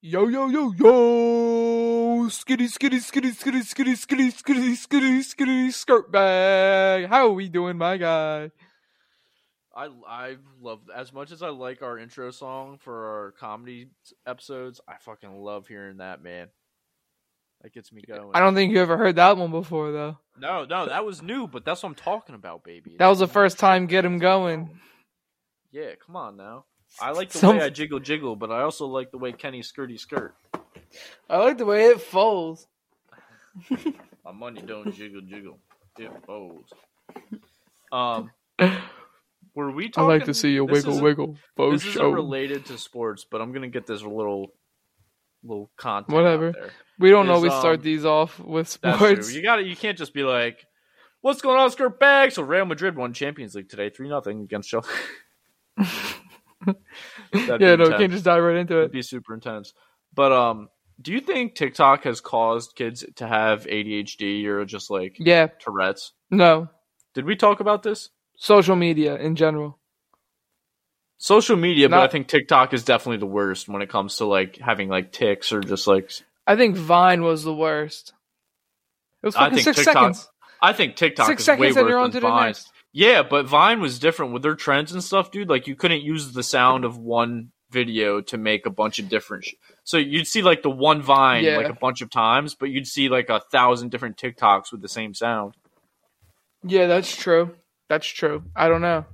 [0.00, 7.06] Yo yo yo yo skitty skitty skitty skitty skitty skitty skitty skitty skitty skirt bag.
[7.06, 8.52] How are we doing, my guy?
[9.74, 13.88] I I love as much as I like our intro song for our comedy
[14.24, 14.80] episodes.
[14.86, 16.46] I fucking love hearing that man.
[17.62, 18.30] That gets me going.
[18.34, 20.16] I don't think you ever heard that one before, though.
[20.38, 22.94] No, no, that was new, but that's what I'm talking about, baby.
[23.00, 24.78] That was the first time get him going.
[25.72, 26.66] Yeah, come on now.
[27.00, 29.60] I like the Some- way I jiggle jiggle, but I also like the way Kenny
[29.60, 30.34] skirty skirt.
[31.28, 32.66] I like the way it folds.
[34.24, 35.58] My money don't jiggle jiggle.
[35.98, 36.72] It folds.
[37.90, 38.30] Um,
[39.54, 41.36] were we I like to see you wiggle isn't- wiggle.
[41.56, 42.10] Faux This isn't show.
[42.10, 44.52] related to sports, but I'm gonna get this little,
[45.42, 46.14] little content.
[46.14, 46.48] Whatever.
[46.48, 46.70] Out there.
[46.98, 49.32] We don't is, always start um, these off with sports.
[49.32, 50.66] You got to You can't just be like,
[51.20, 54.68] "What's going on, skirt bag?" So Real Madrid won Champions League today, three nothing against
[54.70, 54.88] Chelsea.
[57.34, 57.98] Yeah, no, you intense.
[57.98, 58.80] can't just dive right into it.
[58.80, 59.72] It'd be super intense.
[60.14, 60.68] But um,
[61.00, 66.12] do you think TikTok has caused kids to have ADHD or just like Yeah, Tourette's?
[66.30, 66.68] no.
[67.14, 68.10] Did we talk about this?
[68.36, 69.78] Social media in general.
[71.20, 74.56] Social media, but I think TikTok is definitely the worst when it comes to like
[74.58, 76.12] having like ticks or just like.
[76.46, 78.12] I think Vine was the worst.
[79.22, 80.28] It was fucking six TikTok- seconds.
[80.62, 82.46] I think TikTok Six is seconds way worse than Vine.
[82.46, 82.72] next.
[82.98, 85.48] Yeah, but Vine was different with their trends and stuff, dude.
[85.48, 89.44] Like you couldn't use the sound of one video to make a bunch of different.
[89.44, 91.58] Sh- so you'd see like the one Vine Yeah.
[91.58, 94.88] like a bunch of times, but you'd see like a thousand different TikToks with the
[94.88, 95.54] same sound.
[96.64, 97.54] Yeah, that's true.
[97.88, 98.42] That's true.
[98.56, 99.04] I don't know.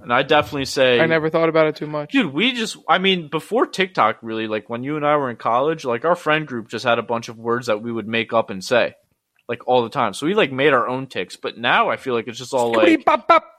[0.00, 2.12] And I definitely say, I never thought about it too much.
[2.12, 2.76] dude, we just.
[2.86, 6.14] I mean, before TikTok, really, like when you and I were in college, like our
[6.14, 8.96] friend group just had a bunch of words that we would make up and say,
[9.48, 10.14] like all the time.
[10.14, 11.36] So we like made our own ticks.
[11.36, 13.04] But now I feel like it's just all like.
[13.04, 13.50] Bop, bop.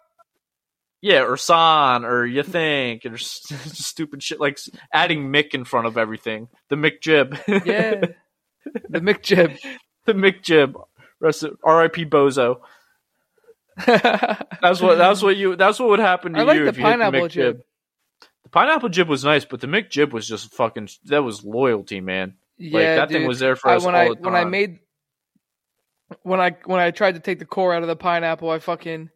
[1.01, 4.57] Yeah, or San, or you think, or stupid shit like
[4.91, 6.47] adding Mick in front of everything.
[6.69, 7.37] The Mick Jib.
[7.65, 8.05] Yeah.
[8.89, 9.51] the Mick jib,
[10.05, 10.75] the Mick Jib.
[11.21, 12.05] R.I.P.
[12.05, 12.61] Bozo.
[13.85, 14.97] That's what.
[14.97, 15.55] That's what you.
[15.55, 17.31] That's what would happen to I like you the if you hit the pineapple Mick
[17.31, 17.57] Jib.
[17.57, 17.63] jib.
[18.43, 20.89] The pineapple jib was nice, but the Mick Jib was just fucking.
[21.05, 22.35] That was loyalty, man.
[22.57, 23.17] yeah, like that dude.
[23.19, 24.23] thing was there for I, us when all I the time.
[24.23, 24.79] when I made
[26.23, 29.09] when I when I tried to take the core out of the pineapple, I fucking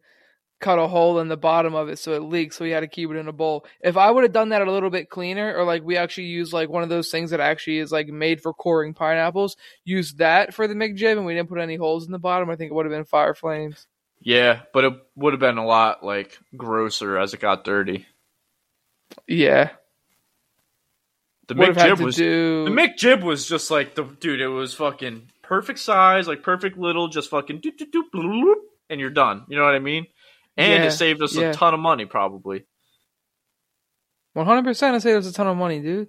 [0.60, 2.52] cut a hole in the bottom of it so it leaked.
[2.54, 3.64] So we had to keep it in a bowl.
[3.80, 6.52] If I would have done that a little bit cleaner, or like we actually use
[6.52, 10.52] like one of those things that actually is like made for coring pineapples, use that
[10.52, 12.74] for the McJib, and we didn't put any holes in the bottom, I think it
[12.74, 13.86] would have been fire flames.
[14.20, 18.04] yeah, but it would have been a lot like grosser as it got dirty.
[19.26, 19.70] Yeah,
[21.48, 22.64] The would Mick have had Jib was do.
[22.64, 24.40] The Mick Jib was just like the dude.
[24.40, 28.54] It was fucking perfect size, like perfect little, just fucking doop, doop, doop, bloop,
[28.88, 29.44] and you're done.
[29.48, 30.06] You know what I mean?
[30.56, 31.50] And Yeah, it saved us yeah.
[31.50, 32.64] a ton of money, probably.
[34.32, 34.94] One hundred percent.
[34.94, 36.08] I say that's a ton of money, dude.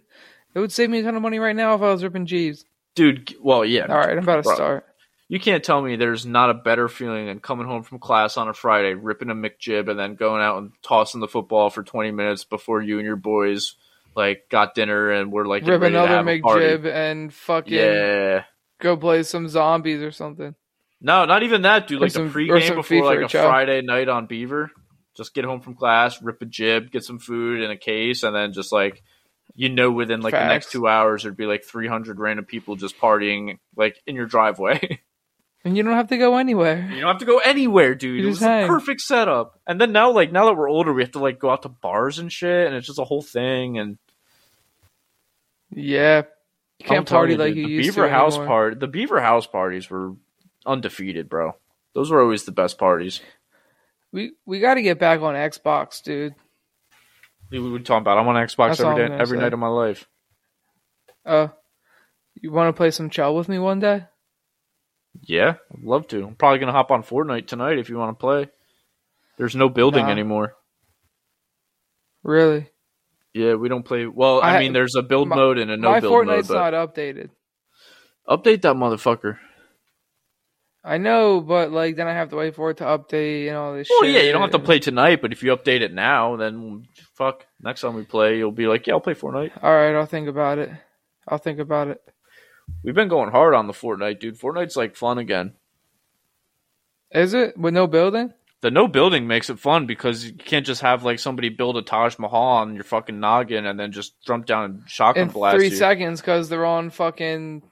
[0.54, 2.66] It would save me a ton of money right now if I was ripping Jeeves.
[2.94, 3.88] Dude, well, yeah.
[3.88, 4.86] All right, I'm about to Bro, start.
[5.28, 8.48] You can't tell me there's not a better feeling than coming home from class on
[8.48, 12.12] a Friday, ripping a McJib, and then going out and tossing the football for 20
[12.12, 13.76] minutes before you and your boys
[14.16, 16.18] like got dinner and we're like Rip to another.
[16.18, 18.44] McJib and fucking Yeah.
[18.82, 20.56] Go play some zombies or something.
[21.00, 22.00] No, not even that, dude.
[22.00, 23.48] Or Like some- the pregame before FIFA like a chow.
[23.48, 24.72] Friday night on Beaver.
[25.18, 28.36] Just get home from class, rip a jib, get some food in a case, and
[28.36, 29.02] then just like
[29.54, 32.76] you know, within like the next two hours, there'd be like three hundred random people
[32.78, 35.00] just partying like in your driveway.
[35.64, 36.90] And you don't have to go anywhere.
[36.92, 38.22] you don't have to go anywhere, dude.
[38.22, 39.60] You It was a perfect setup.
[39.68, 41.70] And then now, like now that we're older, we have to like go out to
[41.70, 43.78] bars and shit, and it's just a whole thing.
[43.78, 44.00] And
[45.70, 46.24] Yeah.
[46.84, 48.48] You can't party you, like dude, you the used Beaver to House anymore.
[48.48, 50.14] part, the Beaver House parties were
[50.66, 51.54] undefeated, bro.
[51.94, 53.22] Those were always the best parties.
[54.12, 56.36] We we got to get back on Xbox, dude.
[57.50, 58.18] We we were talking about.
[58.18, 59.42] I'm on Xbox That's every day, every say.
[59.44, 60.08] night of my life.
[61.26, 61.50] Uh,
[62.36, 64.06] you want to play some Chell with me one day?
[65.22, 66.26] Yeah, I'd love to.
[66.26, 68.50] I'm probably gonna hop on Fortnite tonight if you want to play.
[69.38, 70.12] There's no building Nah.
[70.12, 70.54] anymore.
[72.24, 72.70] Really?
[73.34, 74.06] Yeah, we don't play.
[74.08, 76.28] Well, I, I- mean, there's a build my- mode and a no build mode.
[76.28, 77.30] My Fortnite's not updated.
[78.28, 79.38] Update that motherfucker.
[80.84, 83.74] I know, but like then I have to wait for it to update and all
[83.76, 84.16] this Well, shit.
[84.16, 86.86] yeah, you don't have to play tonight, but if you update it now, then
[87.16, 87.46] fuck.
[87.60, 89.52] Next time we play, you'll be like, yeah, I'll play Fortnite.
[89.62, 90.72] All right, I'll think about it.
[91.28, 92.02] I'll think about it.
[92.84, 94.40] We've been going hard on the Fortnite, dude.
[94.40, 95.54] Fortnite's like fun again.
[97.12, 98.34] Is it with no building?
[98.62, 101.82] The no building makes it fun because you can't just have like somebody build a
[101.82, 105.58] Taj Mahal on your fucking noggin and then just jump down and shotgun in blast
[105.58, 105.76] three you.
[105.76, 107.64] seconds because they're on fucking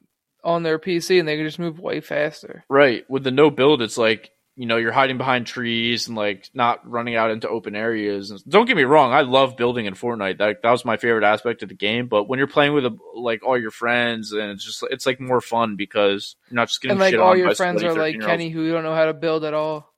[0.44, 2.64] on their PC and they can just move way faster.
[2.70, 3.08] Right.
[3.10, 6.86] With the no build, it's like you know you're hiding behind trees and like not
[6.86, 8.30] running out into open areas.
[8.30, 10.40] And don't get me wrong, I love building in Fortnite.
[10.40, 12.08] That that was my favorite aspect of the game.
[12.08, 15.22] But when you're playing with a, like all your friends, and it's just it's like
[15.22, 18.20] more fun because you're not just getting and like shit all your friends are like
[18.20, 19.89] Kenny who don't know how to build at all,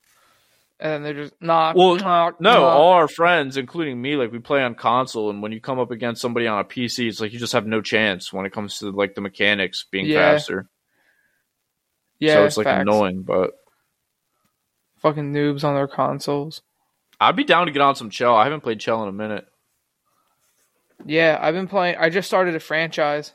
[0.82, 1.76] and they're just knock.
[1.76, 2.76] Well, knock, No, knock.
[2.76, 5.90] all our friends, including me, like we play on console, and when you come up
[5.92, 8.78] against somebody on a PC, it's like you just have no chance when it comes
[8.80, 10.32] to like the mechanics being Yeah.
[10.32, 10.68] faster.
[12.18, 12.82] yeah, so it's like facts.
[12.82, 13.52] annoying, but
[14.98, 16.62] Fucking noobs on their consoles.
[17.20, 18.36] I'd be down to get on some Chell.
[18.36, 19.46] I haven't played Chell in a minute.
[21.04, 21.96] Yeah, I've been playing.
[21.98, 23.32] I just started a franchise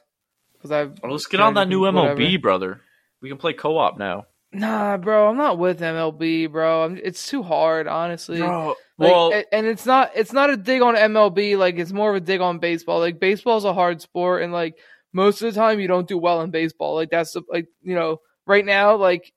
[0.53, 0.97] because I've.
[1.03, 2.37] Well, let's get on that new Whatever.
[2.39, 2.81] Brother.
[3.21, 4.25] We can play co-op now.
[4.57, 6.83] Nah, bro, I'm not with MLB, bro.
[6.83, 8.39] I'm, it's too hard, honestly.
[8.39, 11.55] Bro, Like, well, and it's not it's not a dig on MLB.
[11.55, 12.99] Like it's more of a dig on baseball.
[12.99, 14.79] Like baseball's a hard sport, and like
[15.13, 16.95] most of the time you don't do well in baseball.
[16.95, 19.31] Like that's the, like you know right now like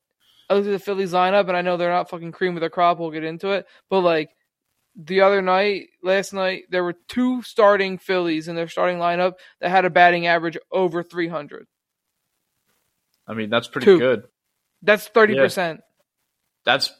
[0.48, 2.70] I look at the Phillies lineup, and I know they're not fucking cream of the
[2.70, 2.98] crop.
[2.98, 4.30] We'll get into it, but like
[4.96, 9.70] the other night, last night, there were two starting Phillies in their starting lineup that
[9.70, 11.66] had a batting average over 300.
[13.26, 13.98] I mean that's pretty two.
[13.98, 14.24] good.
[14.82, 15.80] That's 30 percent.
[16.64, 16.92] That's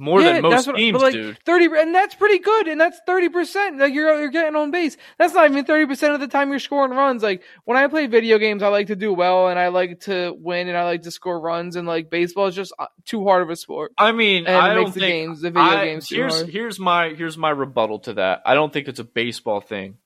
[0.00, 1.38] more Yeah, than most what- teams, like, dude.
[1.44, 3.78] Thirty, and that's pretty good, and that's thirty percent.
[3.78, 4.96] Like you're you're getting on base.
[5.18, 7.20] That's not even thirty percent of the time you're scoring runs.
[7.22, 10.32] Like when I play video games, I like to do well, and I like to
[10.38, 11.74] win, and I like to score runs.
[11.74, 14.72] And like baseball is just uh, too hard of a sport, I mean, and I
[14.74, 16.48] don't the think games, the video I- games, too here's hard.
[16.48, 18.42] here's my here's my rebuttal to that.
[18.46, 19.96] I don't think it's a baseball thing.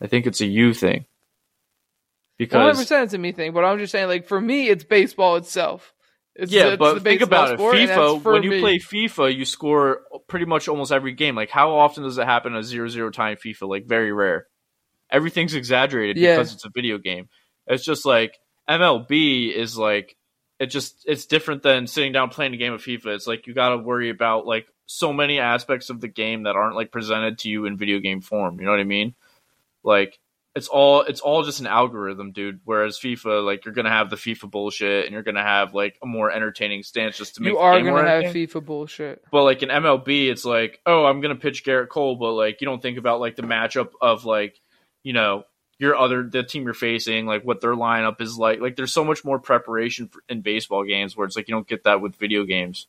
[0.00, 1.04] I think it's a you thing.
[2.38, 5.36] Because percent it's a me thing, but I'm just saying, like for me, it's baseball
[5.36, 5.92] itself.
[6.40, 7.58] It's, yeah, but think about it.
[7.58, 8.60] sport, and that's FIFA, when you me.
[8.60, 11.34] play FIFA, you score pretty much almost every game.
[11.36, 13.68] Like, how often does it happen a 0-0 tie in FIFA?
[13.68, 14.46] Like, very rare.
[15.10, 16.36] Everything's exaggerated Yeah.
[16.36, 17.28] because it's a video game.
[17.66, 18.38] It's just like
[18.68, 20.16] MLB is like
[20.58, 23.06] it just it's different than sitting down playing a game of FIFA.
[23.16, 26.56] It's like you got to worry about like so many aspects of the game that
[26.56, 28.58] aren't like presented to you in video game form.
[28.60, 29.14] You know what I mean?
[29.82, 30.18] Like
[30.54, 32.60] it's all it's all just an algorithm, dude.
[32.64, 36.06] Whereas FIFA, like you're gonna have the FIFA bullshit, and you're gonna have like a
[36.06, 38.34] more entertaining stance just to make you are gonna have.
[38.34, 39.22] FIFA bullshit.
[39.30, 42.64] But like in MLB, it's like, oh, I'm gonna pitch Gerrit Cole, but like you
[42.64, 44.60] don't think about like the matchup of like,
[45.04, 45.44] you know,
[45.78, 48.60] your other the team you're facing, like what their lineup is like.
[48.60, 51.68] Like there's so much more preparation for, in baseball games where it's like you don't
[51.68, 52.88] get that with video games.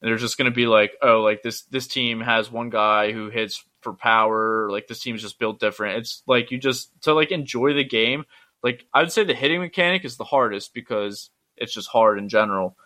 [0.00, 3.28] And they're just gonna be like, oh, like this this team has one guy who
[3.28, 5.98] hits for power, like this team's just built different.
[5.98, 8.24] It's like you just to like enjoy the game.
[8.62, 12.76] Like I'd say the hitting mechanic is the hardest because it's just hard in general.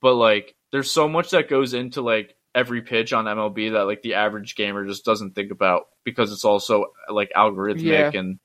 [0.00, 4.02] But like there's so much that goes into like every pitch on MLB that like
[4.02, 7.82] the average gamer just doesn't think about because it's also like algorithmic
[8.14, 8.18] Yeah.
[8.18, 8.38] and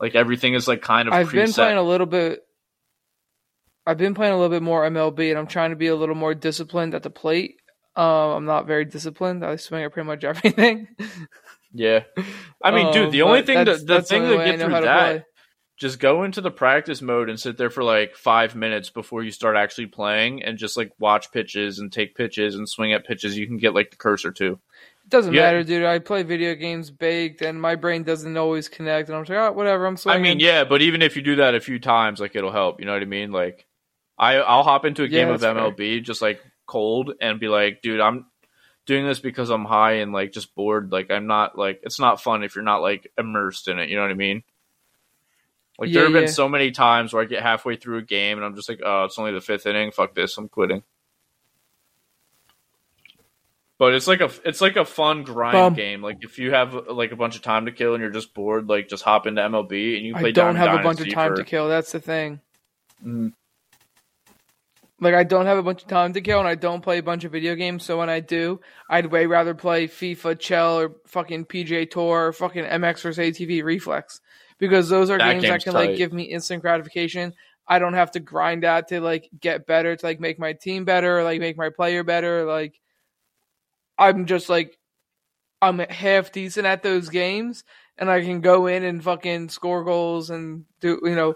[0.00, 1.32] like everything is like kind of I've preset.
[1.32, 2.44] been playing a little bit.
[3.86, 6.14] I've been playing a little bit more MLB, and I'm trying to be a little
[6.14, 7.56] more disciplined at the plate.
[7.98, 9.44] Um, I'm not very disciplined.
[9.44, 10.88] I swing at pretty much everything.
[11.74, 12.04] yeah.
[12.62, 15.24] I mean, dude, Um, the only thing that the thing to get through that
[15.76, 19.30] just go into the practice mode and sit there for like five minutes before you
[19.30, 23.38] start actually playing and just like watch pitches and take pitches and swing at pitches
[23.38, 24.58] you can get like the cursor to.
[25.04, 25.42] It doesn't Yeah.
[25.42, 25.84] matter, dude.
[25.84, 29.08] I play video games baked, and my brain doesn't always connect.
[29.08, 29.86] And I'm just like, oh, whatever.
[29.86, 30.20] I'm swinging.
[30.20, 32.80] I mean, yeah, but even if you do that a few times, like it'll help.
[32.80, 33.32] You know what I mean?
[33.32, 33.66] Like,
[34.18, 35.54] I I'll hop into a Yeah, game of that's fair.
[35.54, 38.26] MLB just like cold and be like, dude, I'm
[38.86, 40.92] doing this because I'm high and like just bored.
[40.92, 43.88] Like, I'm not like it's not fun if you're not like immersed in it.
[43.88, 44.44] You know what I mean?
[45.80, 48.38] Like Yeah, there have been so many times where I get halfway through a game
[48.38, 49.90] and I'm just like, oh, it's only the fifth inning.
[49.90, 50.82] Fuck this, I'm quitting.
[53.78, 55.74] But it's like a it's like a fun grind Bum.
[55.74, 56.02] game.
[56.02, 58.68] Like if you have like a bunch of time to kill and you're just bored,
[58.68, 61.12] like just hop into MLB and you play I don't Diamond have a bunch of
[61.12, 61.68] time for- to kill.
[61.68, 62.40] That's the thing.
[63.06, 63.34] Mhm.
[65.00, 67.02] Like I don't have a bunch of time to kill, and I don't play a
[67.02, 67.84] bunch of video games.
[67.84, 72.32] So when I do, I'd way rather play FIFA, Chell, or fucking PJ Tour, or
[72.32, 74.20] fucking MX vs ATV Reflex,
[74.58, 75.90] because those are That games that can tight.
[75.90, 77.32] like give me instant gratification.
[77.68, 80.84] I don't have to grind out to like get better, to like make my team
[80.84, 82.44] better, or, like make my player better.
[82.44, 82.80] Like
[83.96, 84.76] I'm just like
[85.62, 87.62] I'm half decent at those games,
[87.98, 91.34] and I can go in and fucking score goals and do you know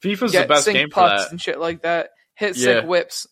[0.00, 2.10] FIFA's get the best sink game for pucks that, and shit like that.
[2.34, 2.80] Hit Yeah.
[2.80, 3.26] sick whips.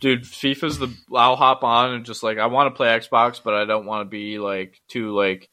[0.00, 0.22] dude.
[0.24, 0.94] FIFA's the.
[1.14, 4.02] I'll hop on and just like I want to play Xbox, but I don't want
[4.06, 5.48] to be like too like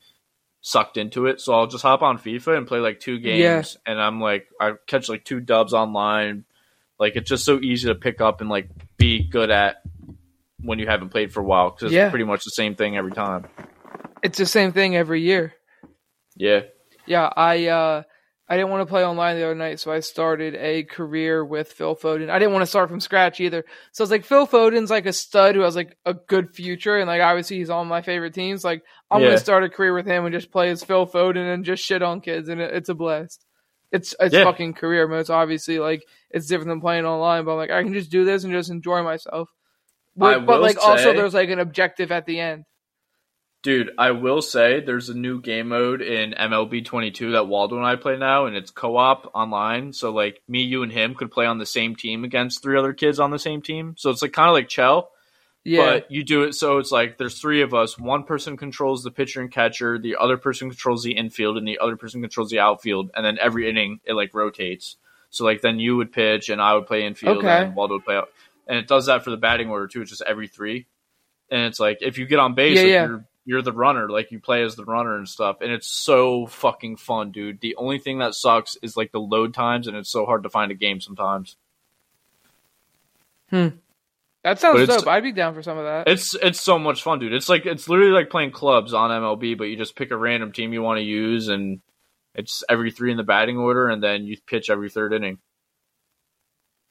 [0.62, 1.39] sucked into it.
[1.41, 4.74] So I'll just hop on FIFA and play like two games, and I'm like I
[4.88, 6.46] catch like two dubs online.
[7.00, 9.82] Like it's just so easy to pick up and like be good at
[10.62, 12.05] when you haven't played for a while because Yeah.
[12.05, 13.46] it's pretty much the same thing every time.
[14.22, 15.53] It's the same thing every year.
[16.38, 16.62] Yeah,
[17.05, 18.03] Yeah, I uh
[18.53, 21.72] I didn't want to play online the other night, so I started a career with
[21.74, 22.29] Phil Foden.
[22.29, 23.65] I didn't want to start from scratch either.
[23.91, 26.98] So I was like, Phil Foden's like a stud who has like a good future,
[27.00, 28.63] and like obviously he's on my favorite teams.
[28.63, 29.29] Like I'm Yeah.
[29.29, 32.03] gonna start a career with him and just play as Phil Foden and just shit
[32.03, 33.43] on kids, and it, it's a blast.
[33.91, 34.43] It's it's Yeah.
[34.43, 35.31] fucking career mode.
[35.31, 38.43] Obviously, like it's different than playing online, but I'm like I can just do this
[38.43, 39.50] and just enjoy myself.
[40.15, 42.65] But, but like also, there's like an objective at the end.
[43.63, 47.86] Dude, I will say there's a new game mode in MLB 22 that Waldo and
[47.86, 49.93] I play now, and it's co-op online.
[49.93, 52.91] So like me, you, and him could play on the same team against three other
[52.91, 53.96] kids on the same team.
[53.98, 55.12] So it's like kind of like Chell,
[55.63, 57.98] Yeah, but you do it so it's like there's three of us.
[57.98, 61.79] One person controls the pitcher and catcher, the other person controls the infield, and the
[61.79, 63.12] other person controls the outfield.
[63.15, 64.98] And then every inning it like rotates.
[65.29, 67.48] So like then you would pitch and I would play infield, Okay.
[67.63, 68.27] and Waldo would play out.
[68.67, 70.01] And it does that for the batting order too.
[70.01, 70.86] It's just every three,
[71.50, 73.08] and it's like if you get on base, Yeah, like, yeah.
[73.08, 76.45] you're you're the runner, like you play as the runner and stuff, and it's so
[76.47, 77.59] fucking fun, dude.
[77.59, 80.50] The only thing that sucks is like the load times, and it's so hard to
[80.50, 81.57] find a game sometimes.
[83.50, 83.69] Hmm.
[84.43, 85.07] That sounds dope.
[85.07, 86.07] I'd be down for some of that.
[86.07, 87.33] It's it's so much fun, dude.
[87.33, 90.51] It's like it's literally like playing clubs on MLB, but you just pick a random
[90.51, 91.79] team you want to use, and
[92.35, 95.38] it's every three in the batting order, and then you pitch every third inning,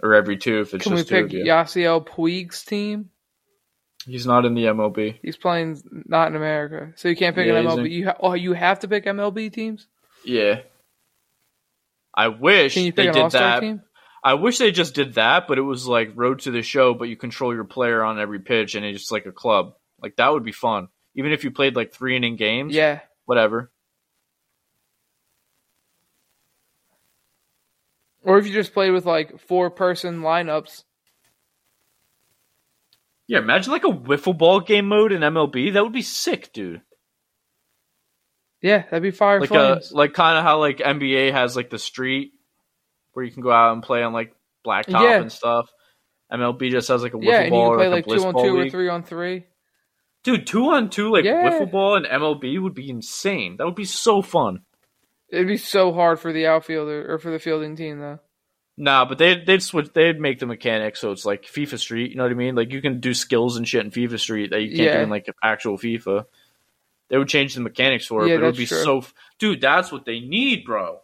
[0.02, 1.44] or every two if it's Can we just two pick of you.
[1.44, 3.10] Can we pick Yasiel Puig's team?
[4.06, 5.18] He's not in the MLB.
[5.22, 7.90] He's playing not in America, so you can't pick Yeah, an MLB.
[7.90, 9.86] You ha- oh, you have to pick MLB teams.
[10.24, 10.60] Yeah.
[12.14, 13.60] I wish they did that.
[13.60, 13.82] team?
[14.24, 17.08] I wish they just did that, but it was like road to the show, but
[17.08, 19.74] you control your player on every pitch, and it's just like a club.
[20.00, 22.74] Like that would be fun, even if you played like three inning games.
[22.74, 23.70] Yeah, whatever.
[28.24, 30.84] or if you just played with like four person lineups.
[33.32, 35.72] Yeah, imagine like a wiffle ball game mode in MLB.
[35.72, 36.82] That would be sick, dude.
[38.60, 41.70] Yeah, that'd be fire Like uh, a like kind of how like NBA has like
[41.70, 42.32] the street
[43.14, 44.34] where you can go out and play on like
[44.66, 45.22] blacktop Yeah.
[45.22, 45.70] and stuff.
[46.30, 48.20] MLB just has like a wiffle yeah, and you ball or like, like a bliss
[48.20, 49.46] two on ball two or three on three.
[50.24, 51.48] Dude, two on two like Yeah.
[51.48, 53.56] wiffle ball and MLB would be insane.
[53.56, 54.60] That would be so fun.
[55.30, 58.18] It'd be so hard for the outfielder or for the fielding team though.
[58.76, 59.92] Nah, but they they'd switch.
[59.92, 62.10] They'd make the mechanics so it's like FIFA Street.
[62.10, 62.54] You know what I mean?
[62.54, 64.96] Like you can do skills and shit in FIFA Street that you can't Yeah.
[64.96, 66.24] do in like actual FIFA.
[67.08, 68.82] They would change the mechanics for it, Yeah, but it would be true.
[68.82, 68.98] so.
[68.98, 71.00] f- Dude, that's what they need, bro.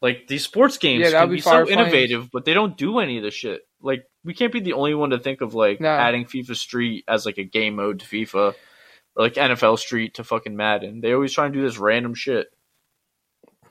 [0.00, 3.18] Like these sports games Yeah, can be be, so innovative, but they don't do any
[3.18, 3.62] of this shit.
[3.80, 5.88] Like we can't be the only one to think of like No.
[5.88, 8.54] adding FIFA Street as like a game mode to FIFA,
[9.14, 11.00] or like NFL Street to fucking Madden.
[11.02, 12.46] They always try and do this random shit,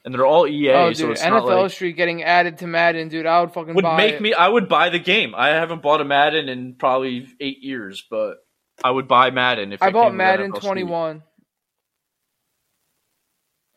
[0.04, 0.72] and they're all EA.
[0.72, 3.26] oh, so dude, not NFL like, Street getting added to Madden, dude.
[3.26, 4.22] I would fucking would buy make it.
[4.22, 5.34] me I would buy the game.
[5.36, 8.38] I haven't bought a Madden in probably eight years, but
[8.84, 11.24] I would buy Madden if I bought Madden 21.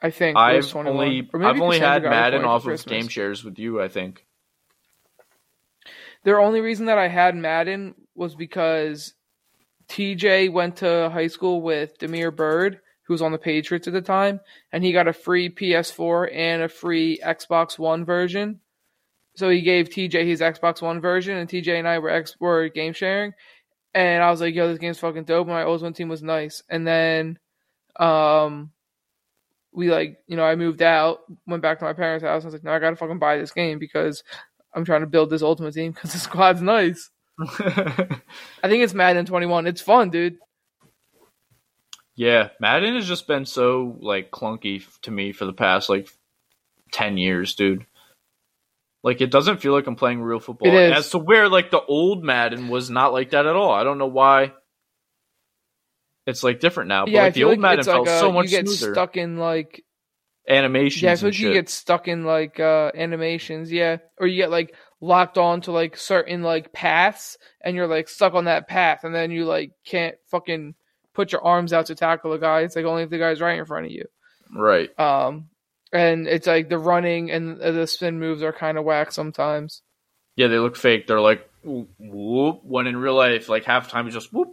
[0.02, 0.93] I think I've 21.
[0.97, 3.81] only I've only had got it for Madden off of game shares with you.
[3.81, 4.25] I think.
[6.25, 9.14] The only reason that I had Madden was because
[9.88, 14.02] TJ went to high school with Damiere Byrd, who was on the Patriots at the
[14.02, 14.40] time,
[14.73, 18.61] and he got a free PS4 and a free Xbox One version.
[19.37, 22.68] So he gave TJ his Xbox One version, and TJ and I were ex- were
[22.68, 23.32] game sharing.
[23.92, 26.23] And I was like, "Yo, this game's fucking dope." And my old one team was
[26.23, 26.62] nice.
[26.68, 27.38] And then,
[27.96, 28.73] um,
[29.73, 32.44] we like, you know, I moved out, went back to my parents' house.
[32.44, 34.23] and I was like, "No, I gotta fucking buy this game because
[34.73, 39.26] I'm trying to build this ultimate team because the squad's nice." I think it's Madden
[39.26, 39.66] 21.
[39.66, 40.38] It's fun, dude.
[42.14, 46.09] Yeah, Madden has just been so like clunky to me for the past like
[46.92, 47.87] ten years, dude.
[49.02, 50.76] Like it doesn't feel like I'm playing real football.
[50.76, 53.73] As to where like the old Madden was not like that at all.
[53.73, 54.52] I don't know why.
[56.26, 58.18] It's like different now, but yeah, like the old like Madden it's like felt a,
[58.18, 58.94] so much you get smoother.
[58.94, 59.85] stuck in like
[60.47, 64.37] Animations yeah, I feel like you get stuck in like uh animations, yeah, or you
[64.37, 68.68] get like locked on to like certain like paths, and you're like stuck on that
[68.68, 70.75] path, and then you like can't fucking
[71.14, 72.61] put your arms out to tackle a guy.
[72.61, 74.04] It's like only if the guy's right in front of you.
[74.54, 74.90] right.
[74.99, 75.49] Um,
[75.92, 79.83] and it's like the running and the spin moves are kind of whack sometimes.
[80.37, 81.06] Yeah, they look fake.
[81.06, 82.61] They're like whoop.
[82.64, 84.49] When in real life, like half time is just whoop.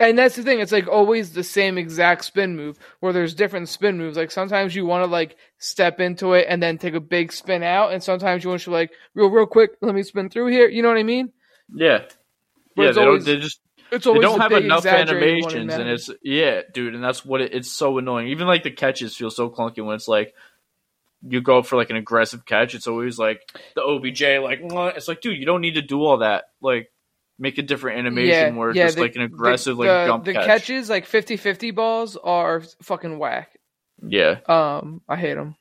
[0.00, 0.60] And that's the thing.
[0.60, 4.16] It's like always the same exact spin move where there's different spin moves.
[4.16, 7.62] Like sometimes you want to like step into it and then take a big spin
[7.62, 7.92] out.
[7.92, 10.68] And sometimes you want to like real, real quick, let me spin through here.
[10.68, 11.32] You know what I mean?
[11.72, 12.02] Yeah.
[12.74, 13.34] But yeah, they always- don't.
[13.36, 13.60] They just
[13.96, 17.02] It's they don't the have enough exaggerated one in animations, and it's yeah, dude, and
[17.02, 18.28] that's what it, it's so annoying.
[18.28, 20.34] Even like the catches feel so clunky when it's like
[21.26, 22.74] you go for like an aggressive catch.
[22.74, 23.40] It's always like
[23.74, 26.44] the OBJ, like "Mwah." it's like, dude, you don't need to do all that.
[26.60, 26.90] Like,
[27.38, 30.24] make a different animation where it's just the- like an aggressive the, like the, jump
[30.24, 30.46] the catch.
[30.46, 33.58] catches like 50-50 balls are fucking whack.
[34.06, 35.56] Yeah, Um, I hate them.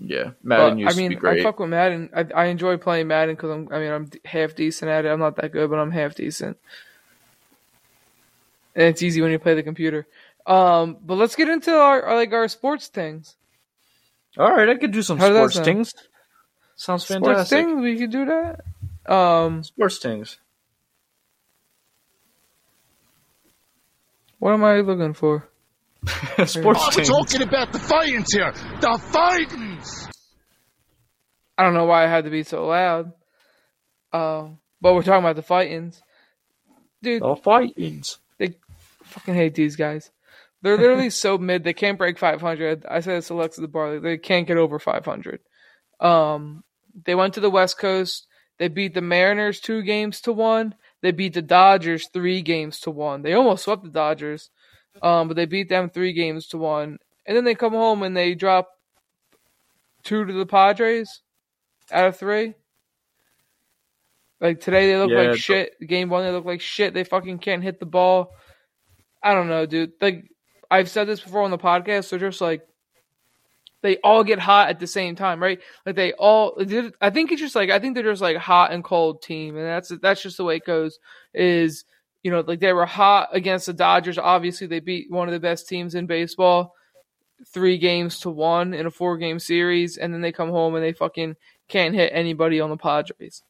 [0.00, 0.30] Yeah.
[0.42, 1.40] Madden But, used I mean, to be great.
[1.40, 2.10] I fuck with Madden.
[2.14, 3.68] I, I enjoy playing Madden because I'm.
[3.72, 5.08] I mean, I'm half decent at it.
[5.08, 6.56] I'm not that good, but I'm half decent.
[8.74, 10.06] And it's easy when you play the computer.
[10.46, 13.36] Um, but let's get into our, our like our sports things.
[14.38, 15.64] All right, I could do some How sports sound?
[15.64, 15.92] things.
[16.76, 17.58] Sounds Sports fantastic.
[17.66, 19.12] things, we could do that.
[19.12, 20.38] Um, Sports things.
[24.38, 25.48] what am I looking for?
[26.46, 28.52] sports Oh, we're talking about the fightings here.
[28.80, 28.96] The
[31.56, 33.12] I don't know why I had to be so loud.
[34.12, 36.02] Um, but we're talking about the fightings,
[37.02, 37.22] dude.
[37.22, 38.18] The fightings.
[38.38, 38.54] They
[39.02, 40.10] fucking hate these guys.
[40.62, 41.64] They're literally so mid.
[41.64, 42.86] They can't break 500.
[42.86, 43.98] I said this to Alexa the Barley.
[43.98, 45.40] They can't get over 500.
[46.00, 46.64] Um,
[47.04, 48.26] they went to the West Coast.
[48.58, 50.74] They beat the Mariners two games to one.
[51.00, 53.22] They beat the Dodgers three games to one.
[53.22, 54.50] They almost swept the Dodgers,
[55.00, 56.98] um, but they beat them three games to one.
[57.24, 58.70] And then they come home and they drop
[60.08, 61.20] two to the Padres
[61.92, 62.54] out of three.
[64.40, 65.74] Like today, they look Yeah, like shit.
[65.86, 66.94] Game one, they look like shit.
[66.94, 68.34] They fucking can't hit the ball.
[69.22, 69.92] I don't know, dude.
[70.00, 70.30] Like
[70.70, 72.08] I've said this before on the podcast.
[72.08, 72.62] They're just like
[73.82, 75.60] they all get hot at the same time, right?
[75.84, 76.58] Like they all.
[77.00, 79.66] I think it's just like I think they're just like hot and cold team, and
[79.66, 80.98] that's that's just the way it goes.
[81.34, 81.84] Is
[82.22, 84.18] you know like they were hot against the Dodgers.
[84.18, 86.74] Obviously, they beat one of the best teams in baseball,
[87.46, 90.84] three games to one in a four game series, and then they come home and
[90.84, 91.36] they fucking
[91.68, 93.42] can't hit anybody on the Padres.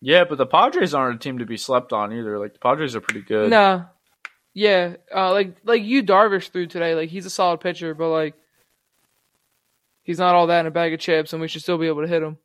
[0.00, 2.38] Yeah, but the Padres aren't a team to be slept on either.
[2.38, 3.50] Like the Padres are pretty good.
[3.50, 3.84] Nah.
[4.54, 6.94] Yeah, uh, like like Yu Darvish threw today.
[6.94, 8.34] Like he's a solid pitcher, but like
[10.02, 12.02] he's not all that in a bag of chips, and we should still be able
[12.02, 12.38] to hit him.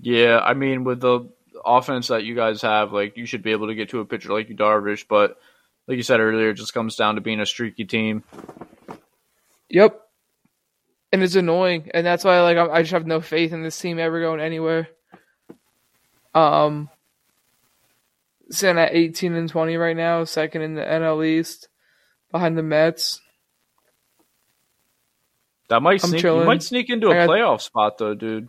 [0.00, 1.28] Yeah, I mean, with the
[1.64, 4.32] offense that you guys have, like you should be able to get to a pitcher
[4.32, 5.36] like Yu Darvish, but
[5.86, 8.24] like you said earlier, it just comes down to being a streaky team.
[9.70, 10.00] Yep.
[11.12, 13.98] And it's annoying, and that's why like I, just have no faith in this team
[13.98, 14.88] ever going anywhere.
[16.34, 16.90] Um,
[18.50, 21.68] sitting at eighteen and twenty right now, second in the NL East,
[22.32, 23.20] behind the Mets.
[25.68, 26.22] That might sneak.
[26.22, 28.48] You might sneak into a got- playoff spot though, dude.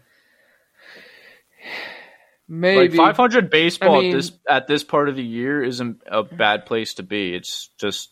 [2.49, 6.01] Maybe Like 500 baseball I mean- at this at this part of the year isn't
[6.07, 7.33] a bad place to be.
[7.33, 8.09] It's just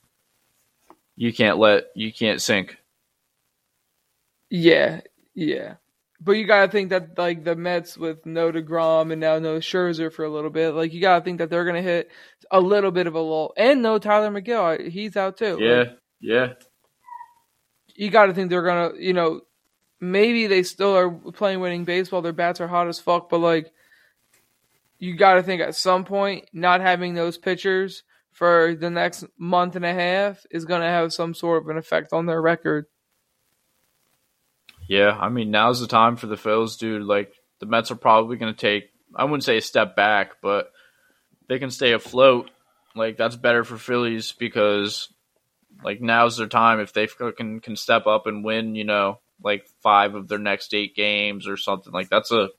[1.15, 2.77] you can't let you can't sink.
[4.49, 5.01] Yeah,
[5.33, 5.75] yeah.
[6.21, 10.11] But you gotta think that like the Mets with no Degrom and now no Scherzer
[10.11, 12.09] for a little bit, like you gotta think that they're gonna hit
[12.49, 15.57] a little bit of a lull, and no Tylor Megill, he's out too.
[15.59, 16.53] Yeah, Like, yeah.
[17.95, 19.41] you gotta think they're gonna, you know,
[19.99, 22.21] maybe they still are playing winning baseball.
[22.21, 23.71] Their bats are hot as fuck, but like,
[24.97, 29.85] you gotta think at some point not having those pitchers for the next month and
[29.85, 32.85] a half is gonna have some sort of an effect on their record.
[34.87, 37.03] Yeah, I mean now's the time for the Phils, dude.
[37.03, 40.71] Like the Mets are probably going to take I wouldn't say a step back, but
[41.47, 42.49] they can stay afloat.
[42.95, 45.09] Like that's better for Phillies because
[45.83, 49.67] like now's their time if they can can step up and win, you know, like
[49.83, 51.91] 5 of their next 8 games or something.
[51.91, 52.49] Like that's a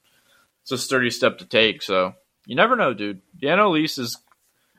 [0.63, 3.23] it's a sturdy step to take, so you never know, dude.
[3.39, 4.19] The NL East is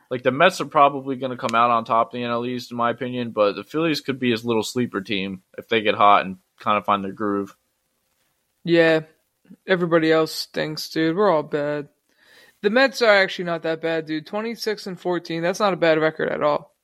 [0.10, 2.72] like the Mets are probably going to come out on top of the NL East
[2.72, 5.96] in my opinion, but the Phillies could be his little sleeper team if they get
[5.96, 7.56] hot and kind of find their groove.
[8.64, 9.02] Yeah,
[9.66, 11.16] everybody else stinks, dude.
[11.16, 11.90] We're all bad.
[12.62, 14.26] The Mets are actually not that bad, dude.
[14.26, 15.42] Twenty six and fourteen.
[15.42, 16.76] That's not a bad record at all.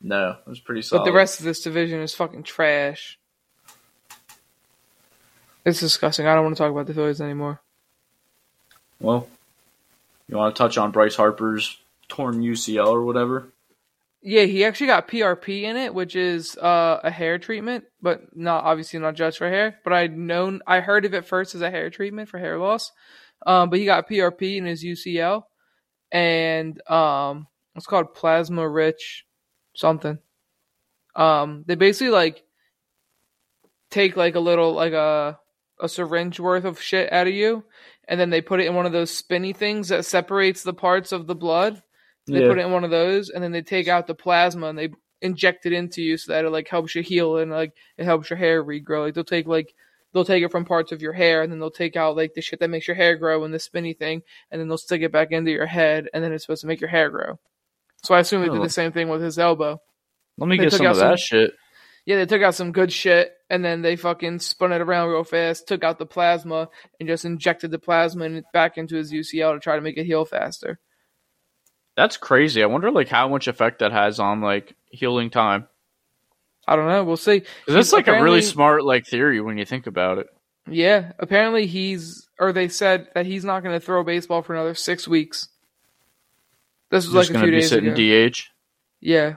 [0.00, 1.00] No, it was pretty solid.
[1.00, 3.18] But the rest of this division is fucking trash.
[5.64, 6.26] It's disgusting.
[6.26, 7.60] I don't want to talk about the Phillies anymore.
[9.00, 9.28] well,
[10.28, 11.76] you want to touch on Bryce Harper's
[12.08, 13.48] torn UCL or whatever?
[14.20, 18.64] Yeah, he actually got PRP in it, which is uh, a hair treatment, but not
[18.64, 19.78] obviously not just for hair.
[19.84, 22.90] But I'd known, I heard of it first as a hair treatment for hair loss.
[23.46, 25.44] Um, but he got PRP in his UCL,
[26.10, 29.24] and um, it's called plasma rich
[29.76, 30.18] something.
[31.14, 32.42] Um, they basically like
[33.90, 35.38] take like a little like a
[35.80, 37.64] a syringe worth of shit out of you,
[38.08, 41.12] and then they put it in one of those spinny things that separates the parts
[41.12, 41.82] of the blood.
[42.28, 42.48] They Yeah.
[42.48, 44.90] put it in one of those, and then they take out the plasma and they
[45.20, 48.30] inject it into you so that it like helps you heal and like it helps
[48.30, 49.06] your hair regrow.
[49.06, 49.74] Like they'll take like
[50.12, 52.40] they'll take it from parts of your hair and then they'll take out like the
[52.40, 55.12] shit that makes your hair grow and the spinny thing, and then they'll stick it
[55.12, 57.38] back into your head, and then it's supposed to make your hair grow.
[58.04, 58.62] So I assume they did Oh.
[58.62, 59.80] the same thing with his elbow.
[60.36, 61.52] Let me They get some of that some- shit.
[62.06, 65.24] Yeah, they took out some good shit and then they fucking spun it around real
[65.24, 69.60] fast, took out the plasma, and just injected the plasma back into his UCL to
[69.60, 70.78] try to make it heal faster.
[71.98, 72.62] That's crazy.
[72.62, 75.66] I wonder like how much effect that has on like healing time.
[76.64, 77.02] I don't know.
[77.02, 77.42] We'll see.
[77.66, 80.28] that's like a really smart like theory when you think about it.
[80.70, 84.76] Yeah, apparently he's or they said that he's not going to throw baseball for another
[84.76, 85.48] six weeks.
[86.88, 88.28] This was Just like a few days sitting ago.
[88.28, 88.44] DH.
[89.00, 89.36] Yeah,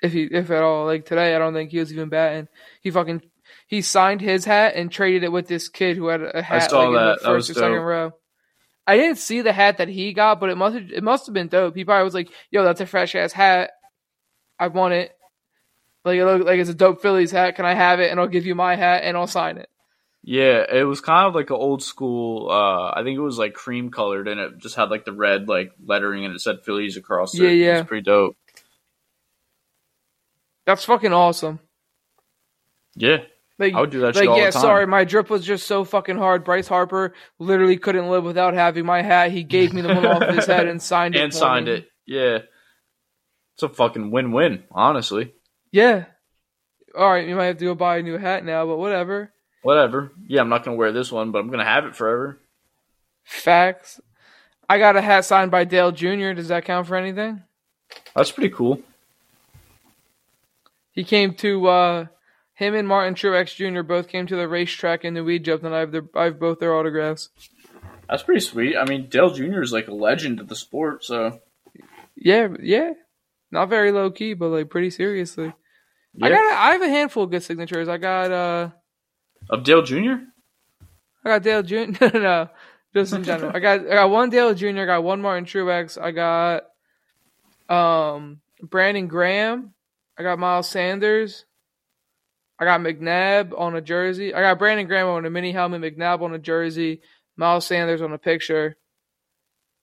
[0.00, 0.86] if he if at all.
[0.86, 2.46] Like today, I don't think he was even batting.
[2.80, 3.22] He fucking
[3.66, 6.66] he signed his hat and traded it with this kid who had a hat I
[6.68, 7.22] saw like in the that.
[7.24, 8.12] That was first or second row.
[8.88, 11.34] I didn't see the hat that he got, but it must have, it must have
[11.34, 11.76] been dope.
[11.76, 13.72] He probably was like, "Yo, that's a fresh ass hat.
[14.58, 15.12] I want it.
[16.04, 17.56] Like it look like it's a dope Phillies hat.
[17.56, 18.10] Can I have it?
[18.10, 19.70] And I'll give you my hat and I'll sign it."
[20.22, 22.50] Yeah, it was kind of like an old school.
[22.50, 25.48] Uh, I think it was like cream colored, and it just had like the red
[25.48, 27.44] like lettering, and it said Phillies across it.
[27.44, 27.72] Yeah, It yeah.
[27.72, 28.36] was pretty dope.
[30.66, 31.60] That's fucking awesome.
[32.96, 33.18] Yeah,
[33.58, 34.62] Like, I would do that like all yeah, the time.
[34.62, 36.44] sorry, my drip was just so fucking hard.
[36.44, 39.32] Bryce Harper literally couldn't live without having my hat.
[39.32, 41.20] He gave me the one off his head and signed it.
[41.22, 41.72] and signed me.
[41.72, 41.90] it.
[42.06, 42.38] Yeah,
[43.54, 45.32] it's a fucking win-win, honestly.
[45.72, 46.04] Yeah.
[46.96, 49.32] All right, you might have to go buy a new hat now, but whatever.
[49.62, 50.12] Whatever.
[50.26, 52.38] Yeah, I'm not gonna wear this one, but I'm gonna have it forever.
[53.24, 54.00] Facts.
[54.68, 56.32] I got a hat signed by Dale Jr.
[56.32, 57.42] Does that count for anything?
[58.14, 58.80] That's pretty cool.
[60.92, 62.06] He came to uh
[62.58, 63.82] him and Martin Truex Jr.
[63.82, 66.58] both came to the racetrack in New jump, and I have their I have both
[66.58, 67.28] their autographs.
[68.10, 68.76] That's pretty sweet.
[68.76, 69.62] I mean, Dale Jr.
[69.62, 71.40] is like a legend of the sport, so
[72.16, 72.94] Yeah, yeah.
[73.52, 75.52] Not very low key, but like pretty seriously.
[76.20, 77.88] I got I have a handful of good signatures.
[77.88, 78.70] I got uh
[79.48, 80.24] of Dale Jr.
[81.24, 81.76] I got Dale Jr.
[82.00, 82.48] no, no, no,
[82.92, 83.52] just in general.
[83.54, 84.80] I got I got one Dale Jr.
[84.80, 85.96] I got one Martin Truex.
[85.96, 86.64] I got
[87.68, 89.74] um Brandon Graham.
[90.18, 91.44] I got Miles Sanders.
[92.58, 94.34] I got McNabb on a jersey.
[94.34, 95.82] I got Brandon Graham on a mini helmet.
[95.82, 97.00] McNabb on a jersey.
[97.36, 98.76] Miles Sanders on a picture.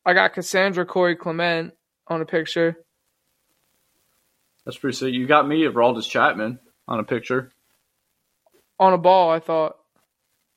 [0.06, 1.74] I got Cassandra Corey Clement
[2.08, 2.78] on a picture.
[4.66, 5.14] That's pretty sick.
[5.14, 7.52] You got me of Aroldis Chapman on a picture.
[8.80, 9.78] On a ball, I thought.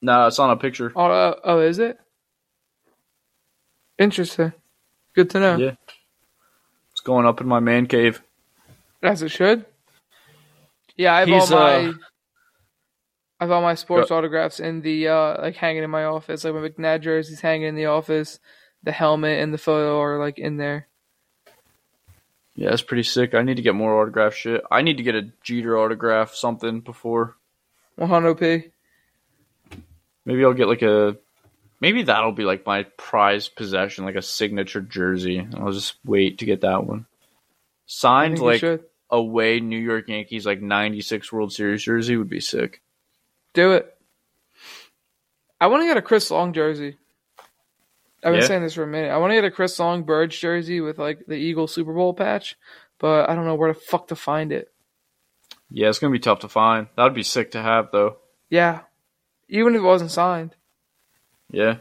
[0.02, 0.92] No, it's on a picture.
[0.94, 1.98] Oh, uh, oh, is it?
[3.98, 4.52] Interesting.
[5.14, 5.57] Good to know.
[5.57, 5.74] Yeah.
[6.92, 8.22] It's going up in my man cave.
[9.02, 9.64] As it should.
[10.96, 11.92] Yeah, I have He's, all my uh,
[13.40, 16.44] I have all my sports autographs in the uh like hanging in my office.
[16.44, 18.40] Like my McNabb jersey's hanging in the office.
[18.83, 20.88] The helmet and the photo are like in there.
[22.59, 23.35] Yeah, that's pretty sick.
[23.35, 24.62] I need to get more autograph shit.
[24.68, 27.37] I need to get a Jeter autograph something before.
[27.94, 28.70] One hundred P.
[30.24, 31.16] Maybe I'll get like a.
[31.81, 35.46] Maybe that'll be like my prized possession, like a signature jersey.
[35.57, 37.07] I'll just wait to get that one.
[37.87, 38.64] Signed like
[39.09, 42.83] away New York Yankees like '96 World Series jersey would be sick.
[43.54, 43.94] Do it.
[45.61, 46.96] I want to get a Chris Long jersey.
[48.22, 48.46] I've been Yeah.
[48.46, 49.11] saying this for a minute.
[49.11, 52.14] I want to get a Chris Long Birds jersey with like the Eagle Super Bowl
[52.14, 52.56] patch,
[52.98, 54.72] but I don't know where the fuck to find it.
[55.70, 56.88] Yeah, it's gonna be tough to find.
[56.96, 58.16] That'd be sick to have though.
[58.50, 58.80] Yeah,
[59.48, 60.54] even if it wasn't signed.
[61.50, 61.78] Yeah,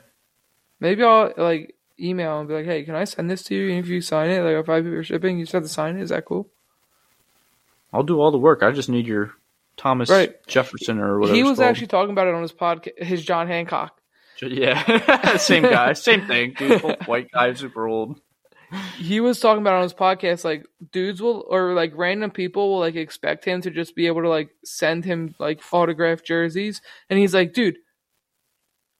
[0.80, 3.69] Maybe I'll like email and be like, "Hey, can I send this to you?
[3.71, 5.69] And if you sign it, like if I pay for shipping, you just have to
[5.69, 6.03] sign it.
[6.03, 6.49] Is that cool?"
[7.91, 8.62] I'll do all the work.
[8.62, 9.34] I just need your
[9.77, 10.35] Thomas Right.
[10.47, 11.35] Jefferson or whatever.
[11.35, 11.69] he was called.
[11.69, 13.01] actually talking about it on his podcast.
[13.03, 13.93] His John Hancock.
[14.41, 16.53] Yeah, same guy, same thing.
[16.57, 18.19] Dude, both white guy, super old.
[18.97, 20.43] He was talking about on his podcast.
[20.43, 24.21] Like dudes will or like random people will like expect him to just be able
[24.23, 27.77] to like send him like autographed jerseys, and he's like, "Dude,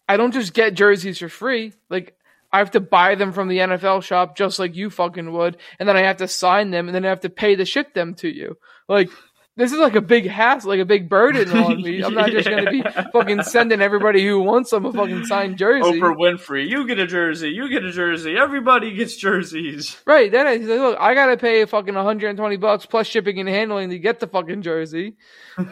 [0.08, 1.74] I don't just get jerseys for free.
[1.90, 2.14] Like."
[2.50, 5.88] I have to buy them from the NFL shop just like you fucking would, and
[5.90, 8.14] then I have to sign them, and then I have to pay to ship them
[8.16, 8.58] to you.
[8.88, 9.10] Like,
[9.58, 12.04] this is like a big hassle, like a big burden on me.
[12.04, 16.00] I'm not just gonna be fucking sending everybody who wants them a fucking signed jersey.
[16.00, 19.98] Oprah Winfrey, you get a jersey, you get a jersey, everybody gets jerseys.
[20.06, 20.32] Right.
[20.32, 23.90] Then I he's like, look, I gotta pay fucking 120 bucks plus shipping and handling
[23.90, 25.16] to get the fucking jersey,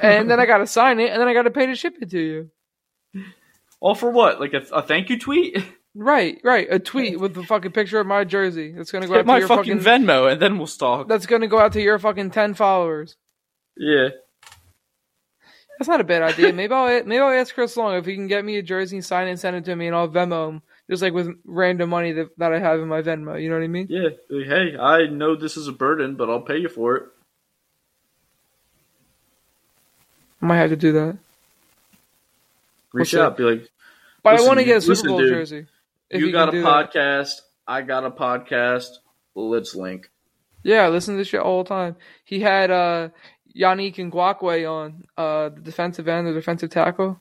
[0.02, 2.20] and then I gotta sign it, and then I gotta pay to ship it to
[2.20, 2.52] you.
[3.80, 4.40] All for what?
[4.40, 5.64] Like a, a thank you tweet?
[5.94, 6.42] Right.
[6.44, 6.68] Right.
[6.70, 8.74] A tweet with the fucking picture of my jersey.
[8.76, 10.06] That's gonna go Hit out to my your fucking fucking.
[10.06, 11.08] Venmo, and then we'll stalk.
[11.08, 13.16] That's gonna go out to your fucking 10 followers.
[13.78, 14.10] Yeah,
[15.78, 16.54] That's not a bad idea.
[16.54, 19.28] Maybe I'll maybe I'll ask Chris Long if he can get me a jersey, sign
[19.28, 22.12] it, and send it to me, and I'll Venmo him just like with random money
[22.14, 23.42] that that I have in my Venmo.
[23.42, 23.88] You know what I mean?
[23.90, 24.10] yeah.
[24.30, 27.04] Like, hey, I know this is a burden, but I'll pay you for it.
[30.42, 31.18] I might have to do that.
[32.94, 33.70] Reach out, be like,
[34.24, 35.30] But I want to get a Super listen, Bowl dude.
[35.30, 35.66] jersey.
[36.10, 36.94] If you got a do that.
[36.94, 38.88] podcast, I got a podcast.
[39.34, 40.10] Let's link.
[40.64, 41.96] Yeah, I listen to this shit all the time.
[42.24, 43.10] He had uh
[43.56, 47.20] Yannick Ngakoue on, uh the defensive end, the defensive tackle.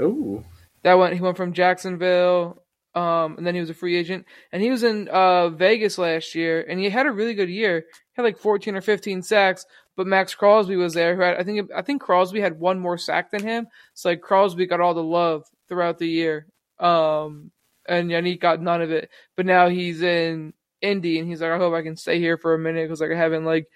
[0.00, 0.44] Ooh,
[0.82, 2.62] That went he went from Jacksonville,
[2.94, 4.26] um, and then he was a free agent.
[4.52, 7.80] And he was in uh Vegas last year and he had a really good year.
[7.88, 9.64] He had like fourteen or fifteen sacks,
[9.96, 11.16] but Maxx Crosby was there.
[11.16, 13.66] Who had, I think I think Crosby had one more sack than him.
[13.94, 16.46] So like Crosby got all the love throughout the year,
[16.78, 17.50] um,
[17.88, 19.08] and Yannick got none of it.
[19.36, 22.54] But now he's in Indy, and he's like, I hope I can stay here for
[22.54, 23.68] a minute because like I haven't like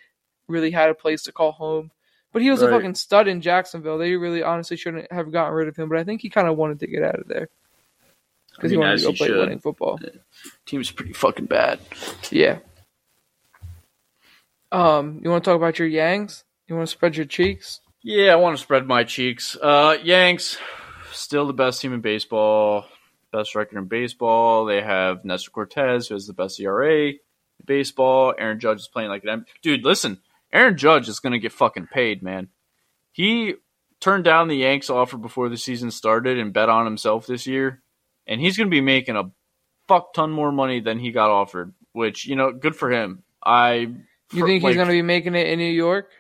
[0.49, 1.91] really had a place to call home.
[2.33, 2.71] But he was Right.
[2.71, 3.97] a fucking stud in Jacksonville.
[3.99, 5.89] They really honestly shouldn't have gotten rid of him.
[5.89, 7.49] But I think he kind of wanted to get out of there
[8.55, 9.39] because he mean, wanted to go play should.
[9.39, 9.99] winning football.
[10.67, 11.79] Team's pretty fucking bad.
[12.31, 12.59] Yeah.
[14.73, 16.45] Um, you want to talk about your Yangs?
[16.69, 17.81] You want to spread your cheeks?
[18.03, 19.57] Yeah, I want to spread my cheeks.
[19.61, 20.59] Uh, Yanks,
[21.13, 22.85] still the best team in baseball,
[23.33, 24.65] best record in baseball.
[24.65, 27.19] They have Nestor Cortes, who has the best ERA in
[27.65, 28.35] baseball.
[28.39, 29.85] Aaron Judge is playing like an M- dude.
[29.85, 30.19] Listen,
[30.53, 32.49] Aaron Judge is gonna get fucking paid, man.
[33.13, 33.55] He
[34.01, 37.83] turned down the Yanks offer before the season started and bet on himself this year,
[38.27, 39.31] and he's gonna be making a
[39.89, 41.73] fuck ton more money than he got offered.
[41.93, 43.23] Which you know, good for him.
[43.45, 43.89] I
[44.33, 46.11] You think like, he's going to be making it in New York?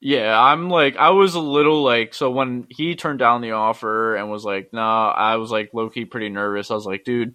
[0.00, 4.16] yeah, I'm like, I was a little like, so when he turned down the offer
[4.16, 6.70] and was like, nah, I was like low key pretty nervous.
[6.70, 7.34] I was like, dude,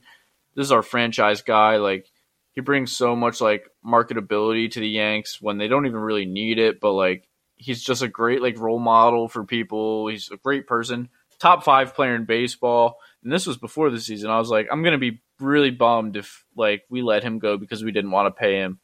[0.56, 1.78] this is our franchise guy.
[1.78, 2.10] Like,
[2.54, 6.58] he brings so much like marketability to the Yanks when they don't even really need
[6.60, 10.08] it, but like, he's just a great like role model for people.
[10.08, 12.98] He's a great person, top five player in baseball.
[13.24, 14.30] And this was before the season.
[14.30, 17.84] I was like, I'm gonna be really bummed if like we let him go because
[17.84, 18.80] we didn't want to pay him.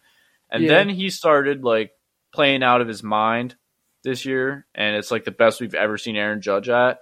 [0.50, 0.70] And Yeah.
[0.70, 1.92] then he started like
[2.32, 3.56] playing out of his mind
[4.04, 7.00] this year, and it's like the best we've ever seen Aaron Judge at.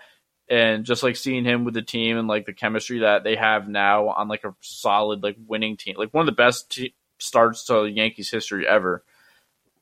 [0.50, 3.68] And just like seeing him with the team and like the chemistry that they have
[3.68, 7.66] now on like a solid like winning team, like one of the best te- starts
[7.66, 9.04] to Yankees history ever.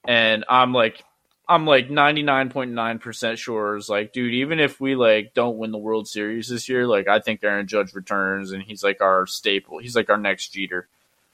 [0.07, 1.03] And I'm like,
[1.47, 6.07] I'm like 99.9% sure is like, dude, even if we like don't win the World
[6.07, 9.77] Series this year, like I think Aaron Judge returns and he's like our staple.
[9.77, 10.87] He's like our next Jeter.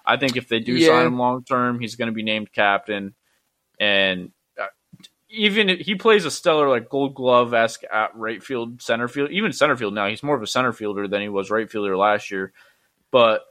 [0.06, 0.88] I think if they do Yeah.
[0.90, 3.14] sign him long term, he's going to be named captain.
[3.80, 4.32] And
[5.32, 9.32] even if he plays a stellar like Gold Glove esque at right field, center field,
[9.32, 10.08] even center field now.
[10.08, 12.52] He's more of a center fielder than he was right fielder last year.
[13.12, 13.42] But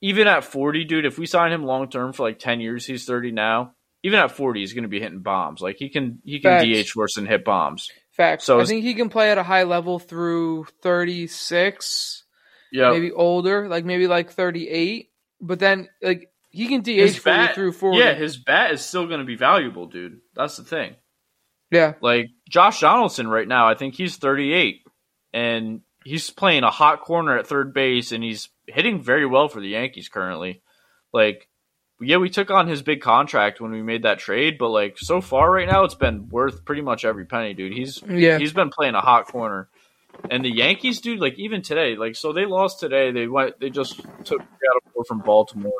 [0.00, 3.04] even at 40, dude, if we sign him long term for like 10 years, he's
[3.04, 3.74] 30 now.
[4.02, 5.60] Even at 40, he's going to be hitting bombs.
[5.60, 6.90] Like he can he can Facts.
[6.92, 7.90] DH worse than hit bombs.
[8.12, 8.44] Facts.
[8.44, 12.24] So I think he can play at a high level through 36,
[12.72, 12.90] Yeah.
[12.90, 15.10] maybe older, like maybe like 38.
[15.42, 17.98] But then, like, he can DH His for you bat, through 40.
[17.98, 20.20] yeah, his bat is still going to be valuable, dude.
[20.34, 20.96] That's the thing.
[21.70, 21.94] yeah.
[22.00, 24.82] Like Josh Donaldson right now, I think he's 38
[25.32, 29.60] and he's playing a hot corner at third base and he's hitting very well for
[29.60, 30.62] the Yankees currently.
[31.12, 31.46] Like
[32.02, 35.20] yeah, we took on his big contract when we made that trade, but like so
[35.20, 37.72] far right now it's been worth pretty much every penny, dude.
[37.74, 38.38] He's Yeah.
[38.38, 39.68] he's been playing a hot corner.
[40.30, 43.12] And the Yankees, dude, like even today, like so they lost today.
[43.12, 44.46] They went they just took out
[44.84, 45.72] a four from Baltimore.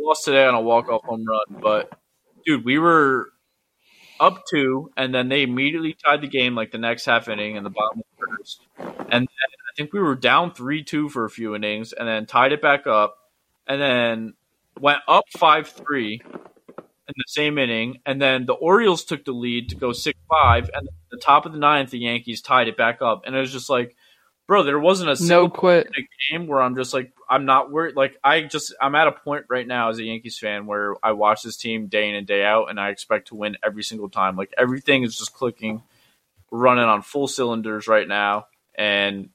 [0.00, 1.92] Lost today on a walk off home run, but
[2.46, 3.28] dude, we were
[4.18, 7.62] up two, and then they immediately tied the game like the next half inning in
[7.62, 8.62] the bottom of the first.
[9.10, 12.52] And I think we were down three two for a few innings, and then tied
[12.52, 13.18] it back up,
[13.66, 14.34] and then
[14.80, 19.68] went up five three in the same inning, and then the Orioles took the lead
[19.68, 23.02] to go six five, and the top of the ninth, the Yankees tied it back
[23.02, 23.94] up, and it was just like,
[24.48, 25.86] bro, there wasn't a single No quit.
[25.86, 27.94] in a game where I'm just like I'm not worried.
[27.94, 31.12] Like I just I'm at a point right now as a Yankees fan where I
[31.12, 34.08] watch this team day in and day out, and I expect to win every single
[34.08, 34.34] time.
[34.36, 35.82] Like everything is just clicking,
[36.50, 39.28] running on full cylinders right now, and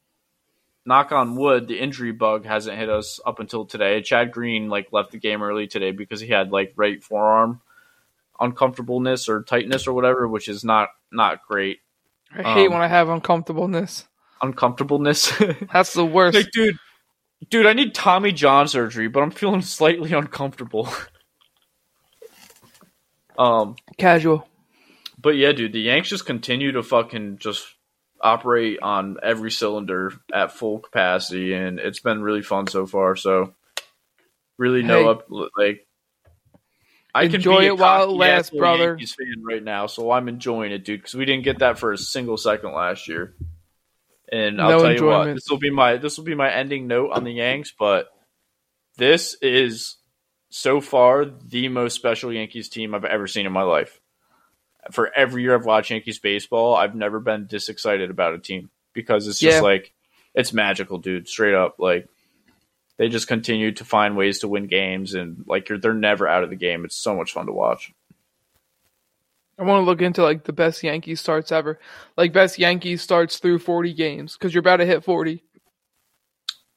[0.86, 4.02] knock on wood, the injury bug hasn't hit us up until today.
[4.02, 7.62] Chad Green like left the game early today because he had like right forearm
[8.39, 11.80] uncomfortableness or tightness or whatever, which is not not great.
[12.34, 14.08] I hate Um, when I have uncomfortableness.
[14.43, 15.32] Uncomfortableness.
[15.73, 16.36] That's the worst.
[16.36, 16.77] like, dude,
[17.49, 20.89] dude, I need Tommy John surgery, but I'm feeling slightly uncomfortable.
[23.38, 24.47] um, Casual.
[25.19, 27.65] but yeah, dude, the Yanks just continue to fucking just
[28.21, 33.15] operate on every cylinder at full capacity, and it's been really fun so far.
[33.15, 33.53] So,
[34.58, 35.10] really no Hey.
[35.10, 35.27] up
[35.58, 35.88] like.
[37.15, 38.89] I can Enjoy be a it while it lasts, brother.
[38.89, 40.99] Yankees fan right now, so I'm enjoying it, dude.
[40.99, 43.36] Because we didn't get that for a single second last year.
[44.34, 46.88] And I'll No tell you what, this will be my this will be my ending
[46.88, 48.08] note on the Yanks, but
[48.98, 49.98] this is
[50.50, 54.00] so far the most special Yankees team I've ever seen in my life.
[54.91, 58.69] For every year I've watched Yankees baseball, I've never been this excited about a team
[58.93, 59.62] because it's just Yeah.
[59.62, 59.93] like
[60.34, 61.28] it's magical, dude.
[61.28, 62.08] Straight up, like
[62.98, 66.43] they just continue to find ways to win games, and like you're, they're never out
[66.43, 66.86] of the game.
[66.86, 67.91] It's so much fun to watch.
[69.59, 71.79] I want to look into like the best Yankees starts ever,
[72.17, 75.43] like best Yankees starts through 40 games because you're about to hit 40.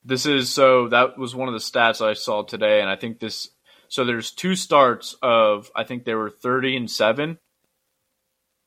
[0.04, 3.18] This is so that was one of the stats I saw today, and I think
[3.18, 3.48] this
[3.88, 7.38] So there's two starts of I think they were 30 and 7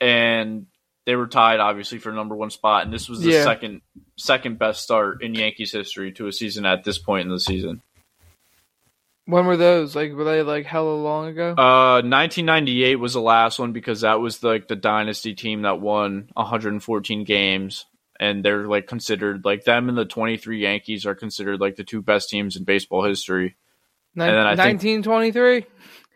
[0.02, 0.66] and
[1.06, 3.44] they were tied obviously for number 1 spot and this was the Yeah.
[3.44, 3.82] second
[4.18, 7.82] second best start in Yankees history to a season at this point in the season.
[9.30, 9.96] When were those?
[9.96, 11.50] Like were they like hella long ago?
[11.52, 16.30] Uh 1998 was the last one because that was like the dynasty team that won
[16.34, 17.86] 114 games
[18.20, 22.02] and they're like considered like them and the 23 Yankees are considered like the two
[22.02, 23.56] best teams in baseball history.
[24.16, 25.66] and then I think- 1923.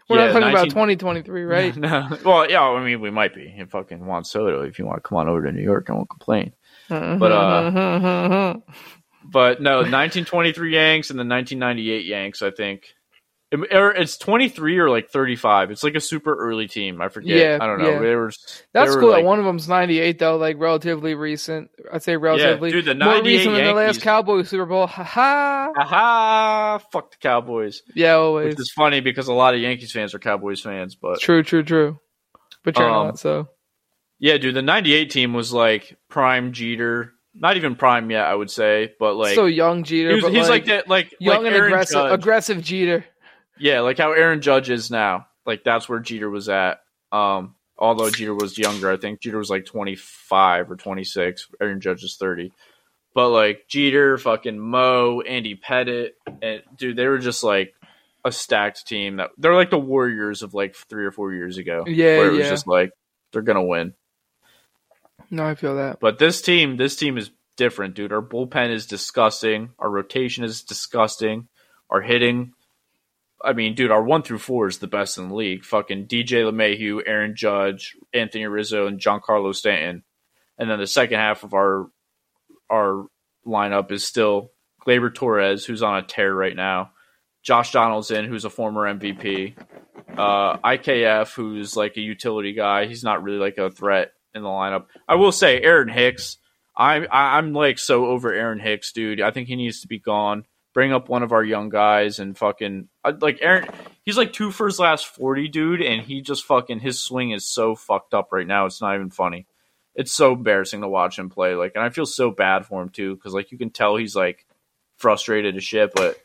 [0.09, 1.75] We're Yeah, not talking 19 about 2023, right?
[1.77, 2.09] No.
[2.25, 3.53] Well, yeah, I mean we might be.
[3.57, 5.93] If fucking Juan Soto, if you want to come on over to New York, I
[5.93, 6.51] won't complain.
[6.89, 8.55] But uh
[9.25, 12.87] but no, 1923 Yanks and the 1998 Yanks, I think.
[13.53, 15.69] It's 23 or like 35.
[15.71, 17.01] It's like a super early team.
[17.01, 17.37] I forget.
[17.37, 17.89] Yeah, I don't know.
[17.91, 17.99] yeah.
[17.99, 18.31] They were
[18.73, 19.09] That's they cool.
[19.11, 21.69] like- one of them's 98 though, like relatively recent.
[21.91, 24.65] I'd say relatively Yeah, dude, the more 98 recent than the last Yankees- Cowboys Super
[24.65, 24.87] Bowl.
[24.87, 25.69] Ha ha.
[25.77, 26.79] Aha!
[26.91, 27.81] Fuck the Cowboys.
[27.95, 28.53] Yeah, always.
[28.53, 31.63] Which is funny because a lot of Yankees fans are Cowboys fans, but True, true,
[31.63, 31.99] true.
[32.63, 33.19] But you're Um, not.
[33.19, 33.49] So
[34.19, 38.49] yeah, dude, the '98 team was like prime Jeter, not even prime yet, I would
[38.49, 41.37] say, but like so young Jeter, he was- but he's like, like, that, like young
[41.43, 42.13] like and Aaron aggressive, Judge.
[42.19, 43.05] aggressive Jeter.
[43.57, 45.27] Yeah, like how Aaron Judge is now.
[45.45, 46.81] Like that's where Jeter was at.
[47.11, 51.49] Um, although Jeter was younger, I think Jeter was like 25 or 26.
[51.61, 52.51] Aaron Judge is 30.
[53.13, 56.11] But like Jeter, fucking Mo, Andy Pettitte,
[56.41, 57.75] and dude, they were just like
[58.25, 59.17] a stacked team.
[59.17, 61.83] That they're like the Warriors of like three or four years ago.
[61.85, 62.91] Yeah, where it was just like
[63.31, 63.93] they're gonna win.
[65.29, 65.99] No, I feel that.
[65.99, 68.11] But this team, this team is different, dude.
[68.11, 69.71] Our bullpen is disgusting.
[69.77, 71.47] Our rotation is disgusting.
[71.89, 72.53] Our hitting,
[73.43, 75.65] I mean, dude, our one through four is the best in the league.
[75.65, 80.03] Fucking DJ LeMahieu, Aaron Judge, Anthony Rizzo, and Giancarlo Stanton.
[80.57, 81.87] And then the second half of our
[82.69, 83.05] our
[83.45, 84.51] lineup is still
[84.85, 86.91] Gleyber Torres, who's on a tear right now.
[87.43, 89.55] Josh Donaldson, who's a former MVP.
[90.17, 92.85] Uh, IKF, who's like a utility guy.
[92.85, 94.85] He's not really like a threat in the lineup.
[95.07, 96.37] I will say Aaron Hicks.
[96.75, 99.21] I'm I'm like so over Aaron Hicks, dude.
[99.21, 100.45] I think he needs to be gone.
[100.73, 102.87] Bring up one of our young guys and fucking
[103.21, 103.69] like Aaron.
[104.03, 107.45] He's like two for his last forty, dude, and he just fucking his swing is
[107.45, 108.65] so fucked up right now.
[108.65, 109.45] It's not even funny.
[109.95, 111.53] It's so embarrassing to watch him play.
[111.53, 114.15] Like, and I feel so bad for him too because like you can tell he's
[114.15, 114.47] like
[114.97, 116.17] frustrated as shit, but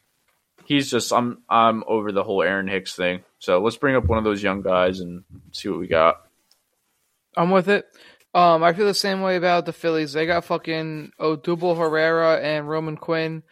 [0.65, 3.21] he's just I'm I'm over the whole Aaron Hicks thing.
[3.39, 6.23] So let's bring up one of those young guys and see what we got.
[7.37, 7.87] I'm with it.
[8.35, 10.13] Um, I feel the same way about the Phillies.
[10.13, 13.43] They got fucking Odubel Herrera and Roman Quinn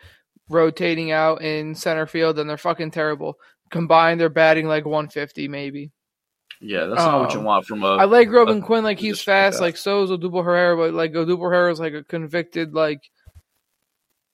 [0.49, 3.37] rotating out in center field, and they're fucking terrible.
[3.71, 5.91] Combined, they're batting like 150 maybe.
[6.61, 7.97] Yeah, that's not what you Um, want from a.
[7.97, 10.77] I like Roman a Quinn, like he's position like fast, like so is Odubel Herrera,
[10.77, 13.01] but like Odubel Herrera is like a convicted, like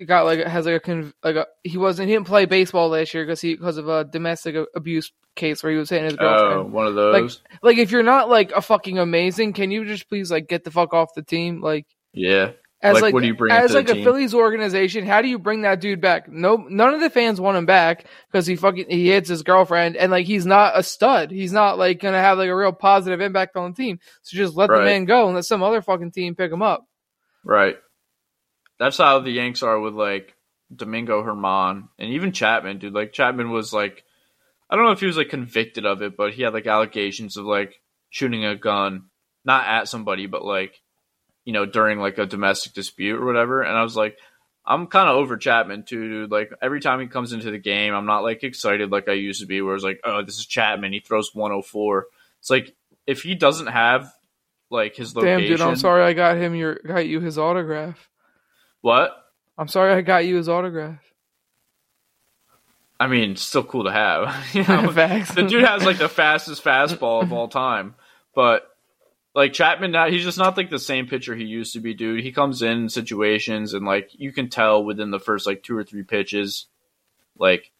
[0.07, 3.14] got like has like a conv- like a he wasn't he didn't play baseball last
[3.14, 6.61] year because he because of a domestic abuse case where he was hitting his girlfriend.
[6.61, 7.40] oh, one of those.
[7.62, 10.70] Like if you're not like a fucking amazing, can you just please like get the
[10.70, 11.61] fuck off the team?
[11.61, 12.51] Like yeah,
[12.82, 14.02] as Like, like, what do you bring as like a?
[14.02, 16.28] Phillies organization, how do you bring that dude back?
[16.28, 19.96] No, none of the fans want him back because he fucking he hits his girlfriend
[19.96, 21.30] and like he's not a stud.
[21.30, 24.00] He's not like gonna have like a real positive impact on the team.
[24.22, 26.86] So just let the man go and let some other fucking team pick him up.
[27.44, 27.76] right.
[28.78, 30.34] That's how the Yanks are with like
[30.74, 32.92] Domingo Germán and even Chapman, dude.
[32.94, 34.02] Like Chapman was like,
[34.68, 37.36] I don't know if he was like convicted of it, but he had like allegations
[37.36, 39.04] of like shooting a gun,
[39.44, 40.81] not at somebody, but like,
[41.44, 43.62] you know, during like a domestic dispute or whatever.
[43.62, 44.16] And I was like,
[44.64, 46.31] I'm kind of over Chapman too, dude.
[46.31, 49.40] Like every time he comes into the game, I'm not like excited like I used
[49.40, 50.92] to be, where it's like, oh, this is Chapman.
[50.92, 52.07] He throws 104.
[52.40, 52.74] It's like
[53.07, 54.12] if he doesn't have
[54.70, 58.09] like his Damn, dude, I'm sorry I got him your got you his autograph.
[58.81, 59.16] what?
[59.59, 61.00] I'm sorry I got you his autograph.
[62.98, 64.46] I mean, still cool to have.
[64.55, 64.90] you know?
[64.92, 65.35] Facts.
[65.35, 67.96] the dude has like the fastest fastball of all time,
[68.35, 68.64] but
[69.34, 72.22] like Chapman now, he's just not like the same pitcher he used to be, dude.
[72.22, 75.84] He comes in situations and like you can tell within the first like two or
[75.84, 76.66] three pitches,
[77.38, 77.70] like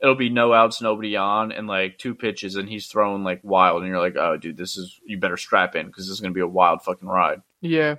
[0.00, 3.82] it'll be no outs, nobody on, and like two pitches, and he's throwing like wild,
[3.82, 6.32] and you're like, oh, dude, this is you better strap in because this is gonna
[6.32, 7.42] be a wild fucking ride.
[7.60, 7.96] Yeah.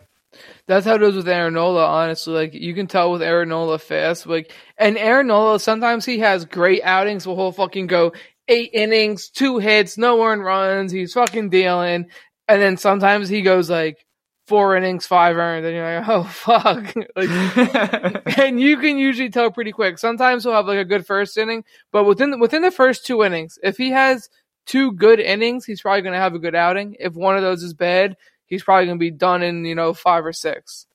[0.65, 2.33] That's how it is with Aaron Nola, honestly.
[2.33, 4.25] Like you can tell with Aaron Nola fast.
[4.25, 8.13] Like and Aaron Nola, sometimes he has great outings where he'll fucking go
[8.47, 12.07] eight innings, two hits, no earned runs, he's fucking dealing.
[12.47, 14.05] And then sometimes he goes like
[14.47, 16.95] four innings, five earned, and you're like, oh fuck.
[17.15, 19.97] like and you can usually tell pretty quick.
[19.97, 23.23] Sometimes he'll have like a good first inning, but within the, within the first two
[23.23, 24.29] innings, if he has
[24.65, 26.95] two good innings, he's probably going to have a good outing.
[26.99, 29.93] If one of those is bad, he's probably going to be done in you know
[29.93, 30.85] five or six.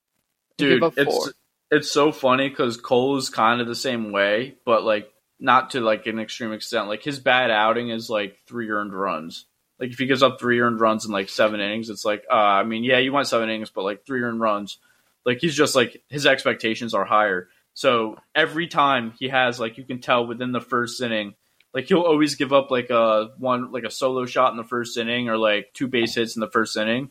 [0.56, 1.32] dude it's
[1.70, 5.80] it's so funny because cole is kind of the same way but like not to
[5.80, 6.88] like an extreme extent.
[6.88, 9.46] Like his bad outing is like three earned runs.
[9.80, 12.34] Like if he gives up three earned runs in like seven innings, it's like, uh,
[12.34, 14.78] I mean, yeah, you want seven innings, but like three earned runs,
[15.24, 17.48] like he's just like his expectations are higher.
[17.74, 21.34] So every time he has like you can tell within the first inning,
[21.72, 24.96] like he'll always give up like a one like a solo shot in the first
[24.98, 27.10] inning or like two base hits in the first inning,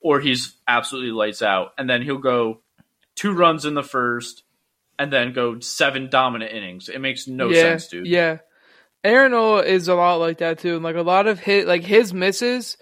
[0.00, 2.60] or he's absolutely lights out, and then he'll go
[3.14, 4.42] two runs in the first,
[4.98, 6.88] and then go seven dominant innings.
[6.88, 8.06] It makes no yeah, sense, dude.
[8.06, 8.38] Yeah.
[9.04, 10.76] Aaron Nola is a lot like that too.
[10.76, 12.76] And like a lot of his like his misses,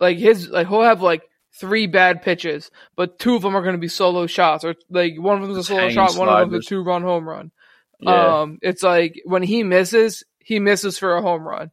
[0.00, 1.22] like his like he'll have like
[1.58, 5.14] three bad pitches, but two of them are going to be solo shots, or like
[5.18, 7.50] one of them's a solo hanging shot, one of them's a two run home run.
[8.00, 8.40] Yeah.
[8.40, 11.70] Um, it's like when he misses, he misses for a home run,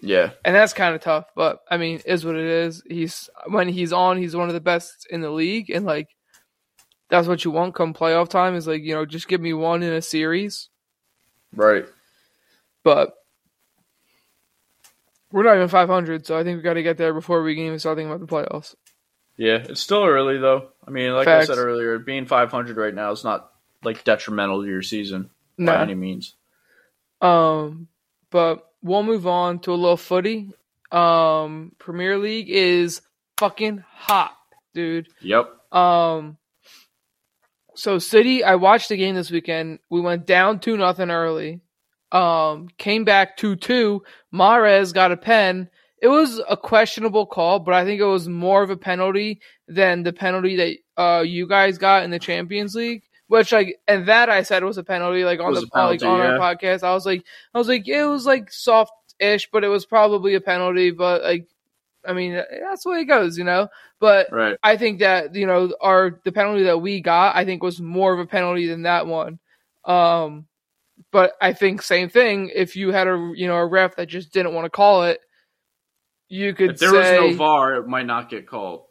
[0.00, 0.30] yeah.
[0.44, 1.26] and that's kind of tough.
[1.34, 2.82] But I mean, is what it is.
[2.88, 6.08] He's when he's on, he's one of the best in the league, and like
[7.10, 8.54] that's what you want come playoff time.
[8.54, 10.68] Is like you know just give me one in a series.
[11.52, 11.86] Right.
[12.86, 13.14] But
[15.32, 17.64] we're not even 500, so I think we got to get there before we can
[17.64, 18.76] even start thinking about the playoffs.
[19.36, 20.68] Yeah, it's still early though.
[20.86, 21.50] I mean, like Facts.
[21.50, 23.50] I said earlier, being 500 right now is not
[23.82, 25.72] like detrimental to your season No.
[25.72, 26.36] by any means.
[27.20, 27.88] Um,
[28.30, 30.52] but we'll move on to a little footy.
[30.92, 33.02] Um, Premier League is
[33.36, 34.36] fucking hot,
[34.74, 35.08] dude.
[35.22, 35.50] Yep.
[35.72, 36.36] Um,
[37.74, 39.80] so City, I watched the game this weekend.
[39.90, 41.62] We went down two nothing early.
[42.12, 44.02] Um, came back two two.
[44.32, 45.68] Mahrez got a pen.
[46.00, 50.02] It was a questionable call, but I think it was more of a penalty than
[50.02, 53.02] the penalty that uh you guys got in the Champions League.
[53.28, 55.24] Which like, and that I said was a penalty.
[55.24, 58.04] Like on the penalty, like on our podcast, I was like, I was like, it
[58.04, 60.92] was like soft-ish, but it was probably a penalty.
[60.92, 61.48] But like,
[62.06, 63.66] I mean, that's the way it goes, you know.
[63.98, 64.56] But Right.
[64.62, 68.12] I think that you know our the penalty that we got, I think was more
[68.12, 69.40] of a penalty than that one.
[69.84, 70.46] Um,
[71.16, 72.50] but I think same thing.
[72.54, 75.18] If you had a you know a ref that just didn't want to call it,
[76.28, 78.82] you could If there say was no VAR, it might not get called.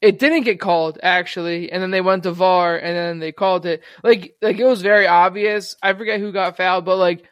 [0.00, 3.64] it didn't get called actually, and then they went to VAR and then they called
[3.64, 3.84] it.
[4.02, 5.76] Like like it was very obvious.
[5.80, 7.24] I forget who got fouled, but like,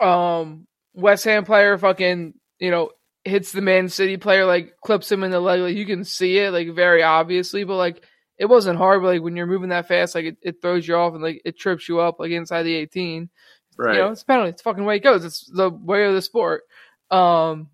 [0.00, 2.92] um, West Ham player fucking you know
[3.24, 5.60] hits the Man City player like clips him in the leg.
[5.60, 8.02] Like you can see it like very obviously, but like
[8.38, 9.02] it wasn't hard.
[9.02, 11.42] But like when you're moving that fast, like it, it throws you off and like
[11.44, 13.28] it trips you up like inside the 18.
[13.76, 13.94] Right.
[13.94, 14.50] You know, it's a penalty.
[14.50, 15.24] It's the fucking way it goes.
[15.24, 16.62] It's the way of the sport.
[17.10, 17.68] Um,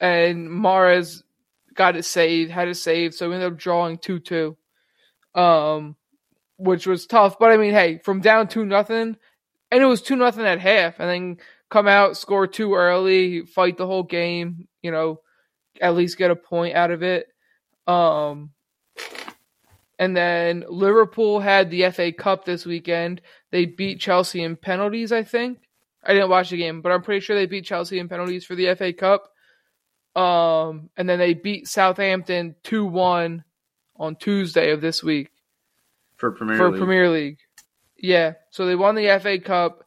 [0.00, 1.22] and Mahrez
[1.74, 4.56] got it saved, had it saved, so we ended up drawing two two.
[5.34, 5.96] Um,
[6.56, 9.16] which was tough, but I mean, hey, from down two nothing,
[9.70, 11.36] and it was two nothing at half, and then
[11.68, 15.20] come out, score two early, fight the whole game, you know,
[15.80, 17.26] at least get a point out of it.
[17.86, 18.50] Um,
[19.98, 23.22] and then Liverpool had the FA Cup this weekend.
[23.50, 25.58] They beat Chelsea in penalties, I think.
[26.04, 28.54] I didn't watch the game, but I'm pretty sure they beat Chelsea in penalties for
[28.54, 29.32] the FA Cup.
[30.14, 33.44] Um, and then they beat Southampton 2 1
[33.96, 35.30] on Tuesday of this week
[36.16, 36.78] for Premier for League.
[36.78, 37.38] Premier League.
[37.98, 39.84] Yeah, so they won the FA Cup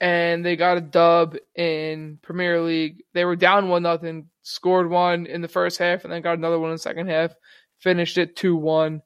[0.00, 3.04] and they got a dub in Premier League.
[3.12, 6.58] They were down one nothing, scored one in the first half, and then got another
[6.58, 7.32] one in the second half.
[7.78, 9.02] Finished it two one.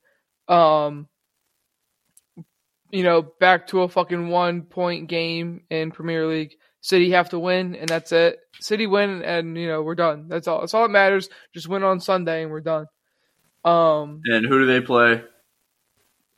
[0.49, 1.09] Um,
[2.91, 6.55] you know, back to a fucking one point game in Premier League.
[6.81, 8.39] City have to win, and that's it.
[8.61, 10.29] City win, and you know we're done.
[10.29, 10.61] That's all.
[10.61, 11.29] That's all that matters.
[11.53, 12.87] Just win on Sunday, and we're done.
[13.65, 15.23] Um, and who do they play?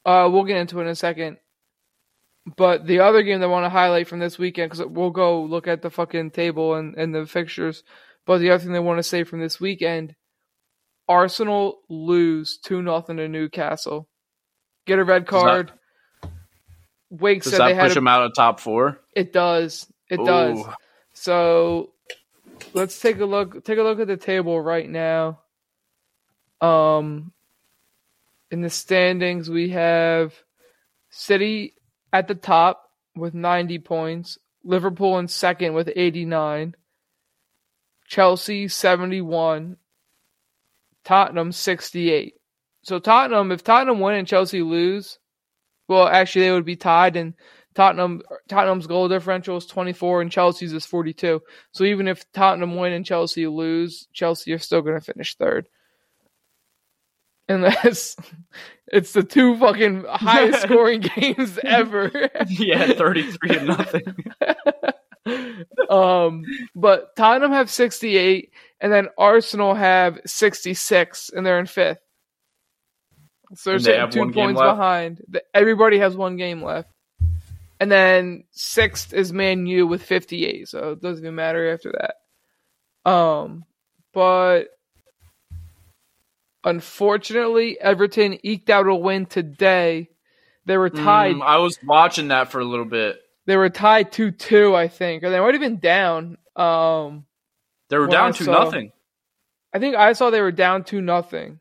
[0.09, 1.36] uh, we'll get into it in a second.
[2.56, 5.42] But the other game that I want to highlight from this weekend, because we'll go
[5.42, 7.84] look at the fucking table and, and the fixtures.
[8.24, 10.14] But the other thing they want to say from this weekend,
[11.09, 14.09] Arsenal lose two nothing to Newcastle.
[14.86, 15.72] Get a red Does that- card.
[17.11, 19.00] Wake Does said they that had push a, them out of top four?
[19.16, 19.90] it does.
[20.11, 20.62] It does.
[21.14, 21.92] So
[22.74, 25.40] let's take a look take a look at the table right now.
[26.61, 27.32] Um
[28.50, 30.34] in the standings we have
[31.11, 31.74] City
[32.12, 36.74] at the top with 90 points, Liverpool in second with 89,
[38.06, 39.76] Chelsea 71,
[41.09, 42.34] Tottenham 68.
[42.82, 45.18] So Tottenham if Tottenham win and Chelsea lose,
[45.88, 47.32] well actually they would be tied and
[47.74, 51.40] Tottenham Tottenham's goal differential is 24 and Chelsea's is 42.
[51.72, 55.66] So even if Tottenham win and Chelsea lose, Chelsea are still going to finish third.
[57.48, 58.16] Unless
[58.92, 62.11] it's the two fucking highest scoring games ever.
[62.48, 64.14] yeah, thirty-three and nothing.
[65.91, 68.51] um, but Tottenham have 68
[68.81, 72.01] and then Arsenal have 66 and they're in fifth.
[73.55, 75.22] So they're they two points behind.
[75.55, 76.91] Everybody has one game left.
[77.81, 80.68] and then sixth is Man U with 58.
[80.68, 83.11] So it doesn't even matter after that.
[83.11, 83.64] Um,
[84.12, 84.64] but
[86.64, 90.11] unfortunately, Everton eked out a win today.
[90.66, 91.37] They were tied.
[91.37, 93.18] Mm, I was watching that for a little bit.
[93.49, 96.36] They were tied two two, I think, or they might have been down.
[96.55, 97.24] Um,
[97.88, 98.92] They were down to nothing.
[99.72, 101.59] I think I saw they were down two nothing.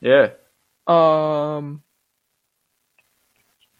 [0.00, 0.30] Yeah.
[0.86, 1.82] Um.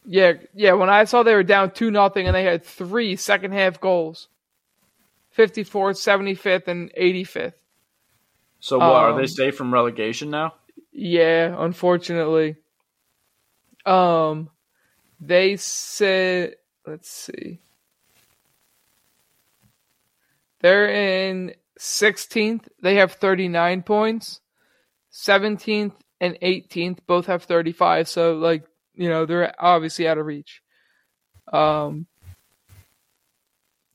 [0.05, 0.73] Yeah, yeah.
[0.73, 4.27] When I saw they were down two nothing and they had three second half goals,
[5.35, 7.53] 54th, 75th, and 85th.
[8.59, 10.53] So what are they Um, safe from relegation now?
[10.91, 12.57] Yeah, unfortunately.
[13.83, 14.51] Um,
[15.19, 16.57] they said,
[16.87, 17.59] let's see,
[20.59, 22.67] they're in 16th.
[22.81, 24.41] They have 39 points.
[25.13, 28.07] 17th and 18th both have 35.
[28.07, 28.65] So, like,
[28.95, 30.61] you know, they're obviously out of reach.
[31.51, 32.07] Um,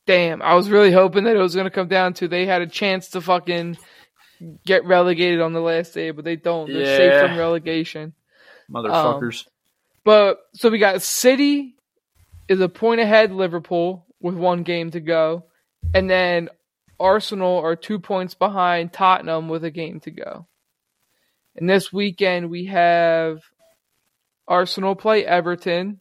[0.05, 2.61] damn, I was really hoping that it was going to come down to they had
[2.61, 3.77] a chance to fucking
[4.65, 6.71] get relegated on the last day, but they don't.
[6.71, 8.13] They're safe from relegation.
[8.71, 9.45] Motherfuckers.
[10.03, 11.75] But so we got City
[12.47, 15.45] is a point ahead Liverpool with one game to go,
[15.93, 16.49] and then
[16.99, 20.47] Arsenal are two points behind Tottenham with a game to go.
[21.55, 23.39] And this weekend we have
[24.47, 25.99] Arsenal play Everton.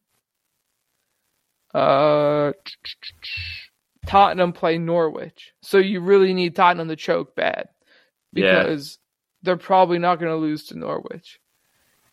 [1.72, 2.52] Uh,
[4.06, 5.52] Tottenham play Norwich.
[5.62, 7.68] So you really need Tottenham to choke bad
[8.32, 8.64] Yeah.
[8.64, 8.98] because
[9.42, 11.39] they're probably not going to lose to Norwich.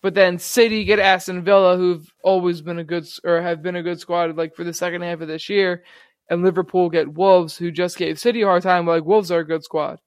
[0.02, 3.84] But then City get Aston Villa, who've always been a good or have been a
[3.84, 5.84] good squad like for the second half of this year,
[6.30, 8.86] and Liverpool get Wolves, who just gave City a hard time.
[8.86, 10.00] Like Wolves are a good squad,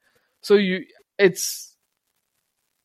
[0.43, 0.85] so you
[1.19, 1.77] it's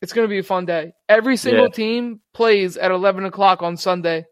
[0.01, 0.93] it's going to be a fun day.
[1.07, 1.69] Every single Yeah.
[1.71, 4.25] team plays at eleven o'clock on Sunday.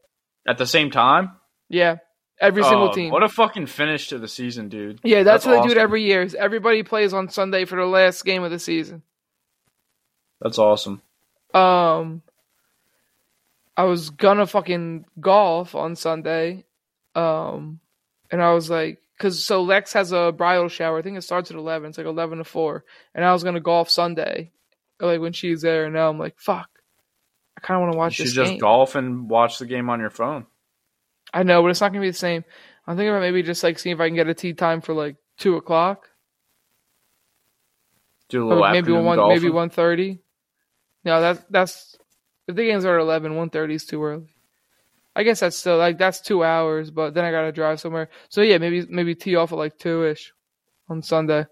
[0.48, 1.32] At the same time?
[1.70, 1.98] Yeah,
[2.42, 3.12] every single Oh, team.
[3.12, 5.00] What a fucking finish to the season, dude.
[5.04, 6.22] yeah, that's, that's how they do it every year.
[6.24, 9.04] is Everybody plays on Sunday for the last game of the season.
[10.42, 11.02] That's awesome.
[11.54, 12.22] Um,
[13.76, 16.66] I was gonna fucking golf on Sunday,
[17.16, 17.80] um,
[18.32, 21.00] and I was like, cause so Lex has a bridal shower.
[21.00, 21.90] I think it starts at eleven.
[21.90, 24.52] It's like eleven to four, and I was gonna golf Sunday,
[25.00, 25.86] like when she's there.
[25.86, 26.70] And now I'm like, fuck,
[27.58, 28.60] I kind of want to You watch should this just game.
[28.60, 30.46] golf and watch the game on your phone.
[31.34, 32.44] I know, but it's not gonna be the same.
[32.86, 34.94] I'm thinking about maybe just like seeing if I can get a tee time for
[34.94, 36.10] like two o'clock,
[38.30, 39.36] Do a or little maybe one, golfing.
[39.42, 40.20] maybe one thirty.
[41.04, 41.98] No, that's that's
[42.48, 44.28] if the games are at eleven, one thirty is too early.
[45.16, 48.10] I guess that's still like that's two hours, but then I gotta drive somewhere.
[48.30, 50.34] So yeah, maybe maybe tee off at like two ish
[50.90, 51.46] on Sunday.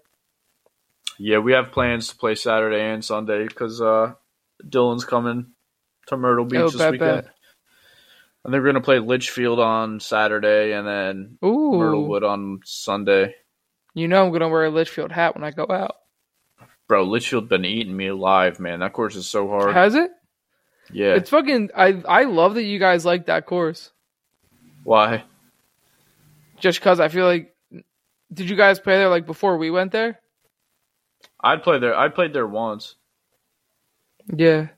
[1.18, 4.14] Yeah, we have plans to play Saturday and Sunday because uh,
[4.66, 5.52] Dylan's coming
[6.06, 7.22] to Myrtle Beach Oh, this bet, weekend.
[7.24, 7.34] bet.
[8.44, 13.36] And they're going to play Litchfield on Saturday and then Ooh, Myrtlewood on Sunday.
[13.94, 15.94] you know I'm gonna wear a Litchfield hat when I go out.
[16.88, 18.80] Bro, Litchfield been eating me alive, man.
[18.80, 19.74] That course is so hard.
[19.74, 20.10] Has it?
[20.90, 21.14] Yeah.
[21.14, 21.70] It's fucking.
[21.76, 23.90] I I love that you guys like that course.
[24.84, 25.24] Why?
[26.58, 27.54] Just because I feel like,
[28.32, 30.18] did you guys play there like before we went there?
[31.40, 31.96] I'd play there.
[31.96, 32.94] I played there once,
[34.32, 34.68] Yeah.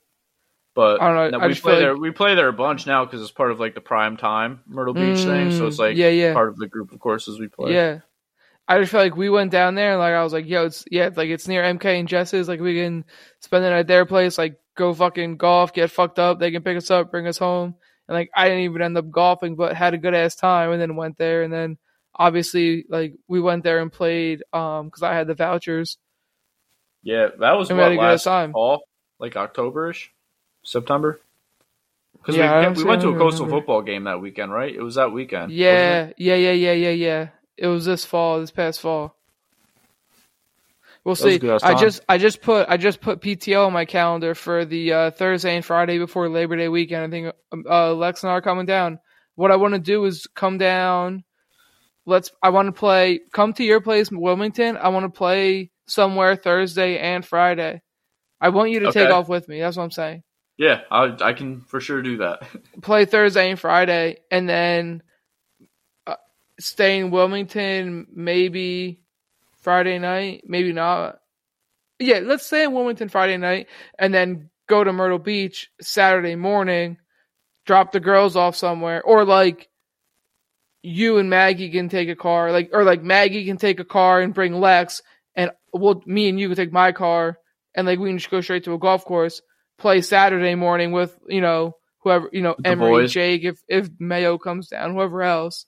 [0.74, 1.92] but I don't know, no, I we play feel there.
[1.92, 4.60] like- We play there a bunch now because it's part of like the prime time
[4.66, 5.50] Myrtle Beach thing.
[5.52, 6.32] So it's Mm, like yeah, yeah.
[6.32, 7.74] part of the group of courses we play.
[7.74, 8.00] Yeah.
[8.66, 10.86] I just feel like we went down there and like I was like, yo, it's
[10.90, 12.48] yeah, it's like it's near MK and Jess's.
[12.48, 13.04] Like we can
[13.40, 16.38] spend the night at their place, like go fucking golf, get fucked up.
[16.38, 17.74] They can pick us up, bring us home.
[18.08, 20.80] And like I didn't even end up golfing, but had a good ass time and
[20.80, 21.78] then went there and then
[22.14, 25.98] obviously like we went there and played um because I had the vouchers.
[27.02, 28.52] Yeah, that was And we what had a good last time.
[28.52, 28.82] fall,
[29.18, 30.08] like Octoberish,
[30.62, 31.20] September.
[32.14, 33.60] Because Yeah, we, we went to a coastal remember.
[33.60, 34.74] football game that weekend, right?
[34.74, 35.52] It was that weekend.
[35.52, 37.28] Yeah, yeah, yeah, yeah, yeah, yeah.
[37.58, 39.16] It was this fall, this past fall.
[41.04, 41.38] We'll see.
[41.62, 45.10] I just, I just put, I just put PTO on my calendar for the uh,
[45.10, 47.04] Thursday and Friday before Labor Day weekend.
[47.04, 48.98] I think um, uh, Lex and I are coming down.
[49.34, 51.24] What I want to do is come down.
[52.06, 52.30] Let's.
[52.42, 53.20] I want to play.
[53.32, 54.78] Come to your place, Wilmington.
[54.78, 57.82] I want to play somewhere Thursday and Friday.
[58.40, 59.60] I want you to take off with me.
[59.60, 60.22] That's what I'm saying.
[60.56, 62.46] Yeah, I, I can for sure do that.
[62.82, 65.02] play Thursday and Friday, and then
[66.06, 66.16] uh,
[66.60, 69.03] stay in Wilmington maybe
[69.64, 71.18] Friday night, maybe not.
[71.98, 73.66] Yeah, let's stay in Wilmington Friday night,
[73.98, 76.98] and then go to Myrtle Beach Saturday morning.
[77.66, 79.68] Drop the girls off somewhere, or like
[80.82, 84.20] you and Maggie can take a car, like or like Maggie can take a car
[84.20, 85.02] and bring Lex,
[85.34, 87.38] and we'll me and you can take my car,
[87.74, 89.40] and like we can just go straight to a golf course
[89.78, 93.12] play Saturday morning with you know whoever you know The Emery, boys.
[93.12, 95.66] Jake, if if Mayo comes down, whoever else.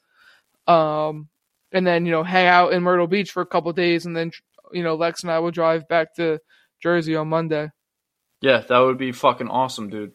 [0.66, 1.28] Um,
[1.72, 4.30] and then you know hang out in Myrtle Beach for a couple days, and then
[4.72, 6.38] you know Lex and I will drive back to
[6.82, 7.70] Jersey on Monday.
[8.40, 10.12] Yeah, that would be fucking awesome, dude.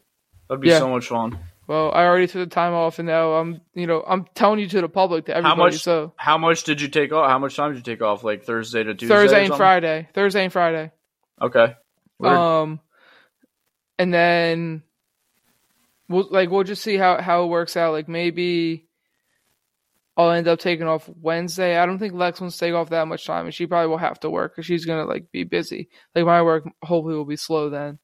[0.48, 0.80] That'd be Yeah.
[0.80, 1.40] so much fun.
[1.68, 4.68] Well, I already took the time off, and now I'm you know I'm telling you
[4.68, 5.58] to the public to everybody.
[5.60, 7.30] much- so How much did you take off?
[7.30, 8.24] How much time did you take off?
[8.24, 9.16] Like Thursday to Tuesday?
[9.16, 9.56] Thursday and?
[9.56, 10.92] Friday, Thursday and Friday.
[11.42, 11.76] Okay.
[12.20, 12.30] Word.
[12.30, 12.80] Um,
[13.98, 14.84] and then
[16.10, 17.94] we'll like we'll just see how how it works out.
[17.94, 18.88] Like maybe
[20.18, 21.78] I'll end up taking off Wednesday.
[21.78, 23.98] I don't think Lex wants to take off that much time, and she probably will
[23.98, 25.90] have to work because she's gonna like be busy.
[26.14, 28.00] Like my work hopefully will be slow then.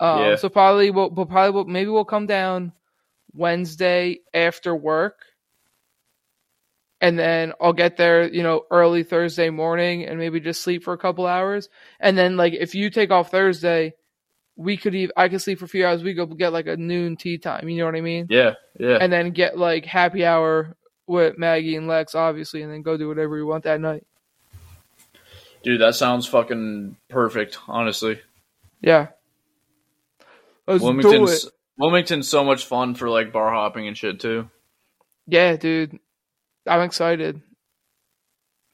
[0.00, 0.36] Um, Yeah.
[0.36, 2.72] so probably we'll, we'll probably will, maybe we'll come down
[3.34, 5.18] Wednesday after work.
[7.00, 10.92] And then I'll get there, you know, early Thursday morning and maybe just sleep for
[10.92, 11.68] a couple hours.
[11.98, 13.94] And then like if you take off Thursday,
[14.56, 16.02] we could even I could sleep for a few hours.
[16.02, 17.68] We go get like a noon tee time.
[17.68, 18.26] You know what I mean?
[18.30, 18.98] yeah, yeah.
[19.00, 20.76] And then get like happy hour
[21.12, 24.06] with Maggie and Lex, obviously, and then go do whatever you want that night.
[25.62, 28.20] Dude, that sounds fucking perfect, honestly.
[28.80, 29.08] Yeah.
[30.66, 30.94] Let's do it.
[30.94, 34.48] Wilmington's Wilmington's so much fun for like bar hopping and shit too.
[35.26, 35.98] Yeah, dude.
[36.66, 37.42] I'm excited.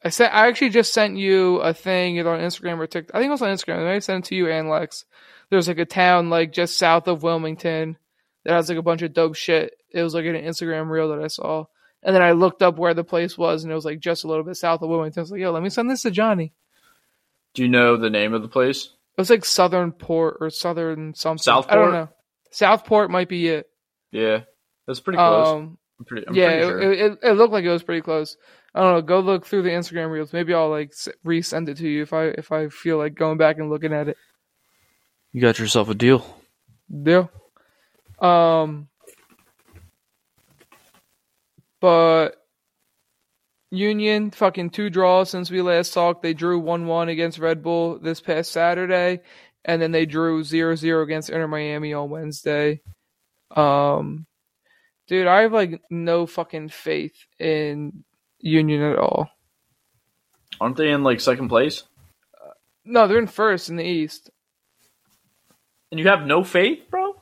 [0.04, 0.32] I sent.
[0.32, 3.14] I actually just sent you a thing either on Instagram or TikTok.
[3.14, 3.86] I think it was on Instagram.
[3.86, 5.04] I sent it to you and Lex.
[5.50, 7.96] There's like a town like just south of Wilmington
[8.44, 9.74] that has like a bunch of dope shit.
[9.90, 11.64] It was like an Instagram reel that I saw,
[12.08, 14.28] and then I looked up where the place was, and it was like just a
[14.28, 15.20] little bit south of Wilmington.
[15.20, 16.54] I was like, yo, let me send this to Johnny.
[17.52, 18.84] Do you know the name of the place?
[18.86, 21.42] It was like Southern Port or Southern something.
[21.42, 21.70] Southport?
[21.70, 21.92] I Southport?
[21.92, 22.08] don't know.
[22.50, 23.66] Southport might be it.
[24.10, 24.44] Yeah,
[24.86, 25.48] that's pretty close.
[25.48, 26.26] Um, I'm pretty.
[26.26, 26.92] I'm yeah, pretty it, sure.
[26.92, 28.38] it, it, it looked like it was pretty close.
[28.74, 29.02] I don't know.
[29.02, 30.32] Go look through the Instagram reels.
[30.32, 30.92] Maybe I'll like
[31.26, 34.08] resend it to you if I if I feel like going back and looking at
[34.08, 34.16] it.
[35.32, 36.24] you got yourself a deal.
[36.90, 37.30] Deal.
[38.18, 38.88] Um,
[41.80, 42.36] but
[43.70, 46.22] Union fucking two draws since we last talked.
[46.22, 49.20] They drew one one against Red Bull this past Saturday,
[49.64, 52.80] and then they drew 0-0 against Inter Miami on Wednesday.
[53.54, 54.26] Um,
[55.06, 58.04] dude, I have like no fucking faith in
[58.40, 59.28] Union at all.
[60.60, 61.82] Aren't they in like second place?
[62.84, 64.30] No, they're in first in the East.
[65.90, 67.14] And you have no faith, bro?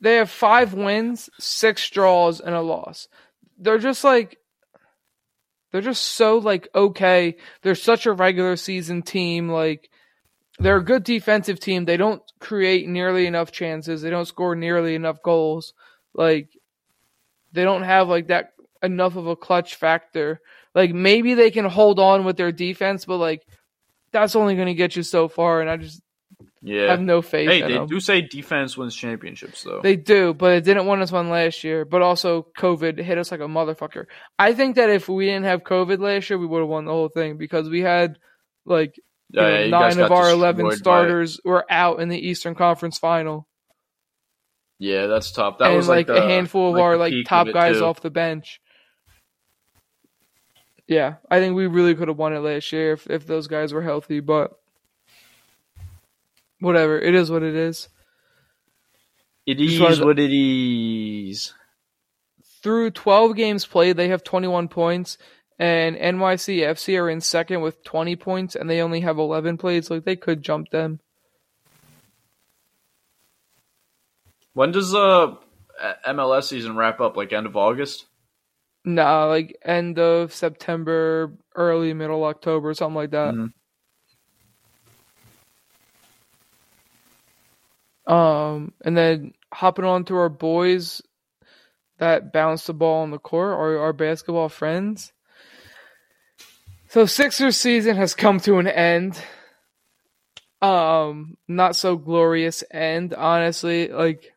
[0.00, 3.08] They have five wins, six draws, and a loss.
[3.60, 4.38] They're just like
[5.70, 7.36] they're just so like okay.
[7.62, 9.48] They're such a regular season team.
[9.48, 9.88] Like
[10.58, 11.84] they're a good defensive team.
[11.84, 14.02] They don't create nearly enough chances.
[14.02, 15.74] They don't score nearly enough goals.
[16.14, 16.48] Like
[17.52, 18.52] they don't have like that
[18.82, 20.40] enough of a clutch factor.
[20.74, 23.46] Like maybe they can hold on with their defense, but like
[24.12, 25.60] that's only going to get you so far.
[25.60, 26.02] And I just
[26.62, 26.90] Yeah.
[26.90, 27.48] have no faith.
[27.48, 27.86] hey, they them.
[27.86, 29.80] do say defense wins championships, though.
[29.82, 31.86] They do, but it didn't win us one last year.
[31.86, 34.06] But also, COVID hit us like a motherfucker.
[34.38, 36.92] I think that if we didn't have COVID last year, we would have won the
[36.92, 38.18] whole thing because we had
[38.66, 39.00] like
[39.30, 43.48] Yeah, know, yeah, nine of our eleven starters were out in the Eastern Conference Final,
[44.78, 45.58] Yeah, that's tough.
[45.58, 47.84] That and was like, like, a uh, handful of like our like top guys too.
[47.84, 48.60] off the bench.
[50.86, 53.72] Yeah, I think we really could have won it last year if if those guys
[53.72, 54.59] were healthy, but
[56.60, 56.98] whatever.
[56.98, 57.88] It is what it is.
[59.46, 61.54] It is to- what it is.
[62.62, 65.16] through 12 games played, they have 21 points,
[65.58, 69.84] and NYC FC are in second with 20 points, and they only have 11 played,
[69.84, 71.00] so like, they could jump them.
[74.52, 75.36] When does uh
[76.06, 77.16] MLS season wrap up?
[77.16, 78.06] Like end of August?
[78.84, 83.34] Nah, like end of September, early middle October, something like that.
[83.34, 83.52] Mhm.
[88.10, 91.00] Um, and then hopping on to our boys
[91.98, 95.12] that bounce the ball on the court, our, our basketball friends.
[96.88, 99.22] So Sixers season has come to an end.
[100.60, 103.88] Um, not so glorious end, honestly.
[103.88, 104.32] Like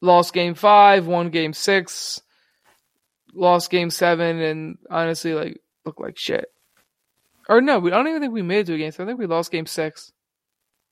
[0.00, 2.22] lost game five, won game six,
[3.34, 6.44] lost game seven, and honestly, like looked like shit.
[7.48, 8.92] Or no, we I don't even think we made it to a game.
[8.92, 10.12] So I think we lost game six.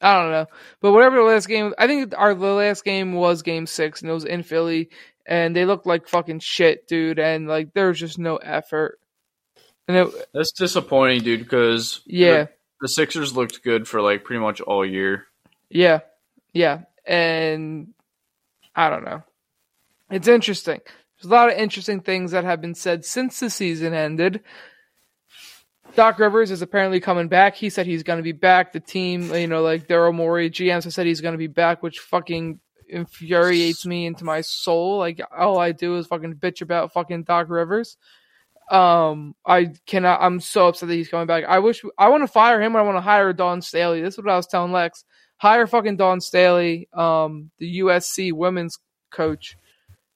[0.00, 0.46] I don't know,
[0.80, 4.10] but whatever the last game, I think our the last game was game six, and
[4.10, 4.88] it was in Philly,
[5.26, 8.98] and they looked like fucking shit, dude, and like there was just no effort.
[9.86, 11.40] And it, That's disappointing, dude.
[11.40, 12.50] Because yeah, the,
[12.82, 15.26] the Sixers looked good for like pretty much all year.
[15.68, 16.00] yeah,
[16.52, 17.92] yeah, and
[18.74, 19.22] I don't know.
[20.10, 20.80] It's interesting.
[21.20, 24.40] There's a lot of interesting things that have been said since the season ended.
[25.94, 27.54] Doc Rivers is apparently coming back.
[27.54, 28.72] He said he's going to be back.
[28.72, 31.82] The team, you know, like Daryl Morey, GMs have said he's going to be back,
[31.82, 34.98] which fucking infuriates me into my soul.
[34.98, 37.96] Like all I do is fucking bitch about fucking Doc Rivers.
[38.70, 40.20] Um, I cannot.
[40.22, 41.44] I'm so upset that he's coming back.
[41.44, 42.76] I wish I want to fire him.
[42.76, 44.00] I want to hire Dawn Staley.
[44.00, 45.04] This is what I was telling Lex.
[45.38, 48.78] Hire fucking Dawn Staley, um, the USC women's
[49.10, 49.56] coach.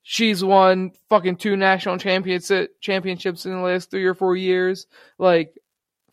[0.02, 4.86] She's won fucking two national championship championships in the last three or four years.
[5.18, 5.58] Like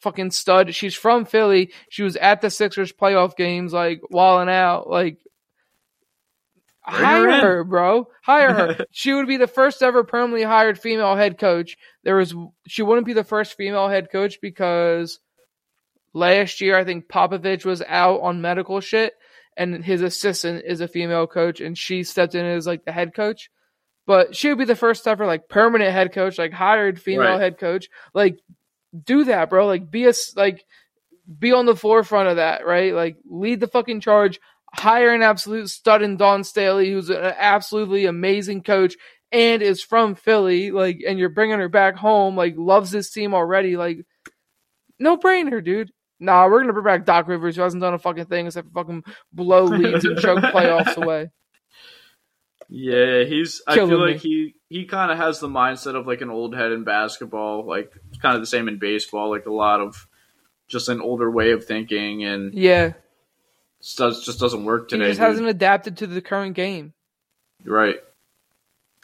[0.02, 0.74] fucking stud.
[0.76, 1.72] She's from Philly.
[1.90, 4.90] She was at the Sixers playoff games, like walling out.
[4.90, 5.18] Like
[6.90, 7.42] Bring hire in.
[7.42, 8.08] her, bro.
[8.24, 8.86] Hire her.
[8.92, 11.78] she would be the first ever permanently hired female head coach.
[12.04, 12.34] There was
[12.68, 15.20] she wouldn't be the first female head coach because
[16.14, 19.14] last year I think Popovich was out on medical shit
[19.56, 23.14] and his assistant is a female coach and she stepped in as like the head
[23.14, 23.50] coach.
[24.08, 27.40] But she would be the first ever like permanent head coach, like hired female Right.
[27.42, 27.90] head coach.
[28.16, 28.40] Like
[29.04, 29.68] do that, bro.
[29.68, 30.64] Like be a s- like
[31.40, 32.94] be on the forefront of that, right?
[32.94, 34.40] Like lead the fucking charge.
[34.74, 38.96] Hire an absolute stud in Dawn Staley, who's an absolutely amazing coach
[39.32, 40.72] and is from Philly.
[40.72, 42.38] Like, and you're bringing her back home.
[42.38, 43.76] Like, loves this team already.
[43.76, 44.06] Like,
[45.00, 45.92] no brainer, dude.
[46.20, 48.74] Nah, we're gonna bring back Doc Rivers, who hasn't done a fucking thing except for
[48.84, 51.30] fucking blow leads and choke playoffs away.
[52.74, 53.62] Yeah, he's.
[53.68, 53.96] I feel me.
[53.96, 57.66] like he he kind of has the mindset of like an old head in basketball,
[57.68, 57.92] like
[58.22, 59.30] kind of the same in baseball.
[59.30, 60.08] Like a lot of
[60.70, 62.94] just an older way of thinking, and Yeah,
[63.98, 65.04] does just doesn't work today.
[65.06, 65.28] he just dude.
[65.28, 66.94] hasn't adapted to the current game.
[67.66, 67.98] Right.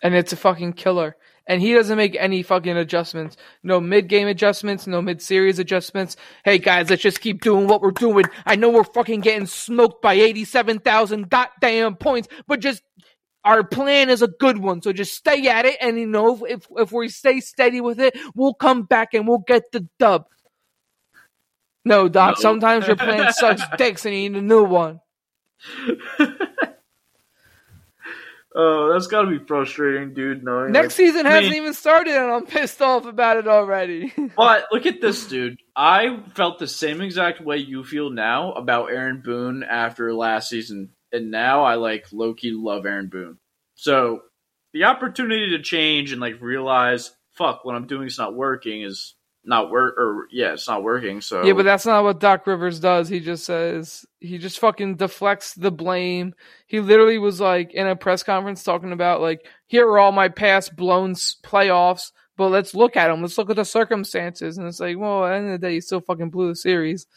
[0.02, 1.16] and it's a fucking killer.
[1.50, 3.38] And he doesn't make any fucking adjustments.
[3.64, 6.16] No mid game adjustments, no mid series adjustments.
[6.46, 8.26] Hey guys, let's just keep doing what we're doing.
[8.46, 12.82] I know we're fucking getting smoked by 87,000 goddamn points, but just
[13.48, 14.82] our plan is a good one.
[14.82, 15.78] So just stay at it.
[15.82, 19.40] And you know, if, if we stay steady with it, we'll come back and we'll
[19.48, 20.26] get the dub.
[21.86, 22.42] No, Doc, No.
[22.42, 25.00] sometimes your plan sucks dicks and you need a new one.
[28.60, 30.44] Oh, that's got to be frustrating, dude.
[30.44, 34.12] Knowing Next like- season hasn't mean- even started and I'm pissed off about it already.
[34.36, 35.60] But look at this, dude.
[35.76, 40.90] I felt the same exact way you feel now about Aaron Boone after last season,
[41.18, 43.38] and now I like Loki love Aaron Boone.
[43.76, 44.22] So
[44.74, 49.16] the opportunity to change and like realize, fuck, what I'm doing is not working is
[49.44, 51.22] not work, or yeah, it's not working.
[51.22, 53.08] So Yeah, but that's not what Doc Rivers does.
[53.08, 56.34] He just says he just fucking deflects the blame.
[56.68, 60.28] He literally was like in a press conference talking about like here are all my
[60.28, 63.22] past blown playoffs, but let's look at them.
[63.22, 64.58] Let's look at the circumstances.
[64.58, 66.56] And it's like, well, at the end of the day, you still fucking blew the
[66.56, 67.08] series.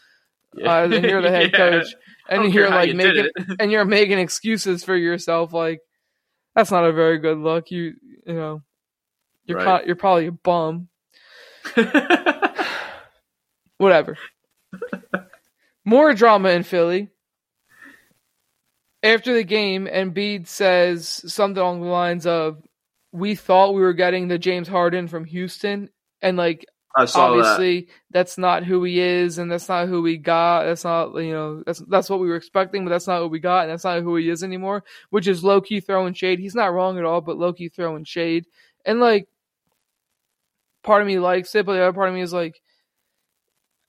[0.65, 1.59] Uh, and you're the head Yeah.
[1.59, 1.95] coach,
[2.31, 3.29] and you're like you making
[3.61, 5.53] and you're making excuses for yourself.
[5.53, 5.81] Like
[6.55, 7.71] that's not a very good look.
[7.71, 7.95] You
[8.27, 8.63] you know
[9.45, 9.65] you're Right.
[9.81, 10.89] pro- you're probably a bum.
[13.79, 14.17] Whatever.
[15.85, 17.09] More drama in Philly.
[19.03, 22.63] After the game, Embiid says something along the lines of,
[23.13, 25.89] "We thought we were getting the James Harden from Houston,
[26.21, 26.67] and like
[26.97, 27.39] Saw that.
[27.39, 30.65] obviously that's not who he is, and that's not who we got.
[30.65, 33.39] That's not you know that's that's what we were expecting, but that's not what we
[33.39, 34.83] got, and that's not who he is anymore.
[35.11, 36.41] Which is low key throwing shade.
[36.41, 38.47] He's not wrong at all, but low key throwing shade,
[38.85, 39.29] and like
[40.83, 42.61] part of me likes it, but the other part of me is like,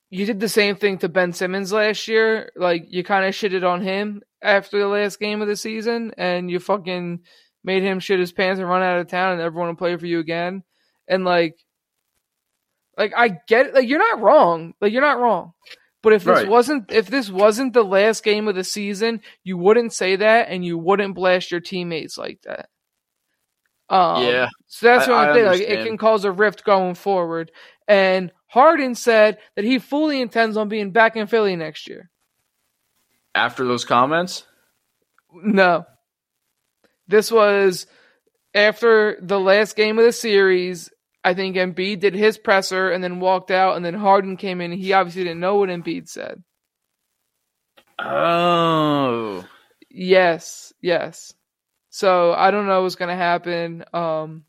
[0.10, 2.52] you did the same thing to Ben Simmons last year.
[2.56, 6.52] Like you kind of shitted on him after the last game of the season, and
[6.52, 7.22] you fucking
[7.64, 10.06] made him shit his pants and run out of town, and everyone will play for
[10.06, 10.64] you again.
[11.08, 11.58] And like,
[13.02, 13.74] like I get it.
[13.74, 14.74] Like you're not wrong.
[14.80, 15.54] Like you're not wrong.
[16.04, 16.48] But if this Right.
[16.48, 20.64] wasn't if this wasn't the last game of the season, you wouldn't say that, and
[20.66, 22.70] you wouldn't blast your teammates like that.
[23.90, 24.48] Um, Yeah.
[24.68, 25.52] so that's what I- only I thing.
[25.52, 27.52] Like it can cause a rift going forward.
[27.88, 32.10] And Harden said that he fully intends on being back in Philly next year.
[33.36, 34.46] After those comments,
[35.34, 35.86] No.
[37.08, 37.88] This was
[38.54, 40.90] after the last game of the series.
[41.24, 44.72] I think Embiid did his presser and then walked out, and then Harden came in.
[44.72, 46.44] He obviously didn't know what Embiid said.
[48.00, 49.46] oh,
[49.90, 51.34] Yes, yes.
[51.90, 53.84] So I don't know what's gonna happen.
[53.94, 54.46] Um,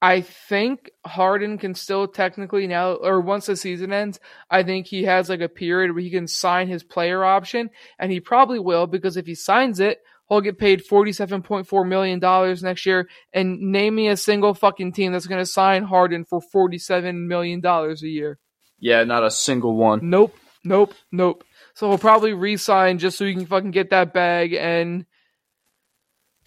[0.00, 4.20] I think Harden can still technically now, or once the season ends,
[4.50, 8.10] I think he has like a period where he can sign his player option, and
[8.10, 12.18] he probably will because if he signs it, he'll get paid forty-seven point four million
[12.18, 13.08] dollars next year.
[13.32, 18.02] And name me a single fucking team that's gonna sign Harden for forty-seven million dollars
[18.02, 18.38] a year.
[18.78, 20.08] yeah, not a single one.
[20.10, 21.44] Nope, nope, nope.
[21.74, 24.52] So he'll probably re-sign just so he can fucking get that bag.
[24.52, 25.06] And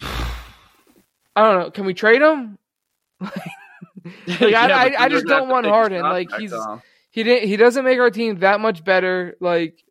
[0.00, 0.26] I
[1.36, 1.70] don't know.
[1.70, 2.58] Can we trade him?
[4.26, 6.02] Like, I- I- I just don't want Harden.
[6.02, 6.52] Like, he's-
[7.10, 7.48] He didn't.
[7.48, 9.36] He doesn't make our team that much better.
[9.40, 9.82] Like,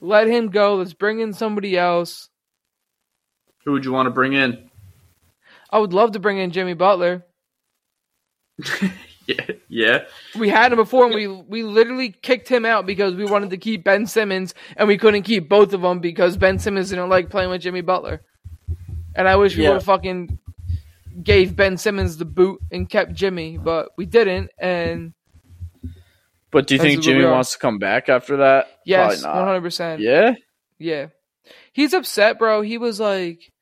[0.00, 0.74] let him go.
[0.76, 2.28] Let's bring in somebody else.
[3.68, 4.70] Who would you want to bring in?
[5.68, 7.22] I would love to bring in Jimmy Butler.
[9.26, 9.98] Yeah, yeah.
[10.38, 13.58] We had him before, and we we literally kicked him out because we wanted to
[13.58, 17.28] keep Ben Simmons, and we couldn't keep both of them because Ben Simmons didn't like
[17.28, 18.22] playing with Jimmy Butler.
[19.14, 19.68] And I wish we Yeah.
[19.68, 20.38] would have fucking
[21.22, 24.50] gave Ben Simmons the boot and kept Jimmy, but we didn't.
[24.58, 25.12] And
[26.50, 28.78] But do you think Jimmy wants to come back after that?
[28.86, 29.46] yes, Probably one not.
[29.48, 30.00] hundred percent.
[30.00, 30.36] Yeah.
[30.78, 31.08] Yeah.
[31.74, 32.62] He's upset, bro.
[32.62, 33.52] He was like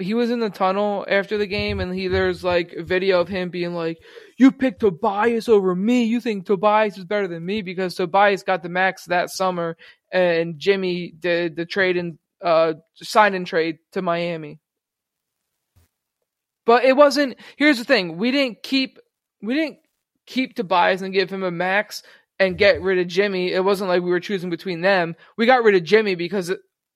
[0.00, 3.48] he was in the tunnel after the game and he there's like video of him
[3.48, 3.98] being like,
[4.36, 6.04] You picked Tobias over me.
[6.04, 9.76] You think Tobias is better than me because Tobias got the max that summer
[10.12, 14.60] and Jimmy did the trade and uh sign and trade to Miami.
[16.66, 18.98] But it wasn't here's the thing, we didn't keep
[19.42, 19.78] we didn't
[20.26, 22.02] keep Tobias and give him a max
[22.38, 23.52] and get rid of Jimmy.
[23.52, 25.16] It wasn't like we were choosing between them.
[25.36, 26.52] We got rid of Jimmy because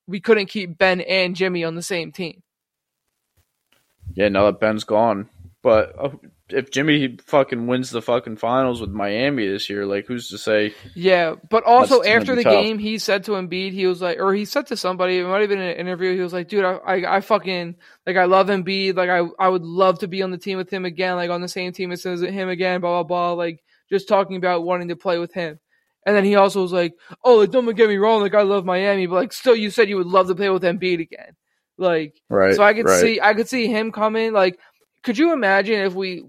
[0.07, 2.43] we couldn't keep Ben and Jimmy on the same team.
[4.15, 5.29] Yeah, now that Ben's gone.
[5.63, 6.11] But uh,
[6.49, 10.75] if Jimmy fucking wins the fucking finals with Miami this year, like who's to say?
[10.95, 12.53] Yeah, but also after the tough.
[12.53, 15.41] game, he said to Embiid, he was like, or he said to somebody, it might
[15.41, 16.15] have been in an interview.
[16.15, 18.97] He was like, "Dude, I, I, I fucking like, I love Embiid.
[18.97, 21.15] Like, I, I would love to be on the team with him again.
[21.15, 22.81] Like, on the same team as him again.
[22.81, 23.33] Blah blah blah.
[23.33, 25.61] Like, just talking about wanting to play with him."
[26.05, 28.21] And then he also was like, "Oh, like, don't get me wrong.
[28.21, 30.65] Like, I love Miami, but like, still, you said you would love to play with
[30.65, 31.37] Embiid again.
[31.83, 32.55] Like, Right.
[32.55, 33.01] so I could right.
[33.01, 34.33] see I could see him coming.
[34.33, 34.59] Like,
[35.03, 36.23] could you imagine if we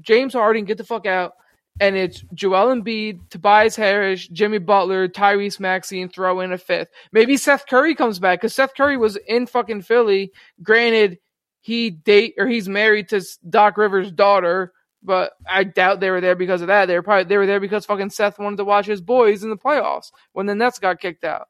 [0.00, 1.32] James Harden get the fuck out
[1.80, 6.88] and it's Joel Embiid, Tobias Harris, Jimmy Butler, Tyrese Maxey, and throw in a fifth.
[7.12, 10.32] Maybe Seth Curry comes back because Seth Curry was in fucking Philly.
[10.62, 11.18] Granted,
[11.60, 16.36] he date or he's married to Doc Rivers' daughter, but I doubt they were there
[16.36, 16.86] because of that.
[16.86, 19.50] They were probably they were there because fucking Seth wanted to watch his boys in
[19.50, 21.48] the playoffs when the Nets got kicked out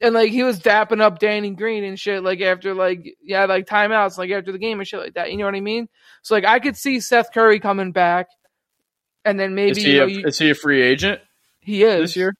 [0.00, 3.66] and like he was dapping up Danny Green and shit like after like yeah like
[3.66, 5.30] timeouts like after the game and shit like that.
[5.30, 5.88] You know what I mean?
[6.22, 8.26] So like I could see Seth Curry coming back,
[9.24, 11.20] and then maybe is you he, know, a, you- is he a free agent
[11.60, 12.34] he is this year?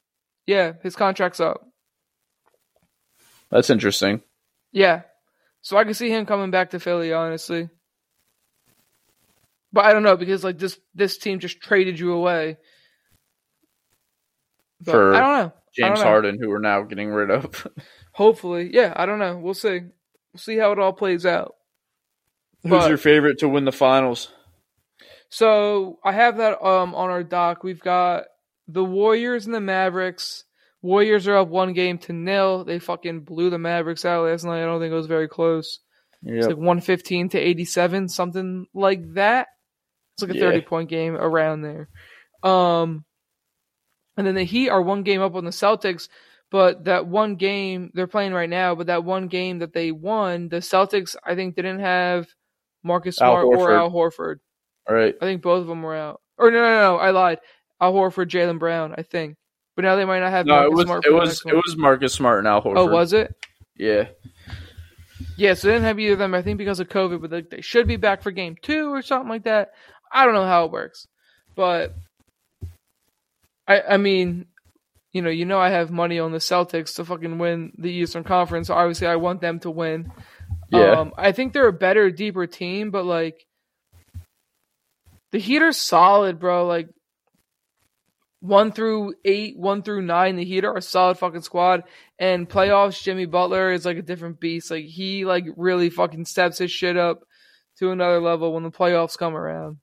[0.46, 1.62] Yeah, his contract's up.
[3.50, 4.22] That's interesting.
[4.72, 5.02] Yeah,
[5.62, 7.68] so I could see him coming back to Philly honestly.
[9.72, 12.58] But I don't know because like this this team just traded you away.
[14.80, 15.52] But For I don't know.
[15.76, 16.00] James.
[16.02, 17.66] Harden, who we're now getting rid of.
[18.12, 18.92] Hopefully, yeah.
[18.96, 19.36] I don't know.
[19.36, 19.80] We'll see.
[20.32, 21.54] We'll see how it all plays out.
[22.62, 24.30] Who's But- your favorite to win the finals?
[25.28, 27.62] So I have that um on our doc.
[27.64, 28.24] We've got
[28.68, 30.44] the Warriors and the Mavericks.
[30.82, 32.64] Warriors are up one game to nil.
[32.64, 34.62] They fucking blew the Mavericks out last night.
[34.62, 35.80] I don't think it was very close.
[36.22, 39.48] It's like one fifteen to eighty seven, something like that.
[40.14, 40.40] It's like a Yeah.
[40.40, 41.88] thirty point game around there.
[42.42, 43.04] Um,
[44.16, 46.08] and then the Heat are one game up on the Celtics,
[46.50, 48.74] but that one game they're playing right now.
[48.74, 52.28] But that one game that they won, the Celtics I think didn't have
[52.82, 54.36] Marcus Al Smart or Al Horford.
[54.88, 55.14] All right.
[55.20, 56.20] I think both of them were out.
[56.38, 57.38] Or no, no, no, I lied.
[57.80, 59.36] Al Horford, Jaylen Brown, I think.
[59.74, 60.46] But now they might not have.
[60.46, 62.76] No, it Marcus was Smart it was it was Marcus Smart and Al oh, Horford.
[62.78, 63.34] Oh, was it?
[63.76, 64.08] Yeah.
[65.36, 66.34] Yeah, so they didn't have either of them.
[66.34, 69.02] I think because of COVID, but like, they should be back for game two or
[69.02, 69.70] something like that.
[70.10, 71.06] I don't know how it works,
[71.54, 71.94] but
[73.66, 74.46] I, I mean,
[75.12, 78.24] you know, you know, I have money on the Celtics to fucking win the Eastern
[78.24, 78.68] Conference.
[78.68, 80.12] So obviously, I want them to win.
[80.70, 81.00] Yeah.
[81.00, 83.46] Um, I think they're a better, deeper team, but like
[85.32, 86.66] the Heat are solid, bro.
[86.66, 86.88] Like
[88.40, 91.84] one through eight, one through nine, the Heat are a solid fucking squad.
[92.18, 94.70] And playoffs, Jimmy Butler is like a different beast.
[94.70, 97.22] Like he like really fucking steps his shit up
[97.78, 99.78] to another level when the playoffs come around.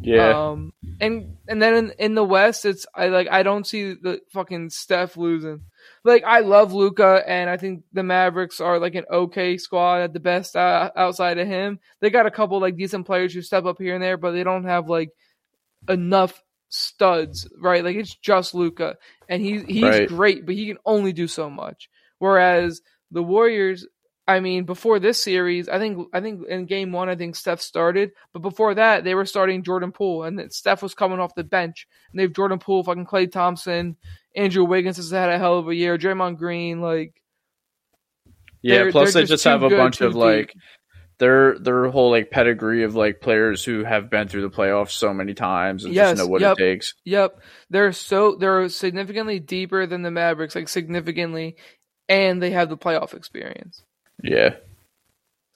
[0.00, 0.50] Yeah.
[0.50, 4.20] Um, and and then in, in the West, it's I like I don't see the
[4.32, 5.62] fucking Steph losing.
[6.04, 10.12] Like I love Luka, and I think the Mavericks are like an okay squad at
[10.12, 11.78] the best uh, outside of him.
[12.00, 14.44] They got a couple like decent players who step up here and there, but they
[14.44, 15.10] don't have like
[15.88, 17.84] enough studs, right?
[17.84, 18.96] Like it's just Luka,
[19.28, 20.08] and he he's Right.
[20.08, 21.88] great, but he can only do so much.
[22.18, 22.80] Whereas
[23.10, 23.86] the Warriors,
[24.28, 27.62] I mean, before this series, I think I think in game one, I think Steph
[27.62, 31.34] started, but before that, they were starting Jordan Poole, and then Steph was coming off
[31.34, 33.96] the bench, and they have Jordan Poole, fucking Klay Thompson,
[34.36, 37.14] Andrew Wiggins has had a hell of a year, Draymond Green, like
[38.62, 38.76] yeah.
[38.82, 40.20] they're- Plus, they're they just just have a bunch of deep.
[40.20, 40.54] like
[41.18, 45.12] their their whole like pedigree of like players who have been through the playoffs so
[45.12, 46.58] many times and Yes, just know what yep.
[46.58, 46.94] it takes.
[47.04, 51.56] Yep, they're so they're significantly deeper than the Mavericks, like significantly,
[52.08, 53.82] and they have the playoff experience.
[54.22, 54.54] Yeah.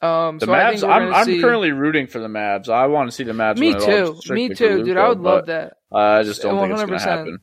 [0.01, 0.89] Um, The so Mavs.
[0.89, 2.69] I'm, I'm see- currently rooting for the Mavs.
[2.69, 3.59] I want to see the Mavs.
[3.59, 4.87] Me win it all too, me too, dude.
[4.89, 5.75] Luka, I would love that.
[5.93, 7.09] I just don't think it's going to 100%.
[7.09, 7.39] happen.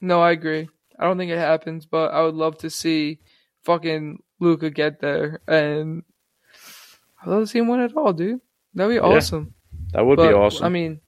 [0.00, 0.68] No, I agree.
[0.98, 3.18] I don't think it happens, but I would love to see
[3.64, 6.02] fucking Luka get there and
[7.22, 8.40] I'd love to see him win it all, dude.
[8.74, 9.02] That'd be Yeah.
[9.16, 9.54] awesome.
[9.92, 10.64] That would But, be awesome.
[10.64, 11.00] I mean,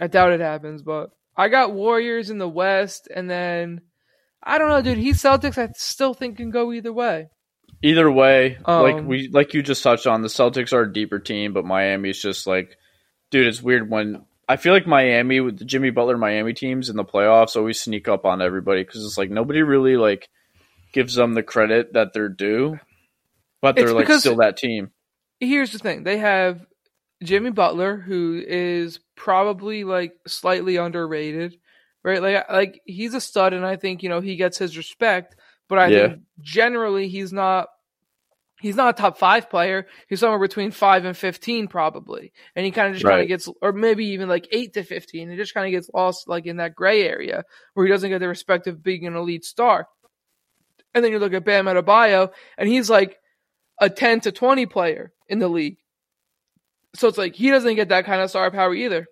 [0.00, 3.80] I doubt it happens, but I got Warriors in the West, and then
[4.42, 4.98] I don't know, dude.
[4.98, 5.58] He's Celtics.
[5.58, 7.28] I still think can go either way.
[7.82, 11.18] Either way, like Um, we like you just touched on, the Celtics are a deeper
[11.18, 12.76] team, but Miami's just like,
[13.30, 16.96] dude, it's weird when I feel like Miami with the Jimmy Butler Miami teams in
[16.96, 20.28] the playoffs always sneak up on everybody because it's like nobody really like
[20.92, 22.78] gives them the credit that they're due,
[23.60, 24.90] but they're like still that team.
[25.40, 26.64] Here's the thing: they have
[27.22, 31.58] Jimmy Butler, who is probably like slightly underrated,
[32.04, 32.22] right?
[32.22, 35.36] Like, like he's a stud, and I think you know he gets his respect.
[35.68, 36.08] But I Yeah.
[36.08, 37.68] think generally he's not.
[38.62, 39.86] He's not a top five player.
[40.08, 43.50] He's somewhere between five and fifteen, probably, and he kind of just kind of gets,
[43.60, 45.28] or maybe even like eight to fifteen.
[45.28, 47.44] He just kind of gets lost, like in that gray area
[47.74, 49.86] where he doesn't get the respect of being an elite star.
[50.94, 53.18] And then you look at Bam Adebayo, and he's like
[53.78, 55.76] a ten to twenty player in the league.
[56.94, 59.06] So it's like he doesn't get that kind of star power either.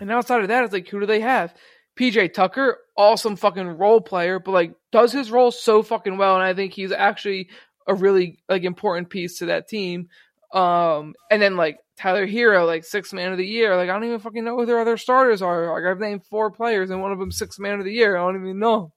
[0.00, 1.54] And outside of that, it's like who do they have?
[1.98, 6.44] PJ Tucker, awesome fucking role player, but like does his role so fucking well, and
[6.44, 7.48] I think he's actually
[7.86, 10.08] a really like important piece to that team.
[10.52, 13.76] Um, and then like Tyler Herro, like six man of the year.
[13.76, 15.72] Like I don't even fucking know who their other starters are.
[15.72, 18.16] Like I've named four players, and one of them six man of the year.
[18.16, 18.92] I don't even know.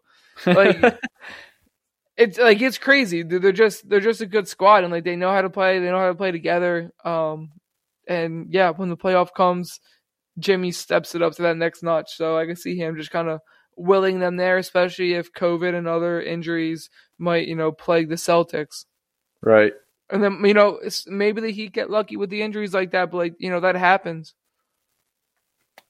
[0.45, 0.81] Like
[2.17, 3.23] it's like it's crazy.
[3.23, 5.79] They're they're just they're just a good squad, and like they know how to play.
[5.79, 6.91] They know how to play together.
[7.03, 7.51] Um,
[8.07, 9.79] and yeah, when the playoff comes,
[10.39, 12.15] Jimmy steps it up to that next notch.
[12.15, 13.41] So I can see him just kind of
[13.75, 18.85] willing them there, especially if COVID and other injuries might you know plague the Celtics.
[19.41, 19.73] Right.
[20.09, 23.11] And then you know it's, maybe the Heat get lucky with the injuries like that,
[23.11, 24.33] but like you know that happens.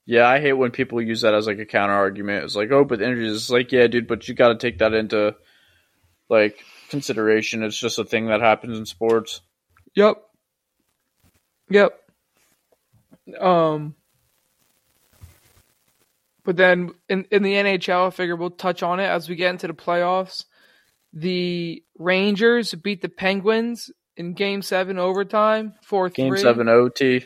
[0.06, 2.46] Yeah, I hate when people use that as like a counter argument.
[2.46, 3.36] It's like, oh, but injuries.
[3.36, 5.36] It's like, yeah, dude, but you got to take that into
[6.30, 7.62] like consideration.
[7.62, 9.42] It's just a thing that happens in sports.
[9.96, 10.24] Yep.
[11.70, 12.00] Yep.
[13.38, 13.96] Um.
[16.48, 19.50] But then in in the NHL, I figure we'll touch on it as we get
[19.52, 20.46] into the playoffs.
[21.12, 27.26] The Rangers beat the Penguins in Game Seven overtime, four Game seven OT.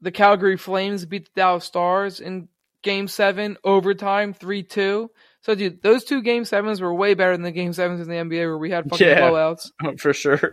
[0.00, 2.46] The Calgary Flames beat the Dallas Stars in
[2.84, 5.10] Game Seven overtime, three two.
[5.40, 8.14] So, dude, those two Game Sevens were way better than the Game Sevens in the
[8.14, 9.22] NBA where we had fucking Yeah.
[9.22, 9.72] blowouts.
[9.98, 10.52] for sure.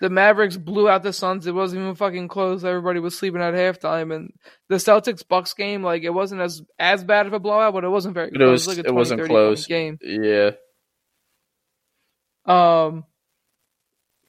[0.00, 1.46] The Mavericks blew out the Suns.
[1.46, 2.64] It wasn't even fucking close.
[2.64, 4.32] Everybody was sleeping at halftime, and
[4.68, 7.88] the Celtics Bucks game, like it wasn't as as bad of a blowout, but it
[7.88, 8.28] wasn't very.
[8.28, 8.66] It close.
[8.66, 9.66] was- like a it wasn't 20, 30 point close.
[9.66, 9.98] game.
[10.02, 10.50] Yeah.
[12.46, 13.04] Um.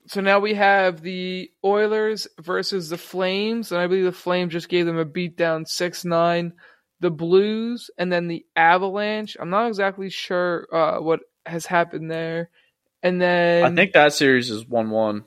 [0.08, 4.68] So now we have the Oilers versus the Flames, and I believe the Flames just
[4.70, 6.54] gave them a beatdown six nine.
[7.00, 9.36] The Blues and then the Avalanche.
[9.40, 12.50] I'm not exactly sure uh, what has happened there.
[13.02, 15.26] And then I think that series is one one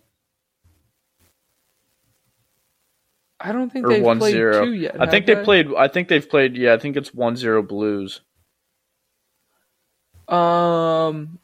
[3.39, 4.65] I don't think they've one played zero.
[4.65, 4.97] two yet.
[5.01, 5.69] I think they played.
[5.77, 6.57] I think they've played.
[6.57, 8.21] Yeah, I think it's one zero Blues.
[10.29, 11.39] Um,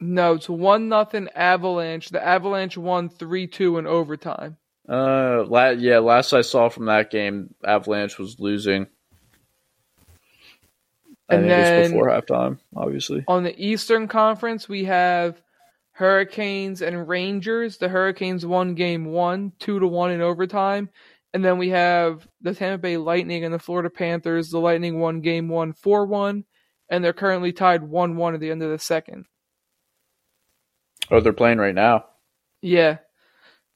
[0.00, 2.10] no, it's one nothing Avalanche.
[2.10, 4.56] The Avalanche won three two in overtime.
[4.88, 5.98] Uh, la- yeah.
[5.98, 8.86] Last I saw from that game, Avalanche was losing.
[11.28, 13.24] I And think it was before halftime, obviously.
[13.28, 15.40] On the Eastern Conference, we have
[15.92, 17.76] Hurricanes and Rangers.
[17.76, 20.88] The Hurricanes won game one, two to one in overtime.
[21.34, 24.50] And then we have the Tampa Bay Lightning and the Florida Panthers.
[24.50, 26.44] The Lightning won game one, 4 1,
[26.90, 29.26] and they're currently tied 1 1 at the end of the second.
[31.10, 32.04] Oh, they're playing right now.
[32.60, 32.98] Yeah.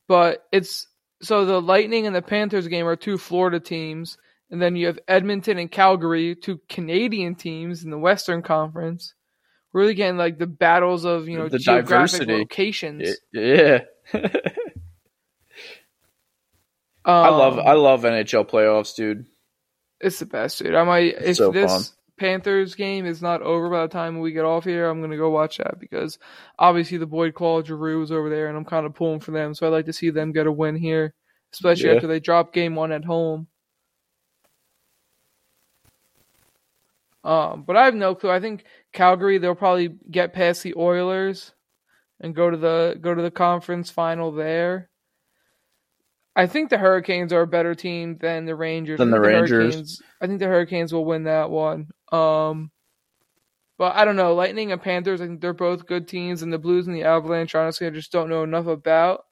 [0.08, 0.86] But it's
[1.22, 4.18] so the Lightning and the Panthers game are two Florida teams,
[4.50, 9.14] and then you have Edmonton and Calgary, two Canadian teams in the Western Conference.
[9.76, 12.32] Really getting like the battles of you know The geographic diversity.
[12.38, 13.16] locations.
[13.30, 13.80] Yeah.
[17.04, 17.58] I love.
[17.58, 19.26] Um, I love NHL playoffs, dude.
[20.00, 20.74] It's the best, dude.
[20.74, 21.82] I might if so this fun.
[22.18, 25.28] Panthers game is not over by the time we get off here, I'm gonna go
[25.28, 26.18] watch that because
[26.58, 29.52] obviously the Boyd Claude Giroux is over there, and I'm kind of pulling for them.
[29.54, 31.12] So I'd like to see them get a win here,
[31.52, 31.96] especially Yeah.
[31.96, 33.46] after they drop game one at home.
[37.26, 38.30] Um, but I have no clue.
[38.30, 41.52] I think Calgary they'll probably get past the Oilers
[42.20, 44.88] and go to the go to the conference final there.
[46.36, 48.98] I think the Hurricanes are a better team than the Rangers.
[48.98, 49.50] Than I think the Rangers.
[49.50, 51.88] Hurricanes, I think the Hurricanes will win that one.
[52.12, 52.70] Um,
[53.76, 54.34] but I don't know.
[54.34, 57.56] Lightning and Panthers, I think they're both good teams, and the Blues and the Avalanche.
[57.56, 59.24] Honestly, I just don't know enough about.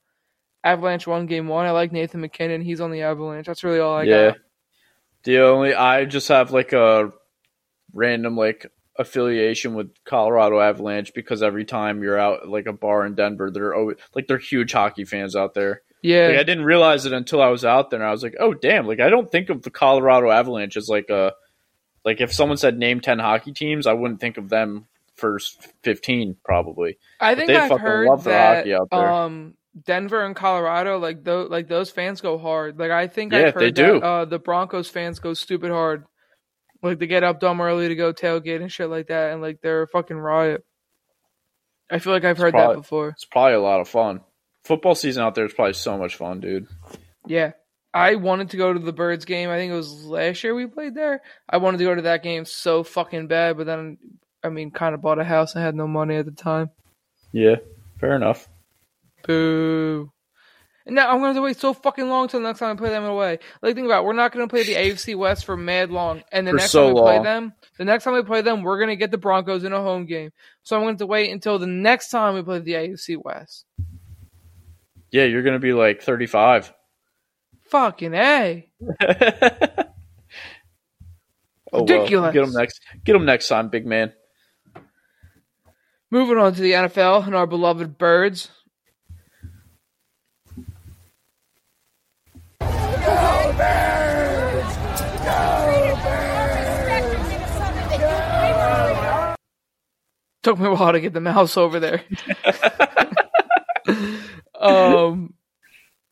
[0.64, 1.66] Avalanche won game one.
[1.66, 2.62] I like Nathan MacKinnon.
[2.62, 3.47] He's on the Avalanche.
[3.47, 4.11] That's really all I got.
[4.11, 4.30] yeah.
[4.30, 4.38] got.
[5.22, 7.12] The only I just have like a
[7.93, 13.05] random like affiliation with Colorado Avalanche because every time you're out at, like a bar
[13.05, 15.82] in Denver, they're always, like they're huge hockey fans out there.
[16.03, 18.35] Yeah, Like, I didn't realize it until I was out there, and I was like,
[18.39, 21.32] "Oh, damn!" Like I don't think of the Colorado Avalanche as like a
[22.05, 26.37] like if someone said name ten hockey teams, I wouldn't think of them first fifteen
[26.45, 26.99] probably.
[27.20, 29.09] I think they I've fucking heard love that hockey out there.
[29.11, 29.55] um
[29.87, 32.78] Denver and Colorado like those like those fans go hard.
[32.78, 33.97] Like I think Yeah, I've they heard do.
[34.03, 36.05] uh, the Broncos fans go stupid hard.
[36.85, 39.61] Like they get up dumb early to go tailgate and shit like that, and like
[39.62, 40.64] they're a fucking riot.
[41.91, 43.09] I feel like I've heard probably- that before.
[43.09, 44.20] It's probably a lot of fun.
[44.64, 46.66] Football season out there is probably so much fun, dude.
[47.26, 47.53] Yeah.
[47.93, 49.51] I wanted to go to the Birds game.
[49.51, 51.22] I think it was last year we played there.
[51.49, 53.99] I wanted to go to that game so fucking bad, but then
[54.43, 55.55] I mean, kind of bought a house.
[55.57, 56.70] I had no money at the time.
[57.32, 57.57] Yeah,
[58.01, 58.49] fair enough.
[59.26, 60.11] Boo.
[60.87, 62.91] And now I'm going to wait so fucking long till the next time I play
[62.91, 63.39] them away.
[63.62, 64.07] Like, think about it.
[64.07, 66.22] We're not going to play the AFC West for mad long.
[66.30, 67.24] And the For next so time we play long.
[67.24, 69.80] them, the next time we play them, we're going to get the Broncos in a
[69.80, 70.30] home game.
[70.62, 73.64] So I'm going to wait until the next time we play the AFC West.
[75.11, 76.72] Yeah, you're gonna be like 35.
[77.70, 78.68] Fucking A.
[81.72, 82.22] Oh, Ridiculous.
[82.22, 82.32] Well.
[82.32, 82.80] Get them next.
[83.05, 84.12] Get them next time, big man.
[86.11, 88.49] Moving on to the NFL and our beloved Birds.
[100.42, 102.02] Took me a while to get the mouse over there.
[104.61, 105.34] um,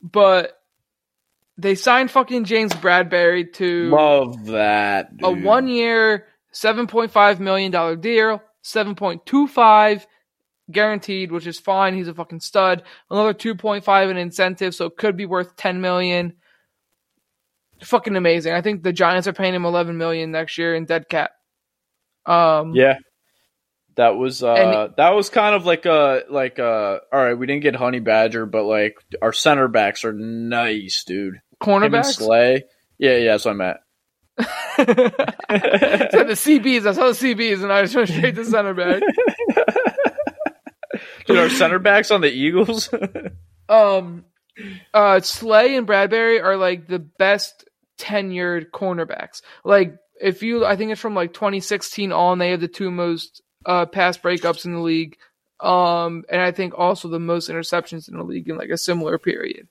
[0.01, 0.59] but
[1.57, 5.09] they signed fucking James Bradberry to Love that.
[5.21, 10.05] a one year, $7.5 million deal, 7.25
[10.71, 11.93] guaranteed, which is fine.
[11.93, 12.83] He's a fucking stud.
[13.09, 16.33] Another 2.5 in incentive, so it could be worth 10 million.
[17.83, 18.53] Fucking amazing.
[18.53, 21.31] I think the Giants are paying him 11 million next year in dead cap.
[22.25, 22.97] Um, Yeah.
[23.95, 27.45] That was uh And- that was kind of like a like uh all right, we
[27.45, 31.35] didn't get Honey Badger, but like our center backs are nice, dude.
[31.61, 32.15] Cornerbacks.
[32.15, 32.63] Slay.
[32.97, 33.77] Yeah, yeah, that's what I meant.
[34.77, 34.85] so
[36.23, 39.03] the CBs, I saw the CBs, and I just went straight to center back.
[41.25, 42.89] Dude, our center backs on the Eagles.
[43.69, 44.25] Um,
[44.93, 47.63] uh, Slay and Bradberry are like the best
[47.97, 49.41] tenured cornerbacks.
[49.63, 53.41] Like if you, I think it's from like 2016 on, they have the two most
[53.65, 55.17] uh pass breakups in the league.
[55.59, 59.17] Um, and I think also the most interceptions in the league in like a similar
[59.17, 59.67] period.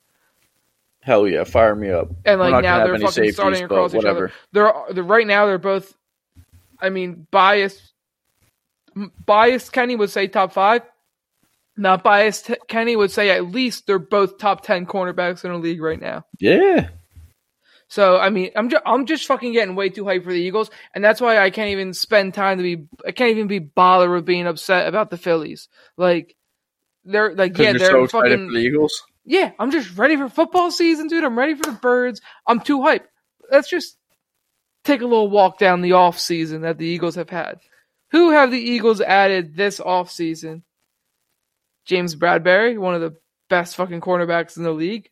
[1.00, 2.08] Hell yeah, fire me up.
[2.24, 4.32] And like now they're fucking safeties, starting across each other.
[4.52, 5.94] They're, they're right now they're both.
[6.80, 7.92] I mean, biased.
[9.26, 10.82] Biased Kenny would say top five.
[11.76, 15.82] Not biased Kenny would say at least they're both top ten cornerbacks in the league
[15.82, 16.24] right now.
[16.38, 16.88] Yeah.
[17.92, 20.70] So I mean, I'm just I'm just fucking getting way too hyped for the Eagles,
[20.94, 22.86] and that's why I can't even spend time to be.
[23.06, 25.68] I can't even be bothered with being upset about the Phillies.
[25.98, 26.34] Like
[27.04, 29.02] they're like yeah, they're so fucking for the Eagles.
[29.26, 29.50] yeah.
[29.58, 31.22] I'm just ready for football season, dude.
[31.22, 32.22] I'm ready for the birds.
[32.46, 33.08] I'm too hyped.
[33.50, 33.98] Let's just
[34.84, 37.58] take a little walk down the off season that the Eagles have had.
[38.12, 40.62] Who have the Eagles added this off season?
[41.84, 43.18] James Bradberry, one of the
[43.50, 45.10] best fucking cornerbacks in the league.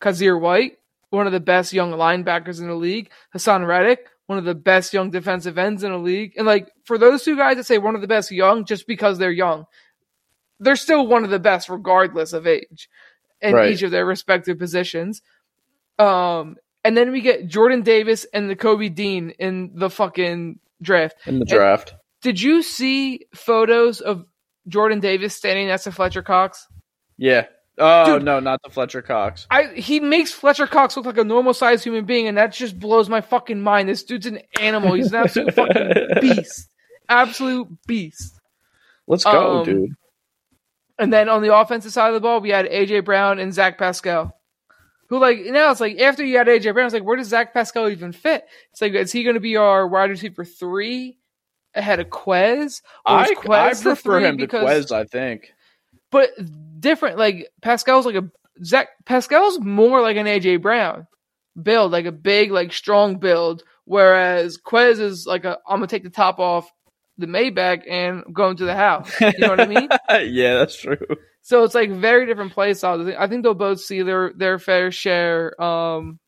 [0.00, 0.78] Kyzir White,
[1.10, 3.10] one of the best young linebackers in the league.
[3.34, 6.32] Haason Reddick, one of the best young defensive ends in the league.
[6.36, 9.18] And like for those two guys that say one of the best young just because
[9.18, 9.66] they're young,
[10.58, 12.88] they're still one of the best regardless of age
[13.40, 13.72] in Right.
[13.72, 15.22] each of their respective positions.
[15.98, 21.16] Um, and then we get Jordan Davis and Nakobe Dean in the fucking draft.
[21.26, 21.94] in the draft.
[22.22, 24.24] Did you see photos of
[24.68, 26.66] Jordan Davis standing next to Fletcher Cox?
[27.18, 27.46] Yeah.
[27.78, 28.24] Oh Dude.
[28.24, 29.46] no, not the Fletcher Cox.
[29.50, 32.78] I he makes Fletcher Cox look like a normal sized human being, and that just
[32.78, 33.88] blows my fucking mind.
[33.88, 34.94] This dude's an animal.
[34.94, 35.92] He's an absolute fucking
[36.22, 36.68] beast.
[37.08, 38.40] Absolute beast.
[39.06, 39.90] Let's go, Um, dude.
[40.98, 43.76] And then on the offensive side of the ball, we had AJ Brown and Zach
[43.76, 44.32] Pascal.
[45.08, 47.52] Who like now it's like after you had AJ Brown, it's like where does Zach
[47.52, 48.44] Pascal even fit?
[48.72, 51.18] It's like is he going to be our wide receiver three
[51.74, 52.80] ahead of Quez?
[53.04, 55.52] I, Quez I prefer him to because- Quez, I think.
[56.10, 56.30] But
[56.80, 57.18] different.
[57.18, 58.30] Like Pascal's like a
[58.64, 61.06] Zach Pascal's more like an AJ Brown
[61.60, 63.62] build, like a big, like strong build.
[63.84, 66.70] Whereas Quez is like a I'm gonna take the top off
[67.18, 69.10] the Maybach and I'm going to the house.
[69.20, 69.88] You know what I mean?
[70.32, 70.98] yeah, that's true.
[71.42, 73.02] So it's like very different play styles.
[73.02, 76.18] I think, I think they'll both see their their fair share um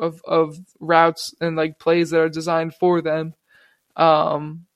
[0.00, 3.34] of of routes and like plays that are designed for them.
[3.96, 4.66] Um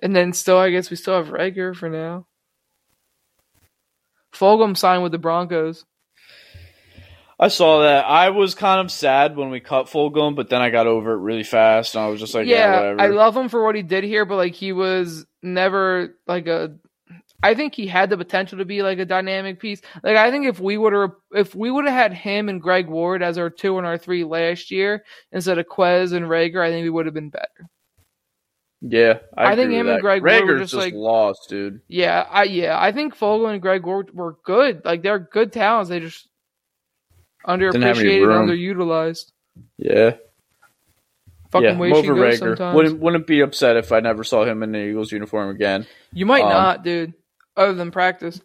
[0.00, 2.26] and then still I guess we still have Reagor for now.
[4.34, 5.84] Fulgham signed with the Broncos.
[7.38, 8.04] I saw that.
[8.04, 11.18] I was kind of sad when we cut Fulgham, but then I got over it
[11.18, 13.00] really fast, and I was just like, yeah, yeah, whatever.
[13.00, 16.76] I love him for what he did here, but like he was never like a.
[17.42, 19.82] I think he had the potential to be like a dynamic piece.
[20.02, 22.86] Like I think if we would have if we would have had him and Greg
[22.86, 26.70] Ward as our two and our three last year instead of Quez and Reagor, I
[26.70, 27.68] think we would have been better.
[28.86, 30.00] Yeah, I, I think him and.
[30.00, 31.80] Greg Ward were just, just like- lost, dude.
[31.88, 34.84] Yeah, I yeah, I think Fulgham and Greg Ward were good.
[34.84, 35.88] Like they're good talents.
[35.88, 36.28] They just
[37.46, 39.32] underappreciated, underutilized.
[39.78, 40.16] Yeah,
[41.50, 41.78] Fucking yeah.
[41.78, 42.38] way over Reagor.
[42.38, 42.74] sometimes.
[42.74, 45.86] Wouldn't wouldn't be upset if I never saw him in the Eagles uniform again.
[46.12, 47.14] you might um, not, dude.
[47.56, 48.40] Other than practice.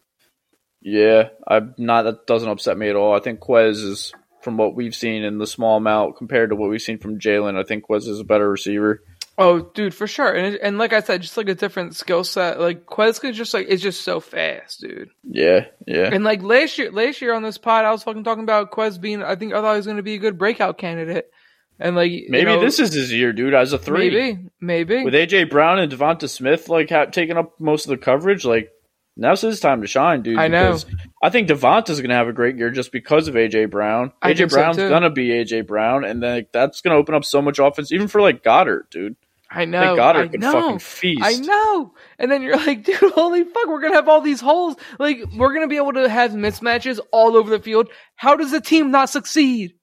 [0.81, 2.03] Yeah, I'm not.
[2.03, 3.13] That doesn't upset me at all.
[3.13, 6.69] I think Quez is, from what we've seen in the small amount compared to what
[6.69, 9.03] we've seen from Jalen, I think Quez is a better receiver.
[9.41, 10.33] Oh, dude, for sure.
[10.33, 12.59] And and like I said, just like a different skill set.
[12.59, 15.11] Like Quez could just like it's just so fast, dude.
[15.23, 16.09] Yeah, yeah.
[16.11, 18.99] And like last year, last year on this pod, I was fucking talking about Quez
[18.99, 19.23] being.
[19.23, 21.31] I think I thought he was going to be a good breakout candidate.
[21.79, 23.53] And like you Maybe know, this is his year, dude.
[23.53, 27.57] As a three, maybe maybe with AJ Brown and Devonta Smith like ha- taking up
[27.61, 28.73] most of the coverage, like
[29.15, 30.37] now's his time to shine, dude.
[30.37, 30.77] I know.
[31.23, 34.11] I think Devonta's gonna have a great year just because of AJ Brown.
[34.21, 37.23] AJ think so, Brown's gonna be AJ Brown, and then like, that's gonna open up
[37.23, 39.15] so much offense, even for like Goedert, dude.
[39.51, 39.81] I I know.
[39.81, 40.51] think Goedert I could know.
[40.51, 41.21] fucking feast.
[41.23, 41.93] I know.
[42.19, 44.75] And then you're like, dude, holy fuck, we're gonna have all these holes.
[44.99, 47.89] Like, we're gonna be able to have mismatches all over the field.
[48.15, 49.73] How does the team not succeed?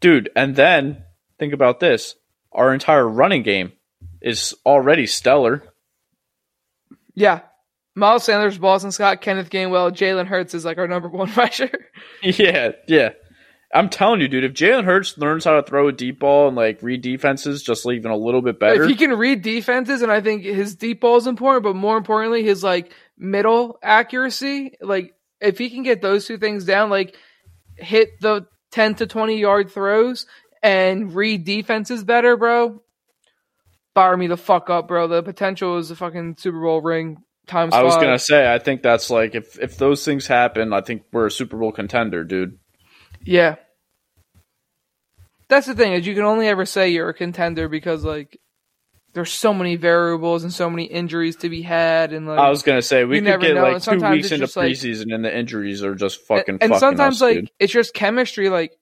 [0.00, 0.30] dude.
[0.34, 1.04] And then
[1.38, 2.16] think about this:
[2.50, 3.72] our entire running game
[4.20, 5.62] is already stellar.
[7.14, 7.40] Yeah.
[7.94, 11.70] Miles Sanders, Boston Scott, Kenneth Gainwell, Jalen Hurts is like our number one rusher.
[12.22, 13.10] Yeah, yeah.
[13.72, 14.44] I'm telling you, dude.
[14.44, 17.86] If Jalen Hurts learns how to throw a deep ball and like read defenses just
[17.86, 21.00] even a little bit better, If he can read defenses, and I think his deep
[21.00, 24.74] ball is important, but more importantly, his like middle accuracy.
[24.80, 27.16] Like, if he can get those two things down, like
[27.76, 30.26] hit the 10 to 20 yard throws
[30.62, 32.82] and read defenses better, bro,
[33.94, 35.08] fire me the fuck up, bro.
[35.08, 38.02] The potential is a fucking Super Bowl ring times I was five.
[38.02, 41.30] gonna say, I think that's like if if those things happen, I think we're a
[41.30, 42.58] Super Bowl contender, dude.
[43.24, 43.56] Yeah.
[45.48, 48.38] That's the thing is you can only ever say you're a contender because like
[49.12, 52.62] there's so many variables and so many injuries to be had and like I was
[52.62, 54.72] gonna say we could never get know, like and two sometimes weeks into just, like-
[54.72, 57.50] preseason and the injuries are just fucking and fucking sometimes us, like dude.
[57.58, 58.78] it's just chemistry like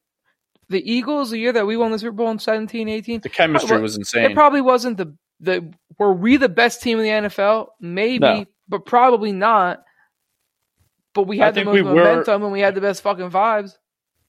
[0.69, 3.73] the Eagles the year that we won the Super Bowl in 17 18 The chemistry
[3.73, 4.31] Well, was insane.
[4.31, 8.45] it probably wasn't the the were we the best team in the NFL maybe No.
[8.69, 9.83] but probably not
[11.15, 13.73] but we had the most we were- momentum and we had the best fucking vibes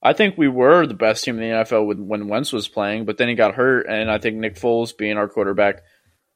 [0.02, 3.18] I think we were the best team in the NFL when Wentz was playing, but
[3.18, 5.82] then he got hurt, and I think Nick Foles being our quarterback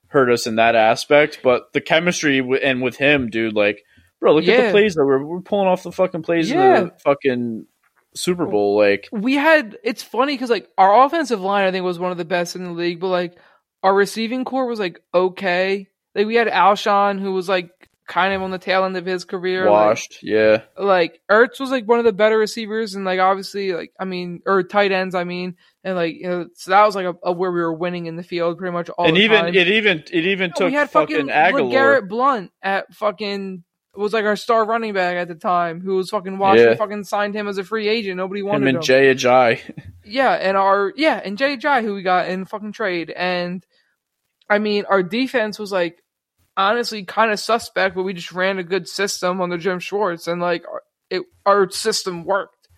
[0.09, 1.40] hurt us in that aspect.
[1.43, 3.82] But the chemistry w- and with him, dude, like,
[4.20, 6.78] bro, look at the plays that we're, we're pulling off the fucking plays Yeah.
[6.78, 7.66] in the fucking
[8.14, 8.76] Super Bowl.
[8.76, 12.18] Like, we had it's funny because like our offensive line I think was one of
[12.18, 13.36] the best in the league, but like
[13.82, 15.88] our receiving core was like okay.
[16.14, 17.70] Like we had Alshon who was like
[18.07, 19.65] kind of on the tail end of his career.
[19.65, 20.62] like- washed, yeah.
[20.78, 24.41] Like, Ertz was like one of the better receivers, and like obviously like I mean
[24.47, 27.33] or tight ends I mean, and like you know so that was like a, a
[27.33, 29.55] where we were winning in the field pretty much all and even time.
[29.55, 33.65] it even it even No, took we had fucking fucking Garrett Blount at fucking
[33.97, 36.77] was like our star running back at the time who was fucking Washington Yeah.
[36.77, 38.19] fucking signed him as a free agent.
[38.19, 39.59] Nobody wanted him and Jay Ajayi.
[40.05, 43.65] yeah, and our yeah, and Jay Ajayi who we got in fucking trade, and
[44.51, 46.03] I mean our defense was like
[46.57, 50.41] honestly kind of suspect, but we just ran a good system under Jim Schwartz, and
[50.41, 52.69] like our, it our system worked,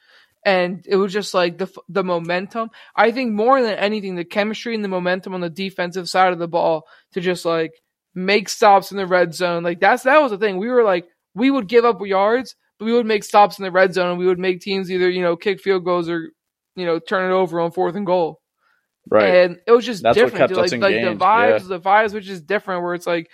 [0.45, 2.71] and it was just like the the momentum.
[2.97, 6.39] I think more than anything, the chemistry and the momentum on the defensive side of
[6.39, 7.73] the ball to just like
[8.15, 10.59] make stops in the red zone, like that's that was the thing.
[10.59, 13.71] We were like we would give up yards, but we would make stops in the
[13.71, 16.31] red zone, and we would make teams either you know kick field goals or
[16.79, 18.41] you know, turn it over on fourth and goal.
[19.11, 19.35] Right.
[19.35, 20.39] And it was just That's what different.
[20.43, 20.59] kept dude.
[20.59, 23.29] us like in like games, the vibes, the vibes which is different where it's like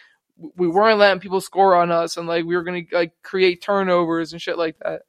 [0.57, 4.33] we weren't letting people score on us and like we were gonna like create turnovers
[4.33, 5.03] and shit like that.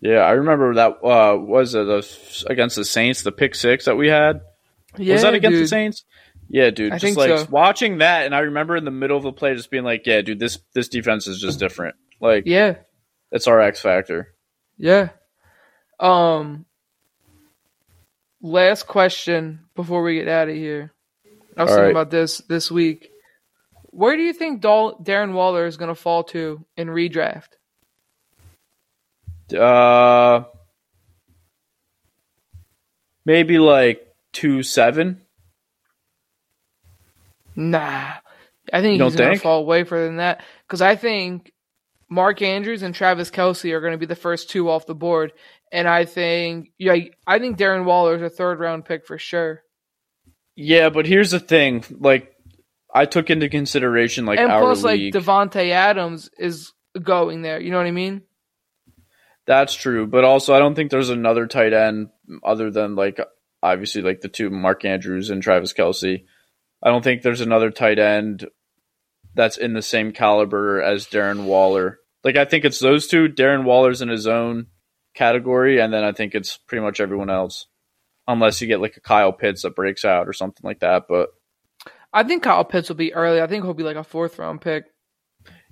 [0.00, 2.02] yeah, I remember that uh was it uh,
[2.50, 4.40] against the Saints, the pick six that we had?
[4.96, 5.68] Yeah, was that against the.
[5.68, 6.04] Saints?
[6.48, 6.92] Yeah, dude.
[6.92, 7.46] I just like so.
[7.50, 10.22] watching that, and I remember in the middle of the play just being like, "Yeah,
[10.22, 11.96] dude, this this defense is just different.
[12.20, 12.76] Like, Yeah,
[13.32, 14.32] it's our X factor."
[14.78, 15.08] yeah.
[15.98, 16.66] Um
[18.40, 20.92] last question before we get out of here.
[21.56, 21.90] I was All thinking right.
[22.02, 23.10] about this this week.
[23.96, 27.48] Where do you think Dal- Darren Waller is going to fall to in redraft?
[29.56, 30.44] Uh,
[33.24, 35.22] maybe like two seven.
[37.54, 38.12] Nah,
[38.70, 41.54] I think he's going to fall way further than that because I think
[42.10, 45.32] Mark Andrews and Travis Kelce are going to be the first two off the board,
[45.72, 46.96] and I think yeah,
[47.26, 49.62] I think Darren Waller is a third round pick for sure.
[50.54, 52.35] Yeah, but here's the thing: like,
[52.96, 55.14] I took into consideration like and our plus, league.
[55.14, 57.60] like Davante Adams is going there.
[57.60, 58.22] You know what I mean?
[59.46, 62.08] That's true, but also I don't think there's another tight end
[62.42, 63.20] other than like
[63.62, 66.24] obviously like the two Mark Andrews and Travis Kelce.
[66.82, 68.48] I don't think there's another tight end
[69.34, 71.98] that's in the same caliber as Darren Waller.
[72.24, 73.28] Like I think it's those two.
[73.28, 74.68] Darren Waller's in his own
[75.14, 77.66] category, and then I think it's pretty much everyone else,
[78.26, 81.04] unless you get like a Kyle Pitts that breaks out or something like that.
[81.10, 81.28] But
[82.16, 83.40] I think Kyle Pitts will be early.
[83.40, 84.84] I think he'll be like a fourth round pick.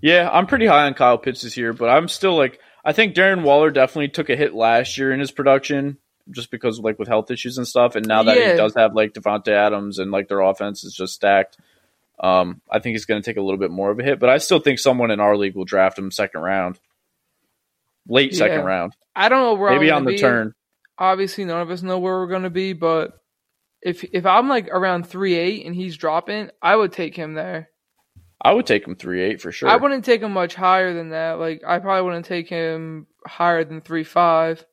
[0.00, 3.14] yeah, I'm pretty high on Kyle Pitts this year, but I'm still like I think
[3.14, 5.96] Darren Waller definitely took a hit last year in his production
[6.30, 7.96] just because like with health issues and stuff.
[7.96, 8.52] And now that Yeah.
[8.52, 11.56] he does have like Davante Adams and like their offense is just stacked,
[12.20, 14.20] um, I think he's going to take a little bit more of a hit.
[14.20, 16.78] But I still think someone in our league will draft him second round,
[18.08, 20.18] late second round, I don't know where maybe on the be.
[20.18, 20.54] turn.
[20.98, 23.18] Obviously, none of us know where we're going to be, but
[23.84, 27.68] if if I'm like around three eight and he's dropping, I would take him there.
[28.40, 29.68] I would take him three eight for sure.
[29.68, 31.38] I wouldn't take him much higher than that.
[31.38, 34.64] Like I probably wouldn't take him higher than three five.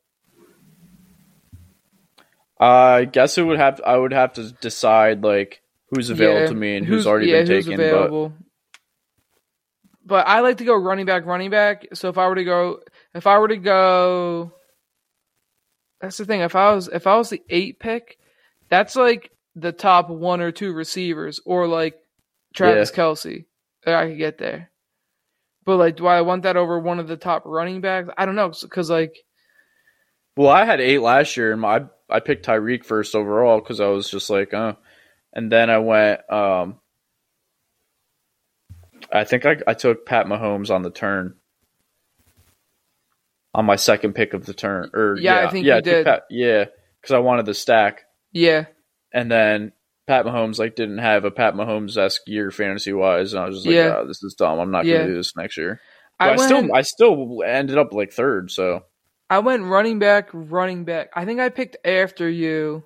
[2.58, 3.80] I guess it would have.
[3.84, 7.42] I would have to decide like who's available Yeah, to me and who's, already yeah,
[7.42, 7.78] been who's taken.
[7.78, 8.32] But available.
[10.04, 11.86] But I like to go running back, running back.
[11.94, 12.80] So if I were to go,
[13.14, 14.52] if I were to go,
[16.00, 16.40] that's the thing.
[16.40, 18.18] If I was, if I was the eight pick,
[18.72, 21.94] that's like the top one or two receivers, or like
[22.54, 23.44] Travis Kelce.
[23.84, 24.70] That I could get there.
[25.66, 28.08] But like, do I want that over one of the top running backs?
[28.16, 29.18] I don't know, because like,
[30.38, 33.88] Well, I had eight last year, and my I picked Tyreek first overall because I
[33.88, 34.78] was just like, oh,
[35.34, 36.20] and then I went.
[36.32, 36.80] Um,
[39.12, 41.34] I think I I took Pat Mahomes on the turn
[43.54, 45.92] on my second pick of the turn, or Yeah, yeah, I think yeah, you took
[45.92, 46.06] did.
[46.06, 46.64] Pat- yeah,
[47.00, 48.66] because I wanted the stack, yeah,
[49.12, 49.72] and then
[50.06, 53.56] Pat Mahomes like didn't have a Pat Mahomes esque year fantasy wise, and I was
[53.58, 53.98] just like, Yeah.
[53.98, 54.58] oh, this is dumb.
[54.58, 54.98] I'm not Yeah.
[54.98, 55.80] gonna do this next year.
[56.18, 58.84] But I, I, still I still ended up like third, so
[59.30, 61.10] I went running back, running back.
[61.14, 62.84] I think I picked after you.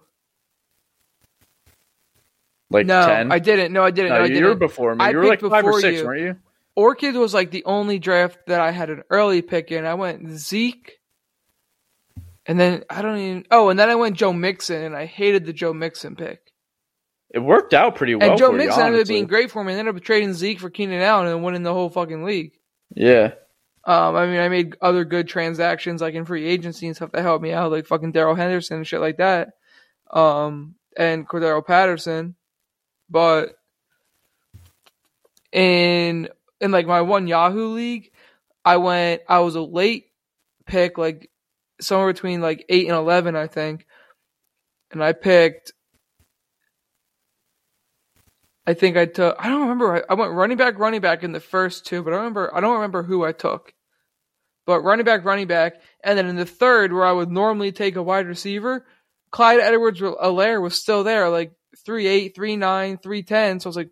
[2.71, 3.33] like no, ten.
[3.33, 3.73] I didn't.
[3.73, 4.11] No, I didn't.
[4.11, 4.49] No, no, I you didn't.
[4.51, 5.05] were before me.
[5.05, 6.07] I you were like five or six, you.
[6.07, 6.37] weren't you?
[6.75, 9.85] Orchid was like the only draft that I had an early pick in.
[9.87, 10.96] I went Zeke,
[12.47, 13.45] and then I don't even.
[13.51, 16.41] Oh, and then I went Joe Mixon, and I hated the Joe Mixon pick.
[17.31, 18.31] It worked out pretty well.
[18.31, 19.73] and Joe for you, Mixon ended up being great for me.
[19.73, 22.53] and ended up trading Zeke for Keenan Allen and winning the whole fucking league.
[22.95, 23.33] Yeah,
[23.85, 27.23] Um, I mean, I made other good transactions like in free agency and stuff that
[27.23, 29.51] helped me out, like fucking Darrell Henderson and shit like that.
[30.11, 32.37] Um, and Cordarrelle Patterson,
[33.11, 33.57] but
[35.53, 36.29] in
[36.61, 38.13] in like my one Yahoo league,
[38.65, 39.23] I went.
[39.29, 40.07] I was a late
[40.67, 41.31] pick, like
[41.81, 43.87] somewhere between like eight and eleven, I think,
[44.91, 45.73] and I picked.
[48.67, 49.37] I think I took.
[49.39, 49.97] I don't remember.
[49.97, 52.55] I, I went running back, running back in the first two, but I remember.
[52.55, 53.73] I don't remember who I took.
[54.67, 57.95] But running back, running back, and then in the third, where I would normally take
[57.95, 58.85] a wide receiver,
[59.31, 61.53] Clyde Edwards-Helaire was still there, like
[61.85, 63.61] three eight, three nine, three ten.
[63.61, 63.91] So I was like,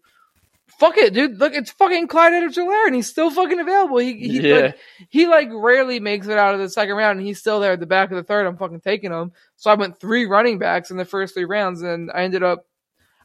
[0.79, 1.39] "Fuck it, dude!
[1.39, 3.99] Look, it's fucking Clyde Edwards-Helaire, and he's still fucking available.
[3.99, 4.57] He he Yeah.
[4.57, 4.79] like,
[5.09, 7.81] he like rarely makes it out of the second round, and he's still there at
[7.81, 8.47] the back of the third.
[8.47, 9.33] I'm fucking taking him.
[9.57, 12.67] So I went three running backs in the first three rounds, and I ended up.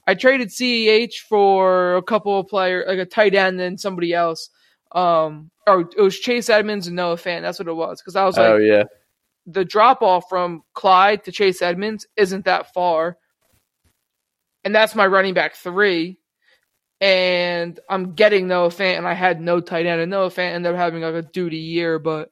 [0.08, 4.50] I traded CEH for a couple of players, like a tight end and somebody else.
[4.92, 7.42] Um, or it was Chase Edmonds and Noah Fant.
[7.42, 8.02] That's what it was.
[8.02, 8.84] Because I was like, oh yeah,
[9.46, 13.18] the drop off from Clyde to Chase Edmonds isn't that far.
[14.64, 16.19] And that's my running back three.
[17.02, 20.02] And I'm getting Noah Fant, and I had no tight end.
[20.02, 22.30] And Noah Fant ended up having like a duty year, but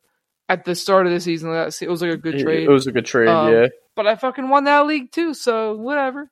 [0.49, 2.63] at the start of the season, that it was like a good trade.
[2.63, 3.29] it was a good trade.
[3.29, 6.29] Um, yeah, but I fucking won that league too, so whatever.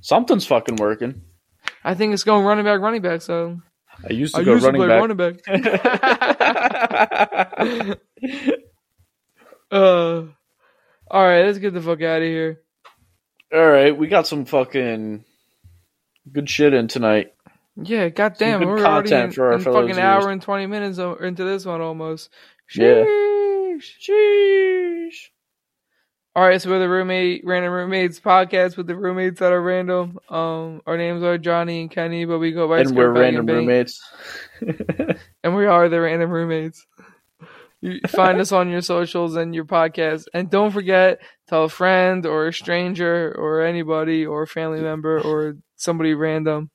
[0.00, 1.22] something's fucking working.
[1.82, 3.22] I think it's going running back, running back.
[3.22, 3.60] So
[4.08, 5.00] I used to I go used to running play back.
[5.00, 5.16] running
[7.56, 7.98] back.
[9.70, 10.22] uh,
[11.08, 12.60] all right, let's get the fuck out of here.
[13.52, 15.24] All right, we got some fucking
[16.32, 17.34] good shit in tonight.
[17.76, 21.80] Yeah, goddamn, we're already in, for in fucking hour and twenty minutes into this one
[21.80, 22.30] almost.
[22.74, 23.04] Yeah.
[23.04, 23.82] Sheesh.
[24.00, 25.28] Sheesh.
[26.34, 30.18] All right, so we're the roommate random roommates podcast with the roommates that are random.
[30.28, 33.56] Um, our names are Johnny and Kenny, but we go by And we're random Bang.
[33.56, 34.02] roommates.
[35.42, 36.86] and we are the random roommates.
[37.80, 42.26] You find us on your socials and your podcast, and don't forget tell a friend
[42.26, 46.70] or a stranger or anybody or a family member or somebody random.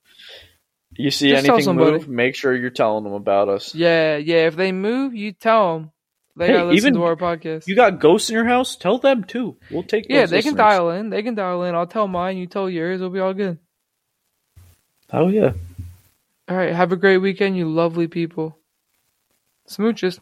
[0.94, 2.08] You see Just anything move?
[2.08, 3.74] Make sure you're telling them about us.
[3.74, 4.48] Yeah, yeah.
[4.48, 5.92] If they move, you tell them.
[6.36, 7.68] They Hey, gotta listen even- to our podcast.
[7.68, 8.76] You got ghosts in your house?
[8.76, 9.58] Tell them too.
[9.70, 10.06] We'll take.
[10.10, 11.10] yeah, they can dial in.
[11.10, 11.76] They can dial in.
[11.76, 12.38] I'll tell mine.
[12.38, 13.00] You tell yours.
[13.02, 13.58] It'll be all good.
[15.12, 15.52] Oh yeah.
[16.48, 16.74] All right.
[16.74, 18.58] Have a great weekend, you lovely people.
[19.70, 20.20] Smooches.